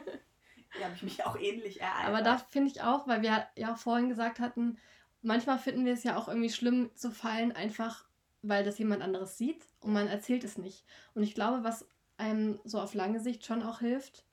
Da 0.77 0.83
habe 0.83 0.95
ich 0.95 1.01
mich 1.01 1.25
auch 1.25 1.39
ähnlich 1.39 1.79
ereignet. 1.81 2.07
Aber 2.07 2.21
da 2.21 2.37
finde 2.37 2.69
ich 2.69 2.81
auch, 2.81 3.07
weil 3.07 3.21
wir 3.21 3.47
ja 3.55 3.73
auch 3.73 3.77
vorhin 3.77 4.09
gesagt 4.09 4.39
hatten, 4.39 4.77
manchmal 5.21 5.57
finden 5.57 5.85
wir 5.85 5.93
es 5.93 6.03
ja 6.03 6.17
auch 6.17 6.27
irgendwie 6.27 6.49
schlimm 6.49 6.91
zu 6.93 7.09
fallen, 7.09 7.53
einfach 7.53 8.05
weil 8.41 8.63
das 8.63 8.77
jemand 8.77 9.01
anderes 9.01 9.37
sieht 9.37 9.63
und 9.81 9.93
man 9.93 10.07
erzählt 10.07 10.43
es 10.43 10.57
nicht. 10.57 10.85
Und 11.15 11.23
ich 11.23 11.33
glaube, 11.33 11.63
was 11.63 11.87
einem 12.17 12.59
so 12.63 12.79
auf 12.79 12.93
lange 12.93 13.19
Sicht 13.19 13.45
schon 13.45 13.63
auch 13.63 13.79
hilft, 13.79 14.25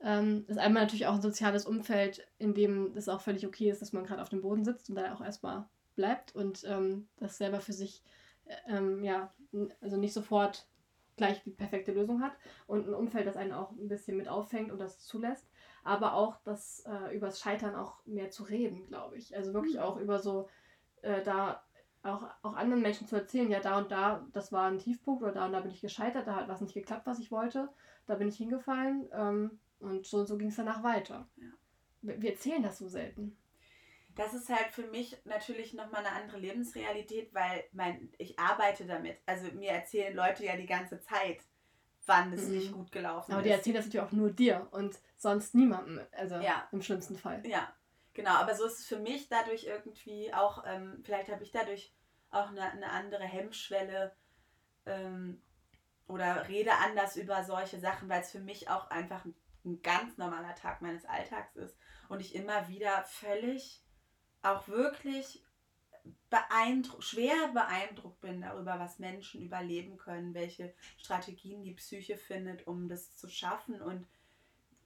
ähm, 0.00 0.44
ist 0.48 0.58
einmal 0.58 0.82
natürlich 0.82 1.06
auch 1.06 1.14
ein 1.14 1.22
soziales 1.22 1.64
Umfeld, 1.64 2.26
in 2.38 2.54
dem 2.54 2.96
es 2.96 3.08
auch 3.08 3.20
völlig 3.20 3.46
okay 3.46 3.70
ist, 3.70 3.82
dass 3.82 3.92
man 3.92 4.04
gerade 4.04 4.20
auf 4.22 4.28
dem 4.28 4.42
Boden 4.42 4.64
sitzt 4.64 4.90
und 4.90 4.96
da 4.96 5.14
auch 5.14 5.22
erstmal 5.22 5.66
bleibt 5.94 6.34
und 6.34 6.64
ähm, 6.64 7.08
das 7.16 7.38
selber 7.38 7.60
für 7.60 7.72
sich, 7.72 8.02
ähm, 8.66 9.02
ja, 9.02 9.32
also 9.80 9.96
nicht 9.96 10.12
sofort 10.12 10.68
gleich 11.16 11.42
die 11.44 11.50
perfekte 11.50 11.92
Lösung 11.92 12.22
hat 12.22 12.32
und 12.66 12.86
ein 12.86 12.94
Umfeld, 12.94 13.26
das 13.26 13.36
einen 13.36 13.52
auch 13.52 13.72
ein 13.72 13.88
bisschen 13.88 14.16
mit 14.16 14.28
auffängt 14.28 14.70
und 14.70 14.78
das 14.78 15.00
zulässt, 15.00 15.48
aber 15.82 16.14
auch 16.14 16.36
das 16.44 16.84
äh, 16.86 17.16
übers 17.16 17.40
Scheitern 17.40 17.74
auch 17.74 18.04
mehr 18.06 18.30
zu 18.30 18.42
reden, 18.44 18.86
glaube 18.86 19.16
ich. 19.16 19.34
Also 19.36 19.54
wirklich 19.54 19.76
Mhm. 19.76 19.80
auch 19.80 19.96
über 19.96 20.18
so 20.18 20.48
äh, 21.02 21.22
da 21.22 21.62
auch, 22.02 22.24
auch 22.42 22.54
anderen 22.54 22.82
Menschen 22.82 23.06
zu 23.08 23.16
erzählen, 23.16 23.50
ja, 23.50 23.60
da 23.60 23.78
und 23.78 23.90
da, 23.90 24.26
das 24.32 24.52
war 24.52 24.70
ein 24.70 24.78
Tiefpunkt 24.78 25.22
oder 25.22 25.32
da 25.32 25.46
und 25.46 25.52
da 25.52 25.60
bin 25.60 25.70
ich 25.72 25.80
gescheitert, 25.80 26.26
da 26.26 26.36
hat 26.36 26.48
was 26.48 26.60
nicht 26.60 26.74
geklappt, 26.74 27.06
was 27.06 27.18
ich 27.18 27.32
wollte, 27.32 27.68
da 28.06 28.14
bin 28.14 28.28
ich 28.28 28.36
hingefallen 28.36 29.08
ähm, 29.12 29.58
und 29.80 30.06
so 30.06 30.18
und 30.18 30.26
so 30.26 30.36
ging 30.38 30.48
es 30.48 30.56
danach 30.56 30.82
weiter. 30.82 31.28
Ja. 31.36 31.48
Wir 32.02 32.20
wir 32.22 32.30
erzählen 32.32 32.62
das 32.62 32.78
so 32.78 32.88
selten. 32.88 33.36
Das 34.16 34.34
ist 34.34 34.48
halt 34.48 34.68
für 34.72 34.86
mich 34.88 35.16
natürlich 35.24 35.74
nochmal 35.74 36.04
eine 36.04 36.14
andere 36.16 36.38
Lebensrealität, 36.38 37.32
weil 37.34 37.64
mein, 37.72 38.12
ich 38.18 38.38
arbeite 38.38 38.86
damit. 38.86 39.18
Also 39.26 39.46
mir 39.52 39.70
erzählen 39.70 40.14
Leute 40.14 40.44
ja 40.44 40.56
die 40.56 40.66
ganze 40.66 41.00
Zeit, 41.00 41.38
wann 42.06 42.32
es 42.32 42.42
Mhm. 42.44 42.54
nicht 42.54 42.72
gut 42.72 42.92
gelaufen 42.92 43.32
Aber 43.32 43.40
ist. 43.40 43.46
die 43.46 43.52
erzählen 43.52 43.76
das 43.76 43.86
natürlich 43.86 44.06
auch 44.06 44.12
nur 44.12 44.30
dir 44.30 44.68
und 44.70 44.98
sonst 45.16 45.54
niemandem, 45.54 46.00
also 46.12 46.36
Ja. 46.36 46.68
im 46.72 46.82
schlimmsten 46.82 47.16
Fall. 47.18 47.46
Ja, 47.46 47.72
genau. 48.14 48.32
Aber 48.32 48.54
so 48.54 48.64
ist 48.64 48.80
es 48.80 48.86
für 48.86 48.98
mich 48.98 49.28
dadurch 49.28 49.64
irgendwie 49.64 50.32
auch, 50.32 50.64
ähm, 50.66 51.02
vielleicht 51.04 51.30
habe 51.30 51.42
ich 51.42 51.52
dadurch 51.52 51.94
auch 52.30 52.48
eine, 52.48 52.62
eine 52.70 52.90
andere 52.90 53.24
Hemmschwelle 53.24 54.16
ähm, 54.86 55.42
oder 56.06 56.48
rede 56.48 56.72
anders 56.72 57.16
über 57.16 57.44
solche 57.44 57.80
Sachen, 57.80 58.08
weil 58.08 58.22
es 58.22 58.30
für 58.30 58.40
mich 58.40 58.68
auch 58.70 58.88
einfach 58.90 59.24
ein, 59.24 59.34
ein 59.64 59.82
ganz 59.82 60.16
normaler 60.16 60.54
Tag 60.54 60.80
meines 60.80 61.04
Alltags 61.04 61.56
ist 61.56 61.76
und 62.08 62.20
ich 62.20 62.34
immer 62.34 62.68
wieder 62.68 63.02
völlig, 63.04 63.82
auch 64.46 64.68
wirklich 64.68 65.42
beeindruckt, 66.30 67.04
schwer 67.04 67.48
beeindruckt 67.52 68.20
bin 68.20 68.40
darüber, 68.40 68.78
was 68.78 68.98
Menschen 68.98 69.42
überleben 69.42 69.96
können, 69.96 70.34
welche 70.34 70.74
Strategien 70.96 71.62
die 71.62 71.74
Psyche 71.74 72.16
findet, 72.16 72.66
um 72.66 72.88
das 72.88 73.16
zu 73.16 73.28
schaffen 73.28 73.80
und 73.80 74.06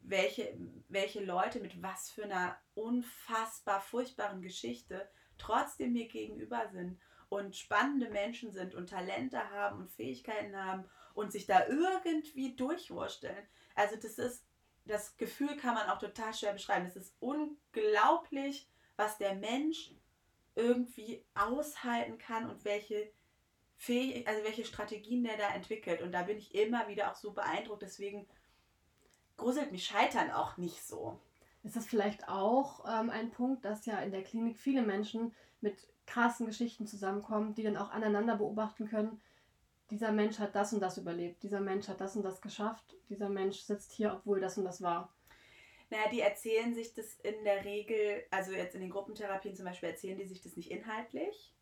welche, 0.03 0.57
welche 0.89 1.23
Leute 1.23 1.61
mit 1.61 1.83
was 1.83 2.11
für 2.11 2.25
einer 2.25 2.57
unfassbar 2.75 3.81
furchtbaren 3.81 4.43
Geschichte 4.43 5.09
trotzdem 5.39 5.93
mir 5.93 6.09
gegenüber 6.09 6.69
sind 6.73 6.99
und 7.29 7.57
spannende 7.57 8.09
Menschen 8.11 8.53
sind 8.53 8.75
und 8.75 8.91
Talente 8.91 9.51
haben 9.51 9.81
und 9.81 9.91
Fähigkeiten 9.91 10.57
haben 10.57 10.85
und 11.15 11.33
sich 11.33 11.47
da 11.47 11.67
irgendwie 11.67 12.57
durchwursteln. 12.57 13.47
Also 13.75 13.97
das 13.97 14.19
ist, 14.19 14.45
das 14.85 15.17
Gefühl 15.17 15.57
kann 15.57 15.75
man 15.75 15.89
auch 15.89 15.99
total 15.99 16.35
schwer 16.35 16.53
beschreiben. 16.53 16.87
Es 16.87 16.97
ist 16.97 17.15
unglaublich, 17.21 18.69
was 19.01 19.19
der 19.19 19.35
Mensch 19.35 19.93
irgendwie 20.55 21.25
aushalten 21.35 22.19
kann 22.19 22.51
und 22.51 22.65
welche 22.65 23.11
Fähig 23.77 24.29
also 24.29 24.45
welche 24.45 24.67
Strategien 24.67 25.25
der 25.25 25.39
da 25.39 25.49
entwickelt. 25.55 26.03
Und 26.03 26.13
da 26.13 26.25
bin 26.25 26.37
ich 26.37 26.55
immer 26.55 26.87
wieder 26.87 27.11
auch 27.11 27.17
so 27.17 27.33
beeindruckt. 27.33 27.81
Deswegen 27.81 28.27
gruselt 29.39 29.73
mich 29.73 29.87
Scheitern 29.87 30.31
auch 30.31 30.59
nicht 30.59 30.87
so. 30.87 31.19
Ist 31.63 31.77
das 31.77 31.87
vielleicht 31.87 32.29
auch 32.29 32.85
ähm, 32.87 33.09
ein 33.09 33.31
Punkt, 33.31 33.65
dass 33.65 33.87
ja 33.87 33.99
in 34.01 34.13
der 34.13 34.23
Klinik 34.23 34.59
viele 34.59 34.83
Menschen 34.83 35.35
mit 35.63 35.89
krassen 36.07 36.45
Geschichten 36.45 36.87
zusammenkommen, 36.87 37.55
die 37.55 37.63
dann 37.63 37.79
auch 37.79 37.91
aneinander 37.91 38.37
beobachten 38.37 38.87
können, 38.87 39.19
dieser 39.91 40.13
Mensch 40.13 40.39
hat 40.39 40.55
das 40.55 40.75
und 40.75 40.81
das 40.81 40.99
überlebt, 40.99 41.43
dieser 41.43 41.61
Mensch 41.61 41.89
hat 41.89 42.01
das 42.01 42.17
und 42.17 42.23
das 42.23 42.43
geschafft, 42.43 42.97
dieser 43.09 43.31
Mensch 43.31 43.61
sitzt 43.61 43.93
hier, 43.93 44.15
obwohl 44.15 44.41
das 44.41 44.59
und 44.59 44.65
das 44.65 44.83
war. 44.83 45.11
Naja, 45.91 46.09
die 46.11 46.21
erzählen 46.21 46.75
sich 46.75 46.95
das 46.95 47.17
in 47.17 47.45
der 47.45 47.65
Regel, 47.65 48.25
also 48.31 48.53
jetzt 48.53 48.75
in 48.77 48.81
den 48.81 48.91
Gruppentherapien 48.91 49.57
zum 49.57 49.65
Beispiel, 49.65 49.89
erzählen 49.89 50.19
die 50.19 50.27
sich 50.27 50.41
das 50.41 50.57
nicht 50.57 50.71
inhaltlich. 50.71 51.55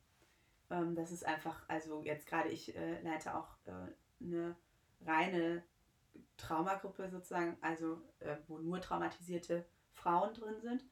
Ähm, 0.70 0.94
das 0.94 1.10
ist 1.10 1.24
einfach, 1.24 1.66
also 1.68 2.02
jetzt 2.02 2.26
gerade 2.26 2.50
ich 2.50 2.76
äh, 2.76 3.00
leite 3.00 3.34
auch 3.34 3.48
äh, 3.64 4.22
eine 4.22 4.56
reine 5.00 5.64
Traumagruppe 6.36 7.08
sozusagen, 7.08 7.56
also 7.62 8.02
äh, 8.20 8.36
wo 8.46 8.58
nur 8.58 8.80
traumatisierte 8.80 9.64
Frauen 9.94 10.34
drin 10.34 10.60
sind. 10.60 10.84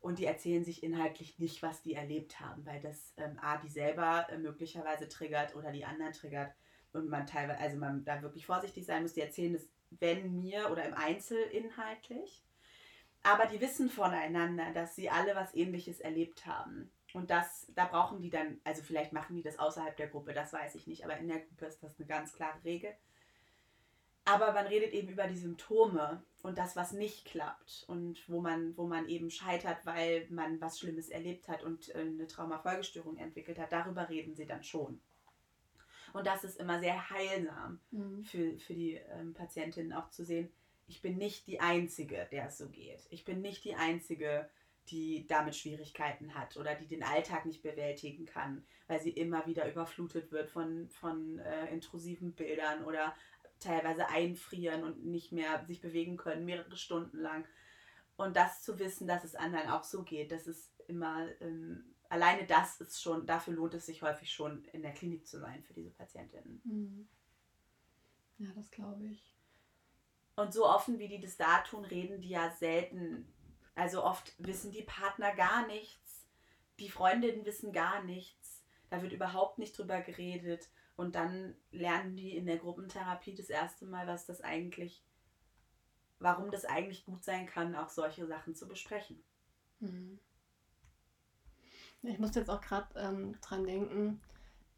Und 0.00 0.18
die 0.18 0.24
erzählen 0.24 0.64
sich 0.64 0.82
inhaltlich 0.82 1.38
nicht, 1.38 1.62
was 1.62 1.82
die 1.82 1.92
erlebt 1.92 2.40
haben, 2.40 2.64
weil 2.64 2.80
das 2.80 3.12
ähm, 3.18 3.38
A, 3.42 3.58
die 3.58 3.68
selber 3.68 4.26
äh, 4.30 4.38
möglicherweise 4.38 5.08
triggert 5.08 5.54
oder 5.54 5.72
die 5.72 5.84
anderen 5.84 6.14
triggert. 6.14 6.54
Und 6.94 7.10
man 7.10 7.26
teilweise, 7.26 7.60
also 7.60 7.76
man 7.76 8.04
da 8.04 8.22
wirklich 8.22 8.46
vorsichtig 8.46 8.86
sein 8.86 9.02
muss. 9.02 9.12
Die 9.12 9.20
erzählen 9.20 9.52
das, 9.52 9.68
wenn 9.90 10.40
mir 10.40 10.70
oder 10.70 10.84
im 10.84 10.94
Einzel 10.94 11.38
inhaltlich. 11.52 12.42
Aber 13.22 13.46
die 13.46 13.60
wissen 13.60 13.90
voneinander, 13.90 14.72
dass 14.72 14.96
sie 14.96 15.10
alle 15.10 15.34
was 15.34 15.54
ähnliches 15.54 16.00
erlebt 16.00 16.46
haben. 16.46 16.90
Und 17.12 17.30
das, 17.30 17.66
da 17.74 17.86
brauchen 17.86 18.20
die 18.22 18.30
dann, 18.30 18.60
also 18.64 18.82
vielleicht 18.82 19.12
machen 19.12 19.36
die 19.36 19.42
das 19.42 19.58
außerhalb 19.58 19.96
der 19.96 20.08
Gruppe, 20.08 20.32
das 20.32 20.52
weiß 20.52 20.74
ich 20.76 20.86
nicht, 20.86 21.04
aber 21.04 21.16
in 21.16 21.28
der 21.28 21.40
Gruppe 21.40 21.66
ist 21.66 21.82
das 21.82 21.98
eine 21.98 22.06
ganz 22.06 22.32
klare 22.32 22.62
Regel. 22.64 22.94
Aber 24.24 24.52
man 24.52 24.66
redet 24.66 24.92
eben 24.92 25.08
über 25.08 25.26
die 25.26 25.36
Symptome 25.36 26.22
und 26.42 26.56
das, 26.56 26.76
was 26.76 26.92
nicht 26.92 27.24
klappt 27.24 27.84
und 27.88 28.28
wo 28.28 28.40
man, 28.40 28.76
wo 28.76 28.86
man 28.86 29.08
eben 29.08 29.30
scheitert, 29.30 29.84
weil 29.84 30.26
man 30.30 30.60
was 30.60 30.78
Schlimmes 30.78 31.08
erlebt 31.08 31.48
hat 31.48 31.62
und 31.62 31.94
äh, 31.94 32.00
eine 32.00 32.26
Traumafolgestörung 32.26 33.16
entwickelt 33.16 33.58
hat. 33.58 33.72
Darüber 33.72 34.08
reden 34.08 34.34
sie 34.34 34.46
dann 34.46 34.62
schon. 34.62 35.00
Und 36.12 36.26
das 36.26 36.44
ist 36.44 36.58
immer 36.60 36.80
sehr 36.80 37.10
heilsam 37.10 37.80
Mhm. 37.90 38.24
für, 38.24 38.58
für 38.58 38.74
die 38.74 38.94
ähm, 38.94 39.34
Patientinnen 39.34 39.92
auch 39.92 40.10
zu 40.10 40.24
sehen, 40.24 40.52
ich 40.90 41.02
bin 41.02 41.18
nicht 41.18 41.46
die 41.46 41.60
Einzige, 41.60 42.26
der 42.32 42.48
es 42.48 42.58
so 42.58 42.68
geht. 42.68 43.06
Ich 43.10 43.24
bin 43.24 43.40
nicht 43.40 43.64
die 43.64 43.76
Einzige, 43.76 44.50
die 44.88 45.24
damit 45.28 45.54
Schwierigkeiten 45.54 46.34
hat 46.34 46.56
oder 46.56 46.74
die 46.74 46.88
den 46.88 47.04
Alltag 47.04 47.46
nicht 47.46 47.62
bewältigen 47.62 48.26
kann, 48.26 48.64
weil 48.88 49.00
sie 49.00 49.10
immer 49.10 49.46
wieder 49.46 49.70
überflutet 49.70 50.32
wird 50.32 50.50
von, 50.50 50.90
von 50.90 51.38
äh, 51.38 51.72
intrusiven 51.72 52.32
Bildern 52.32 52.84
oder 52.84 53.14
teilweise 53.60 54.08
einfrieren 54.08 54.82
und 54.82 55.04
nicht 55.04 55.30
mehr 55.30 55.64
sich 55.64 55.80
bewegen 55.80 56.16
können, 56.16 56.44
mehrere 56.44 56.76
Stunden 56.76 57.18
lang. 57.18 57.46
Und 58.16 58.34
das 58.34 58.64
zu 58.64 58.80
wissen, 58.80 59.06
dass 59.06 59.22
es 59.22 59.36
anderen 59.36 59.68
auch 59.68 59.84
so 59.84 60.02
geht, 60.02 60.32
das 60.32 60.48
ist 60.48 60.72
immer, 60.88 61.28
ähm, 61.40 61.94
alleine 62.08 62.46
das 62.48 62.80
ist 62.80 63.00
schon, 63.00 63.26
dafür 63.26 63.54
lohnt 63.54 63.74
es 63.74 63.86
sich 63.86 64.02
häufig 64.02 64.32
schon, 64.32 64.64
in 64.72 64.82
der 64.82 64.92
Klinik 64.92 65.24
zu 65.24 65.38
sein 65.38 65.62
für 65.62 65.72
diese 65.72 65.90
Patientinnen. 65.90 66.60
Mhm. 66.64 67.08
Ja, 68.38 68.48
das 68.56 68.72
glaube 68.72 69.06
ich. 69.06 69.29
Und 70.40 70.54
so 70.54 70.66
offen, 70.66 70.98
wie 70.98 71.08
die 71.08 71.20
das 71.20 71.36
da 71.36 71.58
tun, 71.58 71.84
reden 71.84 72.20
die 72.20 72.30
ja 72.30 72.50
selten. 72.50 73.30
Also 73.74 74.02
oft 74.02 74.32
wissen 74.38 74.72
die 74.72 74.82
Partner 74.82 75.34
gar 75.34 75.66
nichts, 75.66 76.26
die 76.78 76.88
Freundinnen 76.88 77.44
wissen 77.44 77.72
gar 77.72 78.02
nichts, 78.02 78.64
da 78.88 79.02
wird 79.02 79.12
überhaupt 79.12 79.58
nicht 79.58 79.76
drüber 79.76 80.00
geredet. 80.00 80.70
Und 80.96 81.14
dann 81.14 81.54
lernen 81.70 82.16
die 82.16 82.36
in 82.36 82.46
der 82.46 82.58
Gruppentherapie 82.58 83.34
das 83.34 83.48
erste 83.48 83.86
Mal, 83.86 84.06
was 84.06 84.26
das 84.26 84.40
eigentlich, 84.40 85.02
warum 86.18 86.50
das 86.50 86.64
eigentlich 86.64 87.04
gut 87.04 87.24
sein 87.24 87.46
kann, 87.46 87.74
auch 87.74 87.88
solche 87.88 88.26
Sachen 88.26 88.54
zu 88.54 88.66
besprechen. 88.68 89.22
Mhm. 89.78 90.18
Ich 92.02 92.18
muss 92.18 92.34
jetzt 92.34 92.50
auch 92.50 92.60
gerade 92.60 92.98
ähm, 92.98 93.38
dran 93.42 93.64
denken, 93.64 94.20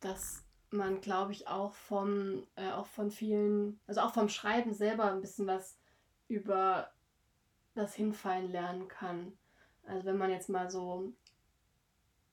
dass 0.00 0.44
man, 0.72 1.00
glaube 1.00 1.32
ich, 1.32 1.48
auch 1.48 1.74
vom, 1.74 2.46
äh, 2.56 2.70
auch 2.72 2.86
von 2.86 3.10
vielen, 3.10 3.80
also 3.86 4.00
auch 4.00 4.12
vom 4.12 4.28
Schreiben 4.28 4.72
selber 4.72 5.10
ein 5.10 5.20
bisschen 5.20 5.46
was 5.46 5.78
über 6.28 6.90
das 7.74 7.94
Hinfallen 7.94 8.50
lernen 8.50 8.88
kann. 8.88 9.32
Also 9.84 10.06
wenn 10.06 10.18
man 10.18 10.30
jetzt 10.30 10.48
mal 10.48 10.70
so 10.70 11.12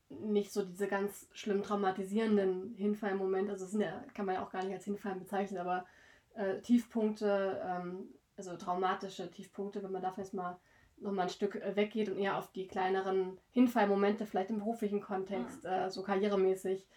nicht 0.09 0.51
so 0.51 0.65
diese 0.65 0.87
ganz 0.87 1.27
schlimm 1.33 1.61
traumatisierenden 1.61 2.73
Hinfallmomente, 2.75 3.51
also 3.51 3.65
das 3.65 3.71
sind 3.71 3.81
ja, 3.81 4.03
kann 4.13 4.25
man 4.25 4.35
ja 4.35 4.43
auch 4.43 4.51
gar 4.51 4.63
nicht 4.63 4.73
als 4.73 4.85
Hinfallen 4.85 5.19
bezeichnen, 5.19 5.59
aber 5.59 5.85
äh, 6.33 6.61
Tiefpunkte, 6.61 7.61
ähm, 7.63 8.09
also 8.35 8.55
traumatische 8.55 9.29
Tiefpunkte, 9.29 9.83
wenn 9.83 9.91
man 9.91 10.01
davon 10.01 10.23
jetzt 10.23 10.33
mal 10.33 10.59
nochmal 10.97 11.25
ein 11.25 11.29
Stück 11.29 11.55
äh, 11.55 11.75
weggeht 11.75 12.09
und 12.09 12.17
eher 12.17 12.37
auf 12.37 12.51
die 12.51 12.67
kleineren 12.67 13.37
Hinfallmomente, 13.51 14.25
vielleicht 14.25 14.49
im 14.49 14.59
beruflichen 14.59 15.01
Kontext, 15.01 15.63
mhm. 15.63 15.69
äh, 15.69 15.89
so 15.89 16.03
karrieremäßig. 16.03 16.87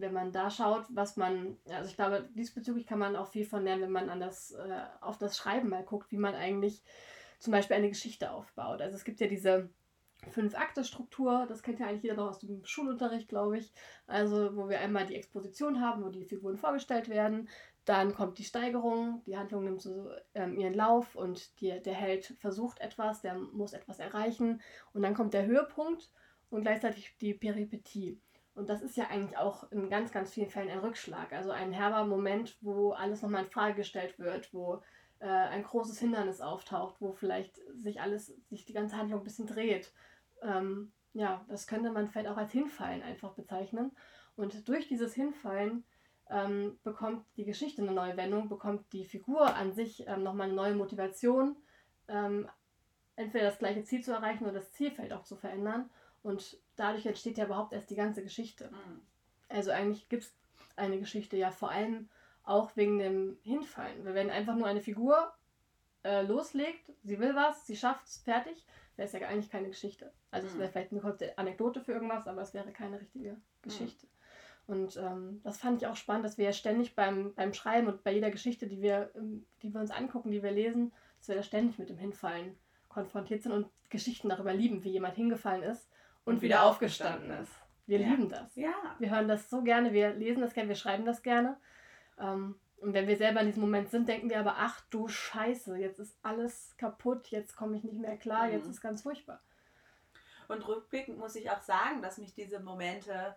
Wenn 0.00 0.12
man 0.12 0.32
da 0.32 0.50
schaut, 0.50 0.84
was 0.90 1.16
man, 1.16 1.56
also 1.68 1.88
ich 1.88 1.96
glaube, 1.96 2.28
diesbezüglich 2.34 2.86
kann 2.86 2.98
man 2.98 3.16
auch 3.16 3.28
viel 3.28 3.44
von 3.44 3.64
lernen, 3.64 3.82
wenn 3.82 3.92
man 3.92 4.10
an 4.10 4.20
das, 4.20 4.52
äh, 4.52 4.82
auf 5.00 5.18
das 5.18 5.36
Schreiben 5.36 5.68
mal 5.68 5.84
guckt, 5.84 6.10
wie 6.12 6.16
man 6.16 6.34
eigentlich 6.34 6.82
zum 7.38 7.52
Beispiel 7.52 7.76
eine 7.76 7.88
Geschichte 7.88 8.30
aufbaut. 8.30 8.80
Also 8.80 8.96
es 8.96 9.04
gibt 9.04 9.20
ja 9.20 9.26
diese 9.26 9.70
Fünf-Akte-Struktur, 10.28 11.46
das 11.48 11.62
kennt 11.62 11.80
ja 11.80 11.86
eigentlich 11.86 12.02
jeder 12.02 12.16
noch 12.16 12.28
aus 12.28 12.40
dem 12.40 12.64
Schulunterricht, 12.64 13.28
glaube 13.28 13.58
ich. 13.58 13.72
Also, 14.06 14.54
wo 14.56 14.68
wir 14.68 14.80
einmal 14.80 15.06
die 15.06 15.16
Exposition 15.16 15.80
haben, 15.80 16.04
wo 16.04 16.10
die 16.10 16.24
Figuren 16.24 16.58
vorgestellt 16.58 17.08
werden. 17.08 17.48
Dann 17.86 18.14
kommt 18.14 18.38
die 18.38 18.44
Steigerung, 18.44 19.22
die 19.26 19.38
Handlung 19.38 19.64
nimmt 19.64 19.80
so 19.80 20.10
ähm, 20.34 20.58
ihren 20.58 20.74
Lauf 20.74 21.16
und 21.16 21.60
die, 21.60 21.80
der 21.82 21.94
Held 21.94 22.34
versucht 22.38 22.78
etwas, 22.80 23.22
der 23.22 23.34
muss 23.34 23.72
etwas 23.72 23.98
erreichen. 23.98 24.60
Und 24.92 25.02
dann 25.02 25.14
kommt 25.14 25.32
der 25.32 25.46
Höhepunkt 25.46 26.10
und 26.50 26.62
gleichzeitig 26.62 27.16
die 27.20 27.34
Peripetie. 27.34 28.20
Und 28.54 28.68
das 28.68 28.82
ist 28.82 28.96
ja 28.96 29.06
eigentlich 29.08 29.38
auch 29.38 29.70
in 29.70 29.88
ganz, 29.88 30.12
ganz 30.12 30.32
vielen 30.32 30.50
Fällen 30.50 30.70
ein 30.70 30.80
Rückschlag. 30.80 31.32
Also 31.32 31.50
ein 31.50 31.72
herber 31.72 32.04
Moment, 32.04 32.58
wo 32.60 32.92
alles 32.92 33.22
nochmal 33.22 33.44
in 33.44 33.50
Frage 33.50 33.76
gestellt 33.76 34.18
wird, 34.18 34.52
wo 34.52 34.82
äh, 35.20 35.26
ein 35.26 35.62
großes 35.62 35.98
Hindernis 35.98 36.40
auftaucht, 36.40 36.96
wo 37.00 37.12
vielleicht 37.12 37.60
sich 37.74 38.00
alles, 38.00 38.34
sich 38.48 38.64
die 38.64 38.72
ganze 38.72 38.96
Handlung 38.96 39.20
ein 39.20 39.24
bisschen 39.24 39.46
dreht. 39.46 39.92
Ähm, 40.42 40.92
ja, 41.12 41.44
das 41.48 41.66
könnte 41.66 41.90
man 41.90 42.08
vielleicht 42.08 42.28
auch 42.28 42.36
als 42.36 42.52
Hinfallen 42.52 43.02
einfach 43.02 43.32
bezeichnen. 43.34 43.92
Und 44.36 44.68
durch 44.68 44.88
dieses 44.88 45.14
Hinfallen 45.14 45.84
ähm, 46.30 46.78
bekommt 46.84 47.26
die 47.36 47.44
Geschichte 47.44 47.82
eine 47.82 47.92
neue 47.92 48.16
Wendung, 48.16 48.48
bekommt 48.48 48.92
die 48.92 49.04
Figur 49.04 49.54
an 49.54 49.72
sich 49.72 50.06
ähm, 50.06 50.22
nochmal 50.22 50.46
eine 50.46 50.56
neue 50.56 50.74
Motivation, 50.74 51.56
ähm, 52.08 52.48
entweder 53.16 53.46
das 53.46 53.58
gleiche 53.58 53.84
Ziel 53.84 54.02
zu 54.02 54.12
erreichen 54.12 54.44
oder 54.44 54.54
das 54.54 54.72
Zielfeld 54.72 55.12
auch 55.12 55.24
zu 55.24 55.36
verändern. 55.36 55.90
Und 56.22 56.58
dadurch 56.80 57.06
entsteht 57.06 57.38
ja 57.38 57.44
überhaupt 57.44 57.72
erst 57.72 57.90
die 57.90 57.96
ganze 57.96 58.22
Geschichte. 58.22 58.70
Mhm. 58.70 59.00
Also 59.48 59.70
eigentlich 59.70 60.08
gibt 60.08 60.24
es 60.24 60.34
eine 60.76 60.98
Geschichte 60.98 61.36
ja 61.36 61.50
vor 61.50 61.70
allem 61.70 62.08
auch 62.44 62.74
wegen 62.76 62.98
dem 62.98 63.38
Hinfallen. 63.42 64.04
Weil 64.04 64.14
wenn 64.14 64.30
einfach 64.30 64.56
nur 64.56 64.66
eine 64.66 64.80
Figur 64.80 65.32
äh, 66.02 66.22
loslegt, 66.22 66.92
sie 67.04 67.18
will 67.18 67.34
was, 67.34 67.66
sie 67.66 67.76
schafft 67.76 68.06
es, 68.06 68.18
fertig, 68.18 68.64
wäre 68.96 69.06
es 69.06 69.12
ja 69.12 69.26
eigentlich 69.28 69.50
keine 69.50 69.68
Geschichte. 69.68 70.12
Also 70.30 70.46
mhm. 70.46 70.52
es 70.52 70.58
wäre 70.58 70.70
vielleicht 70.70 70.92
eine 70.92 71.00
kurze 71.00 71.38
Anekdote 71.38 71.80
für 71.80 71.92
irgendwas, 71.92 72.26
aber 72.26 72.42
es 72.42 72.54
wäre 72.54 72.72
keine 72.72 73.00
richtige 73.00 73.36
Geschichte. 73.62 74.06
Mhm. 74.06 74.74
Und 74.74 74.96
ähm, 74.96 75.40
das 75.42 75.58
fand 75.58 75.82
ich 75.82 75.88
auch 75.88 75.96
spannend, 75.96 76.24
dass 76.24 76.38
wir 76.38 76.44
ja 76.44 76.52
ständig 76.52 76.94
beim, 76.94 77.34
beim 77.34 77.52
Schreiben 77.52 77.88
und 77.88 78.04
bei 78.04 78.12
jeder 78.12 78.30
Geschichte, 78.30 78.68
die 78.68 78.80
wir, 78.80 79.10
ähm, 79.16 79.44
die 79.62 79.74
wir 79.74 79.80
uns 79.80 79.90
angucken, 79.90 80.30
die 80.30 80.42
wir 80.42 80.52
lesen, 80.52 80.92
dass 81.18 81.28
wir 81.28 81.34
da 81.34 81.42
ständig 81.42 81.78
mit 81.78 81.90
dem 81.90 81.98
Hinfallen 81.98 82.56
konfrontiert 82.88 83.42
sind 83.42 83.52
und 83.52 83.66
Geschichten 83.88 84.28
darüber 84.28 84.54
lieben, 84.54 84.84
wie 84.84 84.90
jemand 84.90 85.16
hingefallen 85.16 85.62
ist 85.62 85.88
und, 86.24 86.34
und 86.34 86.42
wieder, 86.42 86.56
wieder 86.56 86.64
aufgestanden 86.64 87.30
ist. 87.30 87.52
Wir 87.86 88.00
ja. 88.00 88.08
lieben 88.08 88.28
das. 88.28 88.54
Ja. 88.54 88.72
Wir 88.98 89.10
hören 89.10 89.28
das 89.28 89.50
so 89.50 89.62
gerne, 89.62 89.92
wir 89.92 90.10
lesen 90.10 90.40
das 90.40 90.54
gerne, 90.54 90.68
wir 90.68 90.76
schreiben 90.76 91.04
das 91.04 91.22
gerne. 91.22 91.56
Ähm, 92.18 92.58
und 92.80 92.94
wenn 92.94 93.08
wir 93.08 93.16
selber 93.16 93.40
in 93.40 93.46
diesem 93.46 93.62
Moment 93.62 93.90
sind, 93.90 94.08
denken 94.08 94.30
wir 94.30 94.40
aber, 94.40 94.54
ach 94.58 94.80
du 94.90 95.08
Scheiße, 95.08 95.76
jetzt 95.76 95.98
ist 95.98 96.16
alles 96.22 96.74
kaputt, 96.78 97.28
jetzt 97.28 97.56
komme 97.56 97.76
ich 97.76 97.84
nicht 97.84 97.98
mehr 97.98 98.16
klar, 98.16 98.46
mhm. 98.46 98.52
jetzt 98.52 98.68
ist 98.68 98.80
ganz 98.80 99.02
furchtbar. 99.02 99.40
Und 100.48 100.66
rückblickend 100.66 101.18
muss 101.18 101.36
ich 101.36 101.50
auch 101.50 101.60
sagen, 101.60 102.02
dass 102.02 102.18
mich 102.18 102.34
diese 102.34 102.58
Momente, 102.60 103.36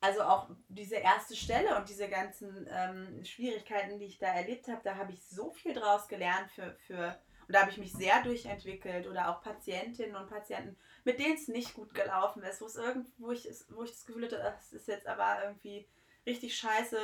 also 0.00 0.22
auch 0.22 0.48
diese 0.68 0.96
erste 0.96 1.36
Stelle 1.36 1.76
und 1.76 1.88
diese 1.88 2.08
ganzen 2.08 2.66
ähm, 2.70 3.24
Schwierigkeiten, 3.24 3.98
die 3.98 4.06
ich 4.06 4.18
da 4.18 4.28
erlebt 4.28 4.68
habe, 4.68 4.80
da 4.84 4.96
habe 4.96 5.12
ich 5.12 5.26
so 5.26 5.50
viel 5.50 5.74
draus 5.74 6.08
gelernt 6.08 6.50
für, 6.52 6.74
für 6.86 7.18
und 7.50 7.54
da 7.54 7.62
habe 7.62 7.72
ich 7.72 7.78
mich 7.78 7.92
sehr 7.92 8.22
durchentwickelt 8.22 9.08
oder 9.08 9.28
auch 9.28 9.42
Patientinnen 9.42 10.14
und 10.14 10.28
Patienten, 10.28 10.76
mit 11.04 11.18
denen 11.18 11.34
es 11.34 11.48
nicht 11.48 11.74
gut 11.74 11.94
gelaufen 11.94 12.42
ist, 12.42 12.60
wo 12.60 12.66
es 12.66 12.76
irgendwo 12.76 13.30
ich, 13.30 13.48
wo 13.70 13.82
ich 13.82 13.90
das 13.90 14.06
Gefühl 14.06 14.24
hatte, 14.24 14.38
das 14.38 14.72
ist 14.72 14.88
jetzt 14.88 15.06
aber 15.06 15.42
irgendwie 15.44 15.88
richtig 16.26 16.56
scheiße. 16.56 16.98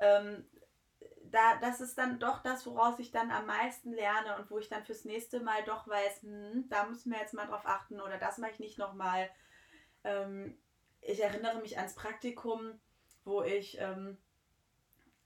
Ähm, 0.00 0.44
da, 1.24 1.56
das 1.60 1.80
ist 1.80 1.96
dann 1.96 2.18
doch 2.18 2.42
das, 2.42 2.66
woraus 2.66 2.98
ich 2.98 3.12
dann 3.12 3.30
am 3.30 3.46
meisten 3.46 3.92
lerne 3.92 4.36
und 4.36 4.50
wo 4.50 4.58
ich 4.58 4.68
dann 4.68 4.84
fürs 4.84 5.04
nächste 5.04 5.40
Mal 5.40 5.62
doch 5.64 5.86
weiß, 5.86 6.22
hm, 6.22 6.68
da 6.68 6.84
müssen 6.86 7.12
wir 7.12 7.20
jetzt 7.20 7.34
mal 7.34 7.46
drauf 7.46 7.64
achten 7.64 8.00
oder 8.00 8.18
das 8.18 8.38
mache 8.38 8.52
ich 8.52 8.58
nicht 8.58 8.78
nochmal. 8.78 9.30
Ähm, 10.04 10.58
ich 11.00 11.22
erinnere 11.22 11.60
mich 11.60 11.78
ans 11.78 11.94
Praktikum, 11.94 12.80
wo 13.24 13.42
ich 13.42 13.78
ähm, 13.78 14.18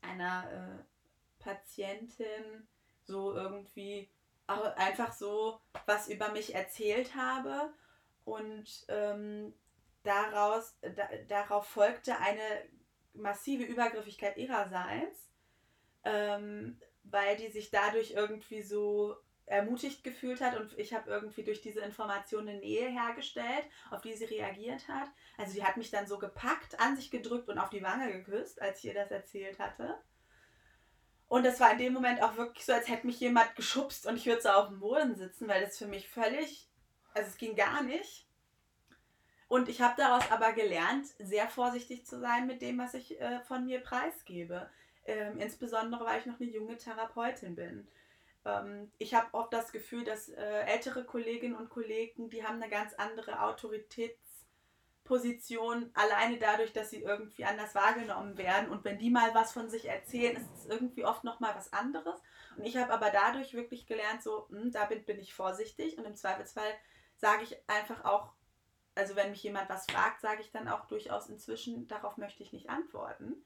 einer 0.02 0.50
äh, 0.50 1.42
Patientin 1.42 2.68
so 3.04 3.34
irgendwie 3.34 4.10
einfach 4.46 5.12
so 5.12 5.60
was 5.86 6.08
über 6.08 6.30
mich 6.30 6.54
erzählt 6.54 7.14
habe 7.14 7.72
und 8.24 8.84
ähm, 8.88 9.54
daraus, 10.02 10.76
da, 10.80 11.08
darauf 11.28 11.66
folgte 11.66 12.18
eine 12.18 12.42
massive 13.14 13.64
Übergriffigkeit 13.64 14.36
ihrerseits 14.36 15.24
ähm, 16.04 16.78
weil 17.04 17.36
die 17.36 17.48
sich 17.48 17.70
dadurch 17.70 18.12
irgendwie 18.12 18.62
so 18.62 19.16
ermutigt 19.46 20.02
gefühlt 20.04 20.40
hat 20.40 20.58
und 20.58 20.78
ich 20.78 20.94
habe 20.94 21.10
irgendwie 21.10 21.44
durch 21.44 21.60
diese 21.60 21.80
Information 21.80 22.48
eine 22.48 22.58
Nähe 22.58 22.88
hergestellt, 22.88 23.66
auf 23.90 24.00
die 24.00 24.14
sie 24.14 24.24
reagiert 24.24 24.88
hat. 24.88 25.08
Also 25.36 25.52
die 25.52 25.64
hat 25.64 25.76
mich 25.76 25.90
dann 25.90 26.06
so 26.06 26.18
gepackt, 26.18 26.80
an 26.80 26.96
sich 26.96 27.10
gedrückt 27.10 27.48
und 27.50 27.58
auf 27.58 27.68
die 27.68 27.82
Wange 27.82 28.10
geküsst, 28.10 28.62
als 28.62 28.78
ich 28.78 28.86
ihr 28.86 28.94
das 28.94 29.10
erzählt 29.10 29.58
hatte. 29.58 29.98
Und 31.28 31.44
das 31.44 31.60
war 31.60 31.72
in 31.72 31.78
dem 31.78 31.92
Moment 31.92 32.22
auch 32.22 32.36
wirklich 32.36 32.64
so, 32.64 32.72
als 32.72 32.88
hätte 32.88 33.06
mich 33.06 33.20
jemand 33.20 33.54
geschubst 33.56 34.06
und 34.06 34.16
ich 34.16 34.26
würde 34.26 34.40
so 34.40 34.48
auf 34.48 34.68
dem 34.68 34.80
Boden 34.80 35.14
sitzen, 35.14 35.46
weil 35.46 35.62
das 35.62 35.76
für 35.76 35.86
mich 35.86 36.08
völlig, 36.08 36.70
also 37.14 37.28
es 37.28 37.36
ging 37.36 37.56
gar 37.56 37.82
nicht. 37.82 38.26
Und 39.48 39.68
ich 39.68 39.80
habe 39.80 39.94
daraus 39.96 40.30
aber 40.30 40.52
gelernt, 40.52 41.06
sehr 41.18 41.48
vorsichtig 41.48 42.06
zu 42.06 42.18
sein 42.18 42.46
mit 42.46 42.60
dem, 42.60 42.78
was 42.78 42.94
ich 42.94 43.20
äh, 43.20 43.40
von 43.40 43.66
mir 43.66 43.80
preisgebe. 43.80 44.68
Ähm, 45.06 45.38
insbesondere, 45.38 46.04
weil 46.04 46.20
ich 46.20 46.26
noch 46.26 46.40
eine 46.40 46.50
junge 46.50 46.76
Therapeutin 46.76 47.54
bin. 47.54 47.86
Ähm, 48.44 48.90
ich 48.98 49.14
habe 49.14 49.28
oft 49.32 49.52
das 49.52 49.70
Gefühl, 49.70 50.02
dass 50.04 50.30
äh, 50.30 50.62
ältere 50.62 51.04
Kolleginnen 51.04 51.54
und 51.56 51.68
Kollegen, 51.68 52.30
die 52.30 52.44
haben 52.44 52.60
eine 52.62 52.70
ganz 52.70 52.94
andere 52.94 53.42
Autoritätsposition, 53.42 55.90
alleine 55.94 56.38
dadurch, 56.38 56.72
dass 56.72 56.90
sie 56.90 57.02
irgendwie 57.02 57.44
anders 57.44 57.74
wahrgenommen 57.74 58.38
werden. 58.38 58.70
Und 58.70 58.84
wenn 58.84 58.98
die 58.98 59.10
mal 59.10 59.34
was 59.34 59.52
von 59.52 59.68
sich 59.68 59.88
erzählen, 59.88 60.36
ist 60.36 60.50
es 60.56 60.64
irgendwie 60.66 61.04
oft 61.04 61.22
nochmal 61.22 61.54
was 61.54 61.70
anderes. 61.72 62.20
Und 62.56 62.64
ich 62.64 62.78
habe 62.78 62.92
aber 62.92 63.10
dadurch 63.10 63.54
wirklich 63.54 63.86
gelernt, 63.86 64.22
so, 64.22 64.46
mh, 64.48 64.60
hm, 64.60 64.72
da 64.72 64.86
bin, 64.86 65.04
bin 65.04 65.18
ich 65.18 65.34
vorsichtig 65.34 65.98
und 65.98 66.06
im 66.06 66.16
Zweifelsfall 66.16 66.72
sage 67.24 67.44
ich 67.44 67.56
einfach 67.70 68.04
auch, 68.04 68.34
also 68.94 69.16
wenn 69.16 69.30
mich 69.30 69.42
jemand 69.42 69.70
was 69.70 69.86
fragt, 69.86 70.20
sage 70.20 70.42
ich 70.42 70.52
dann 70.52 70.68
auch 70.68 70.84
durchaus 70.84 71.30
inzwischen, 71.30 71.88
darauf 71.88 72.18
möchte 72.18 72.42
ich 72.42 72.52
nicht 72.52 72.68
antworten. 72.68 73.42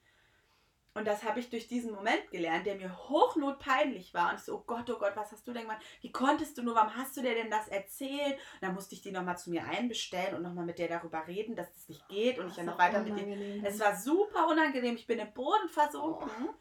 Und 0.94 1.06
das 1.06 1.22
habe 1.22 1.38
ich 1.38 1.48
durch 1.48 1.68
diesen 1.68 1.94
Moment 1.94 2.28
gelernt, 2.32 2.66
der 2.66 2.74
mir 2.74 2.92
hochnotpeinlich 3.08 4.14
war. 4.14 4.30
Und 4.30 4.40
ich 4.40 4.44
so, 4.44 4.56
oh 4.56 4.64
Gott, 4.66 4.90
oh 4.90 4.98
Gott, 4.98 5.12
was 5.14 5.30
hast 5.30 5.46
du 5.46 5.52
denn 5.52 5.62
gemacht? 5.62 5.80
Wie 6.00 6.10
konntest 6.10 6.58
du 6.58 6.64
nur, 6.64 6.74
warum 6.74 6.96
hast 6.96 7.16
du 7.16 7.22
dir 7.22 7.36
denn 7.36 7.52
das 7.52 7.68
erzählt? 7.68 8.34
Und 8.54 8.62
dann 8.62 8.74
musste 8.74 8.96
ich 8.96 9.02
die 9.02 9.12
nochmal 9.12 9.38
zu 9.38 9.50
mir 9.50 9.62
einbestellen 9.62 10.34
und 10.34 10.42
nochmal 10.42 10.64
mit 10.64 10.80
der 10.80 10.88
darüber 10.88 11.28
reden, 11.28 11.54
dass 11.54 11.72
das 11.72 11.88
nicht 11.88 12.08
geht. 12.08 12.40
Und 12.40 12.46
das 12.46 12.52
ich 12.54 12.56
dann 12.56 12.66
noch 12.66 12.78
weiter 12.80 12.98
unangenehm. 12.98 13.28
mit 13.38 13.62
ihr. 13.62 13.64
Es 13.64 13.78
war 13.78 13.94
super 13.94 14.48
unangenehm. 14.48 14.96
Ich 14.96 15.06
bin 15.06 15.20
im 15.20 15.32
Boden 15.32 15.68
versunken. 15.68 16.30
Oh. 16.42 16.54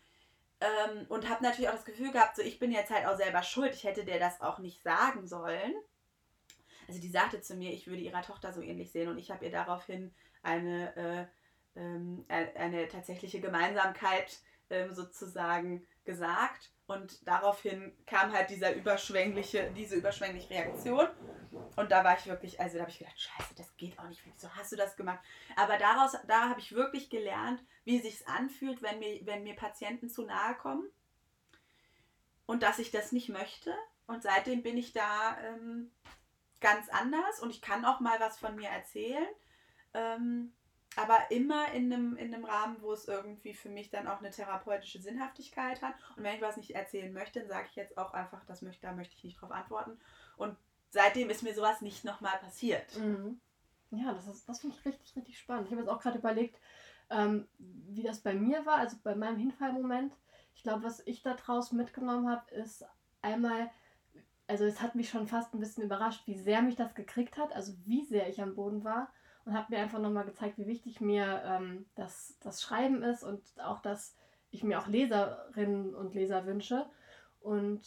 Ähm, 0.59 1.07
und 1.09 1.27
habe 1.27 1.43
natürlich 1.43 1.69
auch 1.69 1.75
das 1.75 1.85
Gefühl 1.85 2.11
gehabt, 2.11 2.35
so 2.35 2.43
ich 2.43 2.59
bin 2.59 2.71
jetzt 2.71 2.91
halt 2.91 3.07
auch 3.07 3.17
selber 3.17 3.41
schuld. 3.41 3.73
Ich 3.73 3.85
hätte 3.85 4.05
dir 4.05 4.19
das 4.19 4.39
auch 4.41 4.59
nicht 4.59 4.83
sagen 4.83 5.25
sollen. 5.25 5.73
Also 6.87 6.99
die 7.01 7.09
sagte 7.09 7.41
zu 7.41 7.55
mir, 7.55 7.71
ich 7.73 7.87
würde 7.87 8.01
ihrer 8.01 8.21
Tochter 8.21 8.53
so 8.53 8.61
ähnlich 8.61 8.91
sehen. 8.91 9.09
Und 9.09 9.17
ich 9.17 9.31
habe 9.31 9.45
ihr 9.45 9.51
daraufhin 9.51 10.13
eine... 10.41 10.95
Äh, 10.95 11.25
ähm, 11.77 12.25
eine 12.27 12.87
tatsächliche 12.87 13.39
Gemeinsamkeit 13.39 14.39
ähm, 14.69 14.93
sozusagen 14.93 15.85
gesagt. 16.05 16.71
Und 16.87 17.27
daraufhin 17.27 17.95
kam 18.05 18.31
halt 18.31 18.49
dieser 18.49 18.73
überschwängliche, 18.73 19.71
diese 19.75 19.95
überschwängliche 19.95 20.49
Reaktion. 20.49 21.07
Und 21.75 21.91
da 21.91 22.03
war 22.03 22.17
ich 22.17 22.25
wirklich, 22.25 22.59
also 22.59 22.77
da 22.77 22.81
habe 22.81 22.91
ich 22.91 22.99
gedacht, 22.99 23.19
scheiße, 23.19 23.55
das 23.55 23.75
geht 23.77 23.99
auch 23.99 24.07
nicht. 24.07 24.21
Wieso 24.25 24.49
hast 24.55 24.71
du 24.71 24.75
das 24.75 24.95
gemacht? 24.95 25.19
Aber 25.55 25.77
daraus, 25.77 26.13
da 26.27 26.49
habe 26.49 26.59
ich 26.59 26.73
wirklich 26.73 27.09
gelernt, 27.09 27.61
wie 27.83 27.99
sich 27.99 28.27
anfühlt, 28.27 28.81
wenn 28.81 28.99
mir, 28.99 29.25
wenn 29.25 29.43
mir 29.43 29.55
Patienten 29.55 30.09
zu 30.09 30.23
nahe 30.23 30.55
kommen. 30.55 30.89
Und 32.45 32.63
dass 32.63 32.79
ich 32.79 32.91
das 32.91 33.11
nicht 33.11 33.29
möchte. 33.29 33.75
Und 34.07 34.23
seitdem 34.23 34.63
bin 34.63 34.77
ich 34.77 34.93
da 34.93 35.37
ähm, 35.43 35.91
ganz 36.59 36.89
anders 36.89 37.39
und 37.41 37.49
ich 37.49 37.61
kann 37.61 37.85
auch 37.85 37.99
mal 37.99 38.19
was 38.19 38.37
von 38.37 38.55
mir 38.55 38.69
erzählen. 38.69 39.27
Ähm, 39.93 40.53
aber 40.95 41.29
immer 41.29 41.71
in 41.73 41.93
einem, 41.93 42.17
in 42.17 42.33
einem 42.33 42.43
Rahmen, 42.43 42.81
wo 42.81 42.91
es 42.91 43.07
irgendwie 43.07 43.53
für 43.53 43.69
mich 43.69 43.91
dann 43.91 44.07
auch 44.07 44.19
eine 44.19 44.31
therapeutische 44.31 44.99
Sinnhaftigkeit 44.99 45.81
hat. 45.83 45.93
Und 46.15 46.23
wenn 46.23 46.35
ich 46.35 46.41
was 46.41 46.57
nicht 46.57 46.73
erzählen 46.73 47.13
möchte, 47.13 47.39
dann 47.39 47.49
sage 47.49 47.67
ich 47.69 47.75
jetzt 47.75 47.97
auch 47.97 48.13
einfach, 48.13 48.43
das 48.45 48.63
möchte, 48.63 48.87
da 48.87 48.93
möchte 48.93 49.15
ich 49.15 49.23
nicht 49.23 49.39
drauf 49.39 49.51
antworten. 49.51 49.99
Und 50.37 50.57
seitdem 50.89 51.29
ist 51.29 51.43
mir 51.43 51.53
sowas 51.53 51.81
nicht 51.81 52.03
nochmal 52.03 52.37
passiert. 52.39 52.97
Mhm. 52.97 53.39
Ja, 53.91 54.11
das, 54.13 54.45
das 54.45 54.59
finde 54.59 54.75
ich 54.75 54.85
richtig, 54.85 55.15
richtig 55.15 55.37
spannend. 55.37 55.67
Ich 55.67 55.71
habe 55.71 55.81
jetzt 55.81 55.91
auch 55.91 56.01
gerade 56.01 56.17
überlegt, 56.17 56.59
ähm, 57.09 57.47
wie 57.57 58.03
das 58.03 58.19
bei 58.19 58.33
mir 58.33 58.65
war, 58.65 58.77
also 58.77 58.97
bei 59.03 59.15
meinem 59.15 59.37
Hinfallmoment. 59.37 60.13
Ich 60.55 60.63
glaube, 60.63 60.83
was 60.83 61.05
ich 61.05 61.21
daraus 61.21 61.71
mitgenommen 61.71 62.27
habe, 62.27 62.49
ist 62.55 62.83
einmal, 63.21 63.69
also 64.47 64.65
es 64.65 64.81
hat 64.81 64.95
mich 64.95 65.09
schon 65.09 65.27
fast 65.27 65.53
ein 65.53 65.59
bisschen 65.59 65.83
überrascht, 65.83 66.25
wie 66.25 66.37
sehr 66.37 66.61
mich 66.61 66.75
das 66.75 66.95
gekriegt 66.95 67.37
hat, 67.37 67.53
also 67.53 67.73
wie 67.85 68.03
sehr 68.05 68.29
ich 68.29 68.41
am 68.41 68.55
Boden 68.55 68.83
war 68.83 69.09
und 69.45 69.53
hat 69.53 69.69
mir 69.69 69.79
einfach 69.79 69.99
nochmal 69.99 70.25
gezeigt, 70.25 70.57
wie 70.57 70.67
wichtig 70.67 71.01
mir 71.01 71.41
ähm, 71.45 71.85
das, 71.95 72.37
das 72.41 72.61
Schreiben 72.61 73.03
ist 73.03 73.23
und 73.23 73.41
auch, 73.63 73.81
dass 73.81 74.15
ich 74.51 74.63
mir 74.63 74.79
auch 74.79 74.87
Leserinnen 74.87 75.93
und 75.93 76.15
Leser 76.15 76.45
wünsche 76.45 76.85
und 77.41 77.81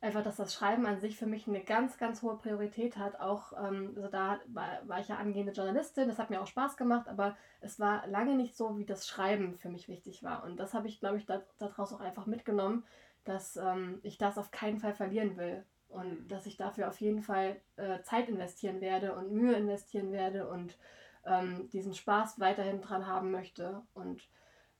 einfach, 0.00 0.22
dass 0.22 0.36
das 0.36 0.54
Schreiben 0.54 0.86
an 0.86 1.00
sich 1.00 1.16
für 1.16 1.26
mich 1.26 1.48
eine 1.48 1.62
ganz, 1.62 1.98
ganz 1.98 2.22
hohe 2.22 2.36
Priorität 2.36 2.96
hat. 2.96 3.20
Auch, 3.20 3.52
ähm, 3.52 3.92
also 3.96 4.08
da 4.08 4.38
war, 4.46 4.86
war 4.86 5.00
ich 5.00 5.08
ja 5.08 5.16
angehende 5.16 5.52
Journalistin, 5.52 6.08
das 6.08 6.18
hat 6.18 6.30
mir 6.30 6.40
auch 6.40 6.46
Spaß 6.46 6.76
gemacht, 6.76 7.08
aber 7.08 7.36
es 7.60 7.80
war 7.80 8.06
lange 8.06 8.34
nicht 8.36 8.56
so, 8.56 8.78
wie 8.78 8.84
das 8.84 9.08
Schreiben 9.08 9.56
für 9.56 9.68
mich 9.68 9.88
wichtig 9.88 10.22
war. 10.22 10.44
Und 10.44 10.58
das 10.58 10.74
habe 10.74 10.88
ich, 10.88 11.00
glaube 11.00 11.18
ich, 11.18 11.26
da, 11.26 11.42
daraus 11.58 11.92
auch 11.92 12.00
einfach 12.00 12.26
mitgenommen, 12.26 12.84
dass 13.24 13.56
ähm, 13.56 13.98
ich 14.02 14.18
das 14.18 14.38
auf 14.38 14.50
keinen 14.50 14.78
Fall 14.78 14.94
verlieren 14.94 15.36
will. 15.36 15.64
Und 15.88 16.28
dass 16.28 16.46
ich 16.46 16.56
dafür 16.56 16.88
auf 16.88 17.00
jeden 17.00 17.22
Fall 17.22 17.56
äh, 17.76 18.02
Zeit 18.02 18.28
investieren 18.28 18.80
werde 18.80 19.14
und 19.14 19.32
Mühe 19.32 19.54
investieren 19.54 20.12
werde 20.12 20.48
und 20.48 20.76
ähm, 21.24 21.68
diesen 21.70 21.94
Spaß 21.94 22.38
weiterhin 22.40 22.82
dran 22.82 23.06
haben 23.06 23.30
möchte. 23.30 23.82
Und 23.94 24.22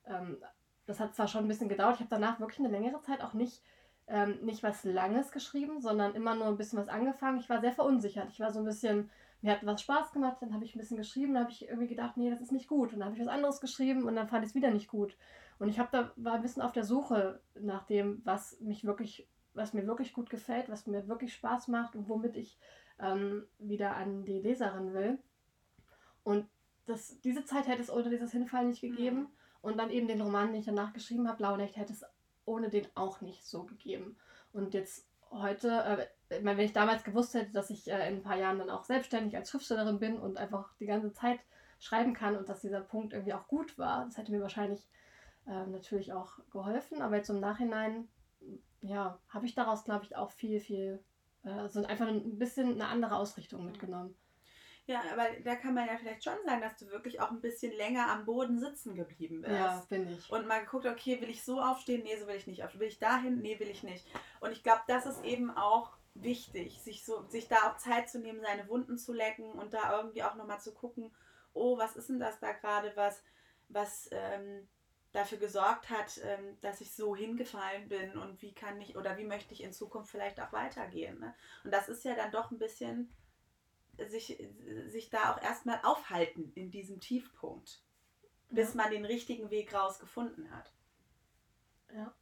ähm, 0.06 0.38
das 0.86 1.00
hat 1.00 1.14
zwar 1.14 1.26
schon 1.26 1.44
ein 1.44 1.48
bisschen 1.48 1.68
gedauert, 1.68 1.94
ich 1.94 2.00
habe 2.00 2.10
danach 2.10 2.40
wirklich 2.40 2.60
eine 2.60 2.68
längere 2.68 3.00
Zeit 3.00 3.22
auch 3.22 3.34
nicht 3.34 3.62
ähm, 4.08 4.38
nicht 4.42 4.62
was 4.62 4.84
Langes 4.84 5.32
geschrieben, 5.32 5.80
sondern 5.80 6.14
immer 6.14 6.34
nur 6.34 6.46
ein 6.46 6.56
bisschen 6.56 6.78
was 6.78 6.88
angefangen. 6.88 7.38
Ich 7.38 7.48
war 7.48 7.60
sehr 7.60 7.72
verunsichert. 7.72 8.30
Ich 8.30 8.40
war 8.40 8.52
so 8.52 8.60
ein 8.60 8.64
bisschen, 8.64 9.10
mir 9.42 9.52
hat 9.52 9.64
was 9.64 9.82
Spaß 9.82 10.12
gemacht, 10.12 10.38
dann 10.40 10.54
habe 10.54 10.64
ich 10.64 10.74
ein 10.74 10.78
bisschen 10.78 10.96
geschrieben, 10.96 11.34
dann 11.34 11.44
habe 11.44 11.52
ich 11.52 11.68
irgendwie 11.68 11.88
gedacht, 11.88 12.16
nee, 12.16 12.30
das 12.30 12.40
ist 12.40 12.52
nicht 12.52 12.68
gut. 12.68 12.92
Und 12.92 13.00
dann 13.00 13.08
habe 13.08 13.16
ich 13.16 13.22
was 13.22 13.32
anderes 13.32 13.60
geschrieben 13.60 14.04
und 14.04 14.16
dann 14.16 14.28
fand 14.28 14.44
ich 14.44 14.50
es 14.50 14.54
wieder 14.54 14.70
nicht 14.70 14.88
gut. 14.88 15.16
Und 15.58 15.68
ich 15.68 15.78
habe 15.78 15.88
da 15.92 16.12
war 16.16 16.34
ein 16.34 16.42
bisschen 16.42 16.62
auf 16.62 16.72
der 16.72 16.84
Suche 16.84 17.40
nach 17.60 17.84
dem, 17.84 18.22
was 18.24 18.58
mich 18.60 18.84
wirklich, 18.84 19.28
was 19.58 19.74
mir 19.74 19.86
wirklich 19.86 20.14
gut 20.14 20.30
gefällt, 20.30 20.70
was 20.70 20.86
mir 20.86 21.06
wirklich 21.08 21.34
Spaß 21.34 21.68
macht 21.68 21.94
und 21.94 22.08
womit 22.08 22.36
ich 22.36 22.58
ähm, 22.98 23.46
wieder 23.58 23.96
an 23.96 24.24
die 24.24 24.40
Leserin 24.40 24.94
will. 24.94 25.18
Und 26.22 26.48
das, 26.86 27.20
diese 27.20 27.44
Zeit 27.44 27.68
hätte 27.68 27.82
es 27.82 27.90
ohne 27.90 28.10
dieses 28.10 28.32
Hinfallen 28.32 28.68
nicht 28.68 28.80
gegeben. 28.80 29.20
Mhm. 29.20 29.28
Und 29.60 29.76
dann 29.76 29.90
eben 29.90 30.08
den 30.08 30.20
Roman, 30.20 30.48
den 30.48 30.60
ich 30.60 30.66
danach 30.66 30.92
geschrieben 30.92 31.28
habe, 31.28 31.38
Blaue 31.38 31.62
hätte 31.62 31.92
es 31.92 32.04
ohne 32.44 32.70
den 32.70 32.86
auch 32.94 33.20
nicht 33.20 33.44
so 33.44 33.64
gegeben. 33.64 34.16
Und 34.52 34.72
jetzt 34.72 35.06
heute, 35.30 36.08
äh, 36.28 36.42
wenn 36.42 36.58
ich 36.58 36.72
damals 36.72 37.04
gewusst 37.04 37.34
hätte, 37.34 37.52
dass 37.52 37.70
ich 37.70 37.90
äh, 37.90 38.08
in 38.08 38.16
ein 38.16 38.22
paar 38.22 38.36
Jahren 38.36 38.58
dann 38.58 38.70
auch 38.70 38.84
selbstständig 38.84 39.36
als 39.36 39.50
Schriftstellerin 39.50 39.98
bin 39.98 40.18
und 40.18 40.38
einfach 40.38 40.74
die 40.78 40.86
ganze 40.86 41.12
Zeit 41.12 41.40
schreiben 41.78 42.14
kann 42.14 42.36
und 42.36 42.48
dass 42.48 42.60
dieser 42.60 42.80
Punkt 42.80 43.12
irgendwie 43.12 43.34
auch 43.34 43.46
gut 43.46 43.78
war, 43.78 44.06
das 44.06 44.16
hätte 44.16 44.32
mir 44.32 44.40
wahrscheinlich 44.40 44.88
äh, 45.46 45.66
natürlich 45.66 46.12
auch 46.12 46.38
geholfen. 46.50 47.02
Aber 47.02 47.16
jetzt 47.16 47.30
im 47.30 47.40
Nachhinein, 47.40 48.08
ja, 48.80 49.20
habe 49.28 49.46
ich 49.46 49.54
daraus, 49.54 49.84
glaube 49.84 50.04
ich, 50.04 50.16
auch 50.16 50.30
viel, 50.30 50.60
viel, 50.60 51.04
äh, 51.44 51.68
so 51.68 51.84
einfach 51.84 52.08
ein 52.08 52.38
bisschen 52.38 52.74
eine 52.74 52.86
andere 52.86 53.16
Ausrichtung 53.16 53.64
mitgenommen. 53.64 54.16
Ja, 54.86 55.02
aber 55.12 55.26
da 55.44 55.54
kann 55.54 55.74
man 55.74 55.86
ja 55.86 55.98
vielleicht 55.98 56.24
schon 56.24 56.38
sagen, 56.46 56.62
dass 56.62 56.78
du 56.78 56.86
wirklich 56.88 57.20
auch 57.20 57.30
ein 57.30 57.42
bisschen 57.42 57.76
länger 57.76 58.08
am 58.08 58.24
Boden 58.24 58.58
sitzen 58.58 58.94
geblieben 58.94 59.42
bist. 59.42 59.52
Ja, 59.52 59.84
bin 59.90 60.08
ich. 60.08 60.30
Und 60.32 60.46
mal 60.46 60.60
geguckt, 60.60 60.86
okay, 60.86 61.20
will 61.20 61.28
ich 61.28 61.44
so 61.44 61.60
aufstehen? 61.60 62.04
Nee, 62.04 62.16
so 62.16 62.26
will 62.26 62.36
ich 62.36 62.46
nicht. 62.46 62.62
Will 62.78 62.88
ich 62.88 62.98
dahin? 62.98 63.42
Nee, 63.42 63.60
will 63.60 63.68
ich 63.68 63.82
nicht. 63.82 64.06
Und 64.40 64.50
ich 64.50 64.62
glaube, 64.62 64.80
das 64.86 65.04
ist 65.04 65.22
eben 65.24 65.50
auch 65.50 65.98
wichtig, 66.14 66.80
sich, 66.80 67.04
so, 67.04 67.22
sich 67.28 67.48
da 67.48 67.56
auch 67.68 67.76
Zeit 67.76 68.08
zu 68.08 68.18
nehmen, 68.18 68.40
seine 68.40 68.66
Wunden 68.68 68.96
zu 68.96 69.12
lecken 69.12 69.52
und 69.52 69.74
da 69.74 69.94
irgendwie 69.94 70.22
auch 70.22 70.36
nochmal 70.36 70.60
zu 70.60 70.72
gucken, 70.72 71.14
oh, 71.52 71.76
was 71.76 71.94
ist 71.94 72.08
denn 72.08 72.18
das 72.18 72.40
da 72.40 72.52
gerade, 72.52 72.92
was, 72.94 73.22
was 73.68 74.08
ähm, 74.10 74.68
dafür 75.12 75.38
gesorgt 75.38 75.88
hat, 75.90 76.20
ähm, 76.22 76.58
dass 76.60 76.80
ich 76.80 76.94
so 76.94 77.16
hingefallen 77.16 77.88
bin 77.88 78.18
und 78.18 78.42
wie 78.42 78.54
kann 78.54 78.80
ich 78.80 78.96
oder 78.96 79.16
wie 79.16 79.24
möchte 79.24 79.54
ich 79.54 79.62
in 79.62 79.72
Zukunft 79.72 80.10
vielleicht 80.10 80.40
auch 80.40 80.52
weitergehen. 80.52 81.18
Ne? 81.18 81.34
Und 81.64 81.72
das 81.72 81.88
ist 81.88 82.04
ja 82.04 82.14
dann 82.14 82.30
doch 82.30 82.50
ein 82.50 82.58
bisschen 82.58 83.14
sich, 84.08 84.40
sich 84.86 85.10
da 85.10 85.32
auch 85.32 85.42
erstmal 85.42 85.80
aufhalten 85.82 86.52
in 86.54 86.70
diesem 86.70 87.00
Tiefpunkt, 87.00 87.82
bis 88.50 88.74
ja. 88.74 88.82
man 88.82 88.90
den 88.92 89.04
richtigen 89.04 89.50
Weg 89.50 89.74
rausgefunden 89.74 90.50
hat. 90.50 90.72
Ja. 91.92 92.14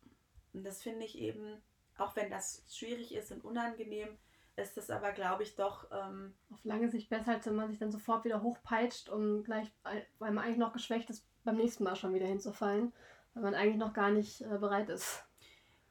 Und 0.52 0.64
das 0.64 0.82
finde 0.82 1.04
ich 1.04 1.18
eben, 1.18 1.62
auch 1.98 2.16
wenn 2.16 2.30
das 2.30 2.64
schwierig 2.68 3.14
ist 3.14 3.30
und 3.32 3.44
unangenehm, 3.44 4.16
ist 4.56 4.78
das 4.78 4.88
aber, 4.88 5.12
glaube 5.12 5.42
ich, 5.42 5.54
doch. 5.54 5.86
Ähm, 5.90 6.34
auf 6.50 6.64
lange 6.64 6.88
Sicht 6.88 7.10
besser, 7.10 7.32
als 7.32 7.46
wenn 7.46 7.56
man 7.56 7.68
sich 7.68 7.78
dann 7.78 7.92
sofort 7.92 8.24
wieder 8.24 8.42
hochpeitscht 8.42 9.10
und 9.10 9.44
gleich, 9.44 9.70
weil 10.18 10.32
man 10.32 10.44
eigentlich 10.44 10.56
noch 10.56 10.72
geschwächt 10.72 11.10
ist, 11.10 11.28
beim 11.46 11.56
nächsten 11.56 11.84
Mal 11.84 11.96
schon 11.96 12.12
wieder 12.12 12.26
hinzufallen, 12.26 12.92
weil 13.32 13.42
man 13.42 13.54
eigentlich 13.54 13.76
noch 13.76 13.94
gar 13.94 14.10
nicht 14.10 14.42
äh, 14.42 14.58
bereit 14.58 14.90
ist. 14.90 15.24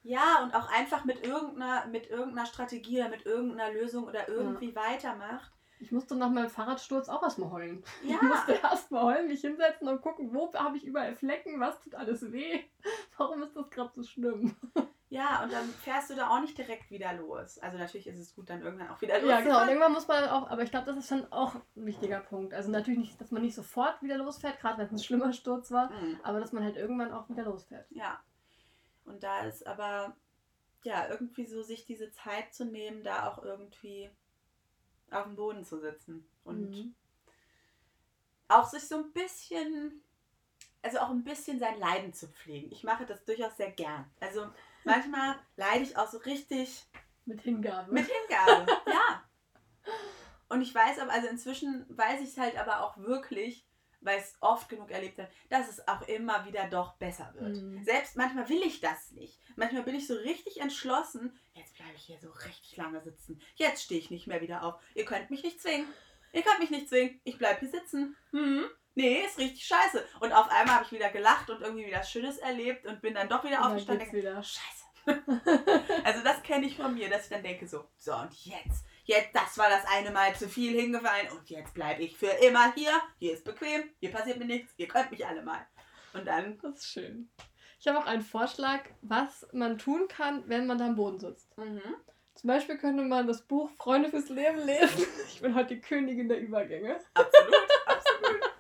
Ja, 0.04 0.44
und 0.44 0.54
auch 0.54 0.72
einfach 0.72 1.04
mit 1.04 1.26
irgendeiner, 1.26 1.88
mit 1.88 2.12
irgendeiner 2.12 2.46
Strategie 2.46 3.00
oder 3.00 3.10
mit 3.10 3.26
irgendeiner 3.26 3.74
Lösung 3.74 4.04
oder 4.04 4.30
irgendwie 4.30 4.70
ja. 4.70 4.76
weitermacht. 4.76 5.52
Ich 5.80 5.92
musste 5.92 6.16
nach 6.16 6.30
meinem 6.30 6.50
Fahrradsturz 6.50 7.10
auch 7.10 7.24
erstmal 7.24 7.52
heulen. 7.52 7.84
Ja. 8.04 8.16
Ich 8.16 8.22
musste 8.22 8.54
erstmal 8.54 9.04
heulen, 9.04 9.28
mich 9.28 9.42
hinsetzen 9.42 9.88
und 9.88 10.02
gucken, 10.02 10.34
wo 10.34 10.54
habe 10.54 10.78
ich 10.78 10.86
überall 10.86 11.16
Flecken, 11.16 11.60
was 11.60 11.80
tut 11.82 11.96
alles 11.96 12.32
weh, 12.32 12.64
warum 13.18 13.42
ist 13.42 13.56
das 13.56 13.70
gerade 13.72 13.92
so 13.96 14.04
schlimm. 14.04 14.56
Ja, 15.10 15.44
und 15.44 15.54
dann 15.54 15.70
fährst 15.70 16.10
du 16.10 16.16
da 16.16 16.30
auch 16.30 16.42
nicht 16.42 16.58
direkt 16.58 16.90
wieder 16.90 17.14
los. 17.14 17.60
Also 17.60 17.78
natürlich 17.78 18.08
ist 18.08 18.20
es 18.20 18.34
gut, 18.34 18.50
dann 18.50 18.64
irgendwann 18.64 18.90
auch 18.90 19.02
wieder 19.02 19.20
los. 19.20 19.30
Ja, 19.30 19.42
genau. 19.42 19.62
Und 19.62 19.68
irgendwann 19.68 19.94
muss 19.94 20.08
man 20.08 20.28
auch, 20.30 20.50
aber 20.50 20.64
ich 20.64 20.72
glaube, 20.72 20.88
das 20.88 20.98
ist 20.98 21.10
schon 21.10 21.32
auch 21.32 21.56
ein 21.56 21.86
wichtiger 21.86 22.20
Punkt. 22.22 22.54
Also 22.54 22.72
natürlich 22.72 23.00
nicht, 23.00 23.22
dass 23.22 23.32
man 23.32 23.44
nicht 23.44 23.54
sofort 23.54 24.02
wieder 24.02 24.18
losfährt, 24.18 24.60
gerade 24.60 24.80
wenn 24.80 24.88
es 24.88 24.92
ein 24.92 25.00
schlimmer 25.00 25.32
Sturz 25.32 25.72
war, 25.72 25.92
mhm. 25.92 26.20
aber 26.24 26.40
dass 26.40 26.54
man 26.54 26.64
halt 26.64 26.76
irgendwann 26.76 27.14
auch 27.14 27.30
wieder 27.30 27.44
losfährt. 27.44 27.86
Ja. 27.92 28.20
Und 29.06 29.22
da 29.22 29.42
ist 29.42 29.68
aber, 29.68 30.16
ja, 30.84 31.08
irgendwie 31.08 31.46
so 31.46 31.62
sich 31.62 31.86
diese 31.86 32.12
Zeit 32.12 32.54
zu 32.54 32.66
nehmen, 32.66 33.04
da 33.04 33.30
auch 33.30 33.44
irgendwie 33.44 34.10
auf 35.12 35.26
dem 35.26 35.36
Boden 35.36 35.64
zu 35.64 35.80
sitzen 35.80 36.28
und 36.44 36.72
mhm. 36.72 36.96
auch 38.48 38.66
sich 38.66 38.88
so 38.88 38.96
ein 38.96 39.14
bisschen, 39.14 40.02
also 40.82 40.98
auch 40.98 41.12
ein 41.12 41.24
bisschen 41.24 41.60
sein 41.60 41.80
Leiden 41.80 42.12
zu 42.12 42.28
pflegen. 42.28 42.72
Ich 42.72 42.84
mache 42.84 43.06
das 43.06 43.24
durchaus 43.24 43.56
sehr 43.56 43.72
gern. 43.72 44.10
Also 44.20 44.48
manchmal 44.86 45.36
leide 45.56 45.84
ich 45.84 45.98
auch 45.98 46.10
so 46.10 46.18
richtig 46.20 46.86
mit 47.26 47.42
Hingabe. 47.42 47.92
Mit 47.92 48.08
Hingabe, 48.08 48.72
ja. 48.88 49.24
Und 50.48 50.62
ich 50.62 50.74
weiß 50.74 51.00
aber, 51.00 51.12
also 51.12 51.28
inzwischen 51.28 51.86
weiß 51.90 52.22
ich 52.22 52.30
es 52.30 52.38
halt 52.38 52.58
aber 52.58 52.82
auch 52.82 52.98
wirklich, 52.98 53.68
weil 54.02 54.20
ich 54.20 54.26
es 54.26 54.38
oft 54.40 54.70
genug 54.70 54.92
erlebt 54.92 55.18
habe, 55.18 55.30
dass 55.50 55.68
es 55.68 55.88
auch 55.88 56.02
immer 56.04 56.46
wieder 56.46 56.70
doch 56.70 56.94
besser 56.98 57.34
wird. 57.36 57.58
Mhm. 57.58 57.84
Selbst 57.84 58.16
manchmal 58.16 58.48
will 58.48 58.62
ich 58.62 58.80
das 58.80 59.12
nicht. 59.12 59.40
Manchmal 59.56 59.84
bin 59.84 59.96
ich 59.96 60.06
so 60.06 60.14
richtig 60.14 60.62
entschlossen, 60.62 61.38
jetzt 61.54 61.76
bleibe 61.76 61.96
ich 61.96 62.04
hier 62.04 62.20
so 62.20 62.30
richtig 62.30 62.78
lange 62.78 63.02
sitzen. 63.02 63.42
Jetzt 63.56 63.84
stehe 63.84 64.00
ich 64.00 64.12
nicht 64.12 64.28
mehr 64.28 64.42
wieder 64.42 64.64
auf. 64.64 64.80
Ihr 64.94 65.06
könnt 65.06 65.32
mich 65.32 65.44
nicht 65.44 65.60
zwingen. 65.62 65.88
Ihr 66.32 66.44
könnt 66.44 66.60
mich 66.60 66.70
nicht 66.70 66.90
zwingen. 66.90 67.20
Ich 67.24 67.38
bleibe 67.38 67.62
hier 67.62 67.70
sitzen. 67.70 68.16
Mhm. 68.32 68.66
Nee, 68.96 69.26
ist 69.26 69.38
richtig 69.38 69.66
scheiße. 69.66 70.06
Und 70.22 70.32
auf 70.32 70.50
einmal 70.50 70.76
habe 70.76 70.86
ich 70.86 70.92
wieder 70.92 71.10
gelacht 71.10 71.50
und 71.50 71.62
irgendwie 71.62 71.86
wieder 71.86 72.04
Schönes 72.04 72.38
erlebt 72.38 72.86
und 72.86 73.02
bin 73.02 73.14
dann 73.14 73.30
doch 73.30 73.44
wieder 73.44 73.66
aufgestanden. 73.66 74.12
Wieder. 74.12 74.42
Scheiße. 74.42 74.86
also 76.04 76.24
das 76.24 76.42
kenne 76.42 76.66
ich 76.66 76.78
von 76.78 76.94
mir, 76.94 77.10
dass 77.10 77.24
ich 77.24 77.30
dann 77.30 77.44
denke 77.44 77.68
so, 77.68 77.86
so 77.98 78.16
und 78.16 78.34
jetzt 78.46 78.86
jetzt, 79.06 79.34
das 79.34 79.58
war 79.58 79.70
das 79.70 79.86
eine 79.88 80.12
Mal 80.12 80.36
zu 80.36 80.50
viel 80.50 80.80
hingefallen 80.80 81.30
und 81.32 81.50
jetzt 81.50 81.74
bleibe 81.74 82.04
ich 82.04 82.18
für 82.18 82.28
immer 82.28 82.74
hier. 82.74 82.92
Hier 83.20 83.34
ist 83.34 83.46
bequem, 83.46 83.84
hier 84.00 84.12
passiert 84.12 84.38
mir 84.38 84.46
nichts, 84.46 84.74
ihr 84.78 84.88
könnt 84.88 85.12
mich 85.12 85.26
alle 85.26 85.42
mal. 85.42 85.66
Und 86.14 86.26
dann. 86.26 86.60
Das 86.62 86.78
ist 86.78 86.88
schön. 86.88 87.30
Ich 87.80 87.88
habe 87.88 88.00
auch 88.00 88.06
einen 88.06 88.22
Vorschlag, 88.22 88.82
was 89.02 89.48
man 89.54 89.78
tun 89.78 90.08
kann, 90.08 90.44
wenn 90.48 90.66
man 90.66 90.78
da 90.78 90.88
am 90.88 90.96
Boden 90.96 91.20
sitzt. 91.20 91.56
Mhm. 91.58 91.82
Zum 92.34 92.48
Beispiel 92.48 92.78
könnte 92.78 93.04
man 93.04 93.28
das 93.28 93.44
Buch 93.44 93.70
Freunde 93.78 94.10
fürs 94.10 94.30
Leben 94.30 94.66
lesen. 94.66 95.06
Ich 95.28 95.42
bin 95.42 95.54
heute 95.54 95.76
die 95.76 95.82
Königin 95.82 96.30
der 96.30 96.40
Übergänge. 96.40 96.98
Absolut, 97.14 97.56
absolut. 97.86 98.55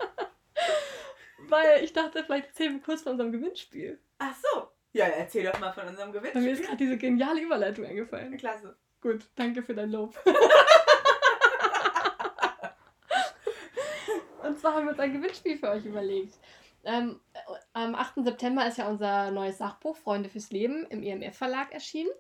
Weil 1.50 1.84
ich 1.84 1.93
dachte, 1.93 2.24
vielleicht 2.24 2.48
erzählen 2.48 2.74
wir 2.74 2.82
kurz 2.82 3.02
von 3.04 3.14
unserem 3.14 3.32
Gewinnspiel. 3.32 4.00
Ach 4.20 4.36
so. 4.36 4.68
Ja, 4.93 5.06
erzähl 5.06 5.43
doch 5.43 5.60
mal 5.60 5.74
von 5.74 5.88
unserem 5.88 6.12
Gewinnspiel. 6.12 6.41
Bei 6.41 6.48
mir 6.48 6.54
ist 6.54 6.64
gerade 6.64 6.78
diese 6.78 6.98
geniale 6.98 7.41
Überleitung 7.41 7.86
eingefallen. 7.86 8.38
Klasse. 8.38 8.78
Gut, 9.02 9.26
danke 9.36 9.62
für 9.62 9.76
dein 9.76 9.91
Lob. 9.91 10.18
Und 14.43 14.60
zwar 14.60 14.76
haben 14.76 14.86
wir 14.86 14.91
uns 14.91 15.00
ein 15.00 15.14
Gewinnspiel 15.14 15.58
für 15.58 15.70
euch 15.70 15.86
überlegt. 15.86 16.36
Ähm, 16.86 17.20
am 17.74 17.96
8. 17.96 18.24
September 18.24 18.66
ist 18.68 18.78
ja 18.78 18.88
unser 18.88 19.32
neues 19.32 19.58
Sachbuch 19.58 19.98
Freunde 19.98 20.30
fürs 20.30 20.52
Leben 20.52 20.86
im 20.88 21.04
EMF 21.04 21.36
Verlag 21.36 21.74
erschienen. 21.74 22.12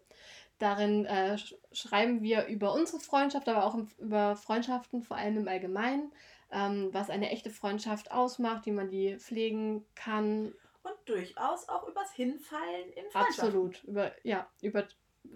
Darin 0.57 1.05
äh, 1.05 1.37
schreiben 1.71 2.21
wir 2.21 2.47
über 2.47 2.73
unsere 2.73 2.99
Freundschaft, 2.99 3.47
aber 3.47 3.65
auch 3.65 3.77
über 3.99 4.35
Freundschaften, 4.35 5.03
vor 5.03 5.17
allem 5.17 5.37
im 5.37 5.47
Allgemeinen, 5.47 6.11
ähm, 6.51 6.89
was 6.91 7.09
eine 7.09 7.29
echte 7.29 7.49
Freundschaft 7.49 8.11
ausmacht, 8.11 8.65
wie 8.65 8.71
man 8.71 8.89
die 8.89 9.17
pflegen 9.17 9.85
kann. 9.95 10.53
Und 10.83 10.95
durchaus 11.05 11.67
auch 11.67 11.87
übers 11.87 12.11
Hinfallen 12.13 12.91
in 12.93 13.09
Freundschaft. 13.09 13.39
Absolut. 13.39 13.83
Über, 13.83 14.11
ja, 14.23 14.47
über 14.61 14.87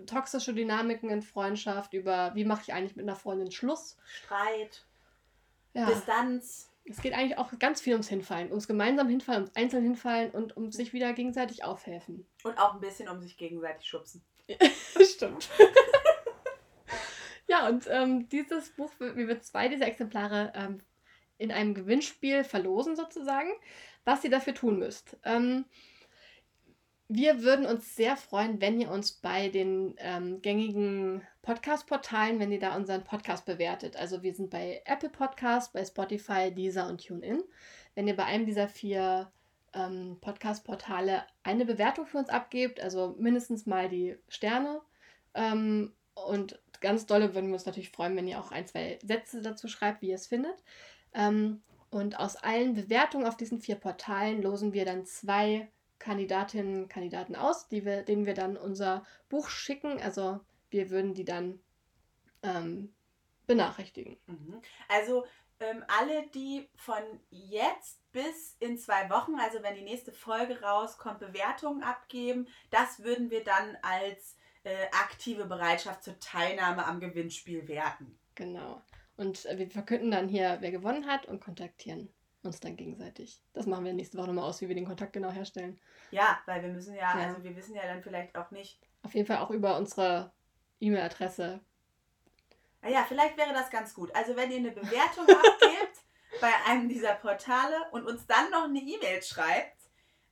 toxische 0.06 0.54
Dynamiken 0.54 1.10
in 1.10 1.22
Freundschaft, 1.22 1.94
über 1.94 2.34
wie 2.36 2.46
mache 2.46 2.64
ich 2.64 2.74
eigentlich 2.74 2.96
mit 2.96 3.06
einer 3.06 3.16
Freundin 3.16 3.52
Schluss. 3.52 3.98
Streit. 4.06 4.86
Ja. 5.74 5.86
Distanz. 5.86 6.70
Es 6.86 7.02
geht 7.02 7.14
eigentlich 7.14 7.38
auch 7.38 7.52
ganz 7.60 7.82
viel 7.82 7.94
ums 7.94 8.10
Hinfallen, 8.10 8.50
ums 8.50 8.68
gemeinsam 8.68 9.08
Hinfallen, 9.10 9.44
ums 9.44 9.56
einzeln 9.56 9.84
Hinfallen 9.84 10.32
und 10.32 10.58
um 10.58 10.72
sich 10.72 10.92
wieder 10.92 11.14
gegenseitig 11.14 11.64
aufhelfen. 11.64 12.26
Und 12.44 12.58
auch 12.58 12.74
ein 12.74 12.80
bisschen 12.80 13.10
um 13.10 13.20
sich 13.22 13.38
gegenseitig 13.38 13.88
schubsen. 13.88 14.24
Stimmt. 15.04 15.50
ja, 17.48 17.68
und 17.68 17.86
ähm, 17.90 18.28
dieses 18.30 18.72
Buch, 18.72 18.92
wir 19.00 19.28
wird 19.28 19.44
zwei 19.44 19.68
dieser 19.68 19.88
Exemplare 19.88 20.52
ähm, 20.56 20.82
in 21.40 21.52
einem 21.52 21.74
Gewinnspiel 21.74 22.44
verlosen 22.44 22.96
sozusagen, 22.96 23.50
was 24.06 24.24
ihr 24.24 24.30
dafür 24.30 24.54
tun 24.54 24.78
müsst. 24.78 25.18
Ähm, 25.24 25.66
wir 27.08 27.42
würden 27.42 27.66
uns 27.66 27.96
sehr 27.96 28.16
freuen, 28.16 28.62
wenn 28.62 28.80
ihr 28.80 28.92
uns 28.92 29.14
bei 29.14 29.50
den 29.50 29.96
ähm, 29.98 30.44
gängigen 30.44 31.24
Podcast-Portalen, 31.42 32.40
wenn 32.40 32.52
ihr 32.52 32.60
da 32.60 32.76
unseren 32.76 33.04
Podcast 33.04 33.46
bewertet. 33.46 33.96
Also 33.96 34.22
wir 34.22 34.36
sind 34.36 34.52
bei 34.52 34.84
Apple 34.86 35.10
Podcast, 35.10 35.74
bei 35.74 35.84
Spotify, 35.84 36.52
Deezer 36.54 36.88
und 36.88 37.04
TuneIn. 37.04 37.42
Wenn 37.96 38.08
ihr 38.08 38.16
bei 38.16 38.26
einem 38.26 38.46
dieser 38.46 38.68
vier 38.68 39.32
ähm, 39.74 40.18
Podcast-Portale 40.22 41.24
eine 41.42 41.66
Bewertung 41.66 42.06
für 42.06 42.20
uns 42.20 42.30
abgebt, 42.30 42.80
also 42.80 43.16
mindestens 43.18 43.66
mal 43.66 43.90
die 43.90 44.16
Sterne. 44.28 44.82
Ähm, 45.34 45.94
und 46.14 46.60
ganz 46.80 47.08
dolle 47.08 47.34
würden 47.34 47.48
wir 47.48 47.56
uns 47.56 47.66
natürlich 47.66 47.90
freuen, 47.90 48.16
wenn 48.16 48.28
ihr 48.28 48.40
auch 48.40 48.52
ein, 48.52 48.68
zwei 48.68 49.00
Sätze 49.02 49.42
dazu 49.42 49.68
schreibt, 49.68 50.04
wie 50.04 50.10
ihr 50.10 50.16
es 50.16 50.28
findet. 50.28 50.64
Ähm, 51.14 51.62
und 51.92 52.20
aus 52.20 52.36
allen 52.36 52.76
Bewertungen 52.76 53.26
auf 53.26 53.38
diesen 53.38 53.62
vier 53.62 53.76
Portalen 53.76 54.42
losen 54.42 54.74
wir 54.74 54.86
dann 54.86 55.06
zwei 55.06 55.68
Kandidatinnen 55.98 56.84
und 56.84 56.90
Kandidaten 56.90 57.36
aus, 57.36 57.68
die 57.68 57.84
wir, 57.84 58.04
denen 58.04 58.26
wir 58.26 58.34
dann 58.34 58.58
unser 58.58 59.06
Buch 59.28 59.50
schicken. 59.50 60.02
Also 60.02 60.40
wir 60.70 60.90
würden 60.90 61.14
die 61.14 61.26
dann 61.26 61.60
ähm, 62.44 62.94
benachrichtigen. 63.48 64.18
Mhm. 64.28 64.62
Also 64.88 65.26
ähm, 65.60 65.84
alle, 65.88 66.28
die 66.28 66.70
von 66.76 67.04
jetzt 67.30 68.00
bis 68.12 68.56
in 68.60 68.78
zwei 68.78 69.10
Wochen, 69.10 69.36
also 69.40 69.62
wenn 69.62 69.76
die 69.76 69.82
nächste 69.82 70.12
Folge 70.12 70.62
rauskommt, 70.62 71.20
Bewertungen 71.20 71.84
abgeben, 71.84 72.48
das 72.70 73.04
würden 73.04 73.30
wir 73.30 73.44
dann 73.44 73.78
als 73.82 74.38
äh, 74.64 74.86
aktive 74.92 75.46
Bereitschaft 75.46 76.04
zur 76.04 76.20
Teilnahme 76.20 76.86
am 76.86 77.00
Gewinnspiel 77.00 77.68
werten. 77.68 78.18
Genau. 78.36 78.82
Und 79.20 79.46
äh, 79.48 79.58
wir 79.58 79.70
verkünden 79.70 80.12
dann 80.12 80.30
hier, 80.30 80.56
wer 80.62 80.72
gewonnen 80.72 81.06
hat 81.06 81.26
und 81.26 81.44
kontaktieren 81.44 82.08
uns 82.42 82.62
dann 82.62 82.78
gegenseitig. 82.78 83.42
Das 83.52 83.66
machen 83.66 83.84
wir 83.84 83.92
nächste 83.92 84.18
Woche 84.18 84.28
nochmal 84.28 84.46
aus, 84.46 84.62
wie 84.62 84.70
wir 84.70 84.76
den 84.76 84.86
Kontakt 84.86 85.12
genau 85.12 85.30
herstellen. 85.30 85.78
Ja, 86.10 86.40
weil 86.46 86.62
wir 86.62 86.70
müssen 86.70 86.96
ja, 86.96 87.20
Ja. 87.20 87.28
also 87.28 87.44
wir 87.44 87.54
wissen 87.54 87.76
ja 87.76 87.82
dann 87.84 88.02
vielleicht 88.02 88.38
auch 88.38 88.50
nicht. 88.52 88.80
Auf 89.04 89.14
jeden 89.14 89.28
Fall 89.28 89.40
auch 89.40 89.52
über 89.52 89.76
unsere 89.76 90.32
E-Mail-Adresse. 90.80 91.60
Naja, 92.82 93.04
vielleicht 93.06 93.36
wäre 93.36 93.52
das 93.52 93.70
ganz 93.70 93.94
gut. 93.94 94.16
Also 94.16 94.38
wenn 94.38 94.52
ihr 94.52 94.60
eine 94.60 94.72
Bewertung 94.72 95.26
abgebt 95.28 95.98
bei 96.40 96.52
einem 96.68 96.88
dieser 96.88 97.16
Portale 97.16 97.76
und 97.92 98.06
uns 98.06 98.26
dann 98.26 98.50
noch 98.52 98.64
eine 98.64 98.80
E-Mail 98.80 99.22
schreibt 99.22 99.76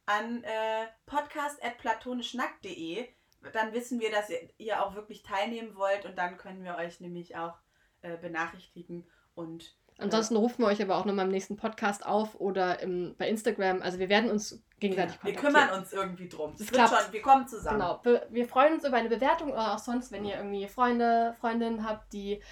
an 0.06 0.46
äh, 0.46 0.88
podcast.platonischnackt.de, 1.08 3.06
dann 3.52 3.74
wissen 3.74 4.00
wir, 4.00 4.12
dass 4.12 4.30
ihr, 4.30 4.50
ihr 4.58 4.82
auch 4.86 4.96
wirklich 4.96 5.24
teilnehmen 5.24 5.76
wollt 5.76 6.06
und 6.06 6.18
dann 6.18 6.38
können 6.38 6.64
wir 6.64 6.78
euch 6.78 7.02
nämlich 7.02 7.36
auch 7.36 7.58
äh, 8.02 8.18
benachrichtigen 8.18 9.06
und 9.36 9.76
Ansonsten 10.00 10.36
rufen 10.36 10.60
wir 10.64 10.68
euch 10.68 10.80
aber 10.80 10.96
auch 10.98 11.06
nochmal 11.06 11.26
im 11.26 11.32
nächsten 11.32 11.58
Podcast 11.58 12.06
auf 12.06 12.36
oder 12.40 12.80
im, 12.82 13.16
bei 13.18 13.28
Instagram. 13.30 13.82
Also 13.82 13.98
wir 13.98 14.10
werden 14.10 14.30
uns 14.30 14.62
gegenseitig 14.80 15.16
wir 15.24 15.34
kontaktieren. 15.34 15.54
kümmern 15.66 15.80
uns 15.80 15.92
irgendwie 15.92 16.30
drum. 16.30 16.52
Es 16.52 16.60
Das 16.60 16.68
klappt. 16.72 16.90
schon, 17.04 17.14
wir 17.14 17.22
kommen 17.24 17.48
zusammen. 17.48 17.80
Genau. 17.80 18.00
Wir, 18.04 18.28
wir 18.30 18.48
freuen 18.48 18.76
uns 18.76 18.86
über 18.86 18.96
eine 18.98 19.10
Bewertung 19.10 19.50
oder 19.54 19.74
auch 19.74 19.80
sonst, 19.80 20.12
wenn 20.12 20.24
ihr 20.24 20.36
irgendwie 20.36 20.68
Freunde, 20.68 21.36
Freundinnen 21.40 21.84
habt, 21.84 22.14
die 22.14 22.44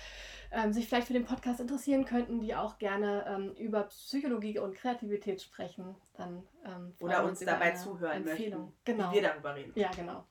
ähm, 0.51 0.73
sich 0.73 0.87
vielleicht 0.87 1.05
für 1.05 1.13
den 1.13 1.25
Podcast 1.25 1.59
interessieren 1.59 2.05
könnten, 2.05 2.39
die 2.39 2.55
auch 2.55 2.79
gerne 2.79 3.25
ähm, 3.27 3.51
über 3.57 3.83
Psychologie 3.83 4.57
und 4.57 4.73
Kreativität 4.75 5.39
sprechen, 5.39 5.93
dann 6.17 6.41
ähm, 6.65 6.95
Oder 6.99 7.21
wir 7.21 7.29
uns 7.29 7.43
über 7.43 7.51
dabei 7.51 7.71
zuhören 7.73 8.25
Empfehlung. 8.27 8.61
möchten, 8.69 8.79
Genau. 8.85 9.11
wie 9.11 9.15
wir 9.17 9.21
darüber 9.21 9.53
reden. 9.53 9.71
ja, 9.75 9.91
genau. 9.95 10.25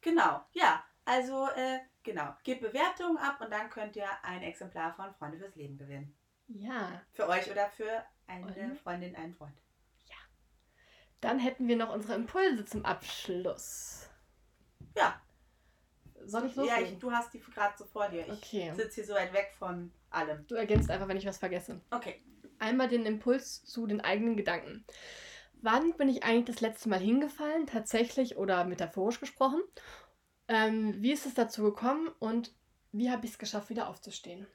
Genau, 0.00 0.40
ja. 0.52 0.82
Also, 1.04 1.48
äh, 1.56 1.78
genau. 2.08 2.34
Gebt 2.44 2.60
Bewertungen 2.62 3.18
ab 3.18 3.40
und 3.40 3.50
dann 3.50 3.70
könnt 3.70 3.96
ihr 3.96 4.08
ein 4.22 4.42
Exemplar 4.42 4.92
von 4.94 5.14
Freunde 5.14 5.38
fürs 5.38 5.54
Leben 5.56 5.76
gewinnen. 5.78 6.14
Ja, 6.48 7.02
Für 7.12 7.28
euch 7.28 7.50
oder 7.50 7.68
für 7.68 8.04
eine 8.26 8.46
Und? 8.46 8.78
Freundin, 8.78 9.14
einen 9.16 9.34
Freund. 9.34 9.54
dann 11.20 11.38
hätten 11.38 11.66
wir 11.68 11.76
noch 11.76 11.92
unsere 11.92 12.14
Impulse 12.14 12.64
zum 12.64 12.84
Abschluss. 12.84 14.08
Ja, 14.96 15.20
Soll 16.26 16.46
ich 16.46 16.56
ja 16.56 16.62
loslegen? 16.62 16.92
ich, 16.94 16.98
du 16.98 17.10
hast 17.12 17.32
die 17.34 17.40
gerade 17.40 17.74
so 17.76 17.84
vor 17.84 18.08
dir. 18.08 18.26
Ich 18.26 18.32
Okay. 18.32 18.72
sitze 18.74 18.96
hier 18.96 19.06
so 19.06 19.14
weit 19.14 19.32
weg 19.32 19.52
von 19.58 19.92
allem. 20.10 20.46
Du 20.46 20.54
ergänzt 20.54 20.90
einfach, 20.90 21.08
wenn 21.08 21.16
ich 21.16 21.26
was 21.26 21.38
vergesse. 21.38 21.80
Okay. 21.90 22.22
Einmal 22.58 22.88
den 22.88 23.06
Impuls 23.06 23.64
zu 23.64 23.86
den 23.86 24.00
eigenen 24.00 24.36
Gedanken. 24.36 24.84
Wann 25.60 25.92
bin 25.96 26.08
ich 26.08 26.22
eigentlich 26.24 26.54
das 26.56 26.60
letzte 26.60 26.88
Mal 26.88 27.00
hingefallen, 27.00 27.66
tatsächlich 27.66 28.36
oder 28.36 28.64
metaphorisch 28.64 29.20
gesprochen? 29.20 29.60
Ähm, 30.48 31.02
wie 31.02 31.12
ist 31.12 31.26
es 31.26 31.34
dazu 31.34 31.62
gekommen 31.62 32.08
und 32.18 32.52
wie 32.92 33.10
habe 33.10 33.26
ich 33.26 33.32
es 33.32 33.38
geschafft, 33.38 33.70
wieder 33.70 33.88
aufzustehen? 33.88 34.46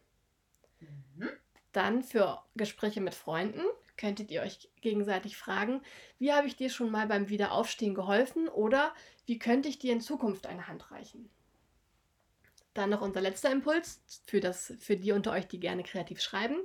Mhm. 0.79 1.29
Dann 1.71 2.03
für 2.03 2.43
Gespräche 2.55 3.01
mit 3.01 3.15
Freunden 3.15 3.61
könntet 3.97 4.31
ihr 4.31 4.41
euch 4.41 4.69
gegenseitig 4.81 5.37
fragen, 5.37 5.81
wie 6.19 6.33
habe 6.33 6.47
ich 6.47 6.55
dir 6.55 6.69
schon 6.69 6.91
mal 6.91 7.07
beim 7.07 7.29
Wiederaufstehen 7.29 7.93
geholfen 7.93 8.47
oder 8.47 8.93
wie 9.25 9.39
könnte 9.39 9.69
ich 9.69 9.79
dir 9.79 9.93
in 9.93 10.01
Zukunft 10.01 10.47
eine 10.47 10.67
Hand 10.67 10.91
reichen? 10.91 11.29
Dann 12.73 12.89
noch 12.89 13.01
unser 13.01 13.21
letzter 13.21 13.51
Impuls 13.51 14.01
für, 14.25 14.39
das, 14.39 14.73
für 14.79 14.97
die 14.97 15.11
unter 15.11 15.31
euch, 15.31 15.47
die 15.47 15.59
gerne 15.59 15.83
kreativ 15.83 16.21
schreiben. 16.21 16.57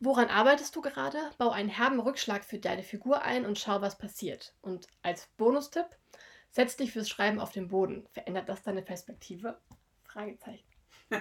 Woran 0.00 0.28
arbeitest 0.28 0.74
du 0.76 0.80
gerade? 0.80 1.18
Bau 1.38 1.50
einen 1.50 1.68
herben 1.68 2.00
Rückschlag 2.00 2.44
für 2.44 2.58
deine 2.58 2.82
Figur 2.82 3.22
ein 3.22 3.44
und 3.44 3.58
schau, 3.58 3.80
was 3.80 3.98
passiert. 3.98 4.54
Und 4.60 4.86
als 5.02 5.28
Bonustipp, 5.36 5.86
setz 6.54 6.76
dich 6.76 6.92
fürs 6.92 7.08
Schreiben 7.08 7.40
auf 7.40 7.50
den 7.50 7.68
Boden. 7.68 8.06
Verändert 8.12 8.48
das 8.48 8.62
deine 8.62 8.82
Perspektive? 8.82 9.60
Fragezeichen. 10.04 10.64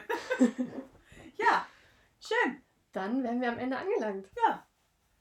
Ja, 1.36 1.68
schön. 2.20 2.62
Dann 2.92 3.24
wären 3.24 3.42
wir 3.42 3.50
am 3.50 3.58
Ende 3.58 3.78
angelangt. 3.78 4.30
Ja. 4.46 4.66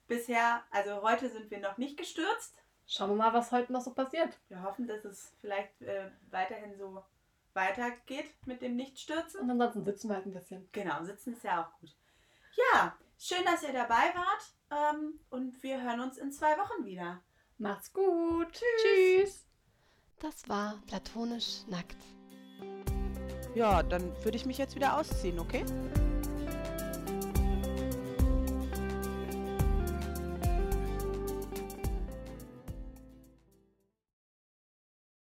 Bisher, 0.07 0.63
also 0.71 1.03
heute 1.03 1.31
sind 1.31 1.51
wir 1.51 1.59
noch 1.59 1.79
nicht 1.79 1.97
gestürzt. 1.97 2.63
Schauen 2.87 3.11
wir 3.11 3.17
mal, 3.17 3.33
was 3.33 3.51
heute 3.51 3.73
noch 3.73 3.81
so 3.81 3.95
passiert. 3.95 4.39
Wir 4.49 4.63
hoffen, 4.63 4.87
dass 4.87 5.05
es 5.05 5.35
vielleicht 5.41 5.81
äh, 5.81 6.11
weiterhin 6.31 6.77
so 6.77 7.03
weitergeht 7.55 8.31
mit 8.45 8.61
dem 8.61 8.77
Nichtstürzen. 8.77 9.41
Und 9.41 9.51
ansonsten 9.51 9.85
sitzen 9.85 10.09
wir 10.09 10.17
halt 10.17 10.27
ein 10.27 10.35
bisschen. 10.35 10.69
Genau, 10.73 11.03
sitzen 11.03 11.33
ist 11.33 11.45
ja 11.45 11.65
auch 11.65 11.81
gut. 11.81 11.95
Ja, 12.75 12.97
schön, 13.19 13.45
dass 13.45 13.63
ihr 13.63 13.73
dabei 13.73 14.13
wart. 14.15 14.95
Ähm, 14.95 15.21
und 15.31 15.63
wir 15.63 15.81
hören 15.83 16.01
uns 16.01 16.19
in 16.19 16.31
zwei 16.31 16.59
Wochen 16.59 16.85
wieder. 16.85 17.23
Macht's 17.57 17.93
gut. 17.93 18.53
Tschüss. 18.53 19.47
Das 20.23 20.49
war 20.49 20.79
platonisch 20.87 21.65
nackt. 21.67 21.97
Ja, 23.57 23.83
dann 23.83 24.05
würde 24.23 24.37
ich 24.37 24.47
mich 24.47 24.57
jetzt 24.57 24.77
wieder 24.77 24.97
ausziehen, 24.97 25.41
okay? 25.41 25.65